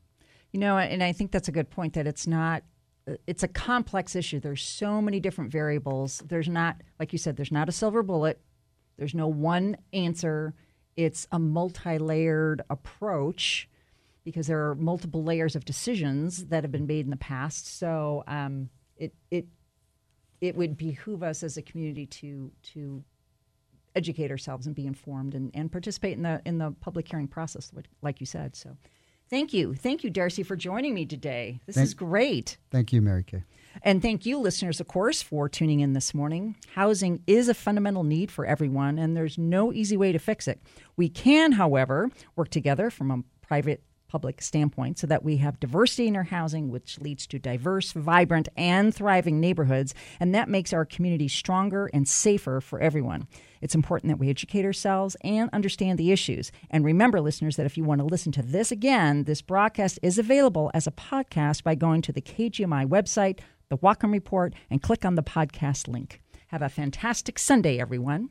You 0.52 0.60
know, 0.60 0.78
and 0.78 1.02
I 1.02 1.12
think 1.12 1.30
that's 1.30 1.48
a 1.48 1.52
good 1.52 1.68
point 1.68 1.92
that 1.94 2.06
it's 2.06 2.26
not 2.26 2.62
uh, 3.06 3.14
it's 3.26 3.42
a 3.42 3.48
complex 3.48 4.16
issue. 4.16 4.40
There's 4.40 4.62
so 4.62 5.02
many 5.02 5.20
different 5.20 5.52
variables. 5.52 6.22
There's 6.26 6.48
not, 6.48 6.76
like 6.98 7.12
you 7.12 7.18
said, 7.18 7.36
there's 7.36 7.52
not 7.52 7.68
a 7.68 7.72
silver 7.72 8.02
bullet. 8.02 8.40
There's 8.98 9.14
no 9.14 9.28
one 9.28 9.76
answer. 9.92 10.54
It's 10.96 11.26
a 11.30 11.38
multi 11.38 11.98
layered 11.98 12.62
approach 12.68 13.68
because 14.24 14.46
there 14.46 14.68
are 14.68 14.74
multiple 14.74 15.24
layers 15.24 15.56
of 15.56 15.64
decisions 15.64 16.46
that 16.46 16.64
have 16.64 16.72
been 16.72 16.86
made 16.86 17.06
in 17.06 17.10
the 17.10 17.16
past. 17.16 17.78
So 17.78 18.24
um, 18.26 18.68
it, 18.96 19.14
it, 19.30 19.46
it 20.40 20.54
would 20.54 20.76
behoove 20.76 21.22
us 21.22 21.42
as 21.42 21.56
a 21.56 21.62
community 21.62 22.04
to, 22.06 22.50
to 22.74 23.02
educate 23.94 24.30
ourselves 24.30 24.66
and 24.66 24.74
be 24.74 24.86
informed 24.86 25.34
and, 25.34 25.50
and 25.54 25.72
participate 25.72 26.16
in 26.16 26.22
the, 26.24 26.42
in 26.44 26.58
the 26.58 26.72
public 26.80 27.08
hearing 27.08 27.28
process, 27.28 27.72
like 28.02 28.20
you 28.20 28.26
said. 28.26 28.54
So 28.54 28.76
thank 29.28 29.52
you. 29.52 29.74
Thank 29.74 30.04
you, 30.04 30.10
Darcy, 30.10 30.42
for 30.42 30.56
joining 30.56 30.94
me 30.94 31.06
today. 31.06 31.60
This 31.66 31.76
thank, 31.76 31.86
is 31.86 31.94
great. 31.94 32.58
Thank 32.70 32.92
you, 32.92 33.00
Mary 33.02 33.24
Kay. 33.24 33.44
And 33.82 34.02
thank 34.02 34.26
you, 34.26 34.38
listeners, 34.38 34.80
of 34.80 34.88
course, 34.88 35.22
for 35.22 35.48
tuning 35.48 35.80
in 35.80 35.92
this 35.92 36.12
morning. 36.12 36.56
Housing 36.74 37.22
is 37.26 37.48
a 37.48 37.54
fundamental 37.54 38.02
need 38.02 38.30
for 38.30 38.44
everyone, 38.44 38.98
and 38.98 39.16
there's 39.16 39.38
no 39.38 39.72
easy 39.72 39.96
way 39.96 40.12
to 40.12 40.18
fix 40.18 40.48
it. 40.48 40.60
We 40.96 41.08
can, 41.08 41.52
however, 41.52 42.10
work 42.34 42.50
together 42.50 42.90
from 42.90 43.10
a 43.10 43.22
private 43.46 43.82
public 44.08 44.42
standpoint 44.42 44.98
so 44.98 45.06
that 45.06 45.22
we 45.22 45.36
have 45.36 45.60
diversity 45.60 46.08
in 46.08 46.16
our 46.16 46.24
housing, 46.24 46.70
which 46.70 46.98
leads 47.00 47.26
to 47.28 47.38
diverse, 47.38 47.92
vibrant, 47.92 48.48
and 48.56 48.94
thriving 48.94 49.38
neighborhoods. 49.38 49.94
And 50.18 50.34
that 50.34 50.48
makes 50.48 50.72
our 50.72 50.84
community 50.84 51.28
stronger 51.28 51.90
and 51.92 52.08
safer 52.08 52.60
for 52.60 52.80
everyone. 52.80 53.28
It's 53.60 53.74
important 53.74 54.10
that 54.10 54.18
we 54.18 54.30
educate 54.30 54.64
ourselves 54.64 55.16
and 55.22 55.50
understand 55.52 55.98
the 55.98 56.12
issues. 56.12 56.50
And 56.70 56.84
remember, 56.84 57.20
listeners, 57.20 57.56
that 57.56 57.66
if 57.66 57.76
you 57.76 57.84
want 57.84 58.00
to 58.00 58.06
listen 58.06 58.32
to 58.32 58.42
this 58.42 58.72
again, 58.72 59.24
this 59.24 59.42
broadcast 59.42 59.98
is 60.02 60.18
available 60.18 60.70
as 60.74 60.86
a 60.86 60.92
podcast 60.92 61.62
by 61.62 61.74
going 61.74 62.02
to 62.02 62.12
the 62.12 62.22
KGMI 62.22 62.86
website 62.86 63.40
the 63.68 63.78
Whatcom 63.78 64.12
Report, 64.12 64.54
and 64.70 64.82
click 64.82 65.04
on 65.04 65.14
the 65.14 65.22
podcast 65.22 65.88
link. 65.88 66.20
Have 66.48 66.62
a 66.62 66.68
fantastic 66.68 67.38
Sunday, 67.38 67.78
everyone. 67.78 68.30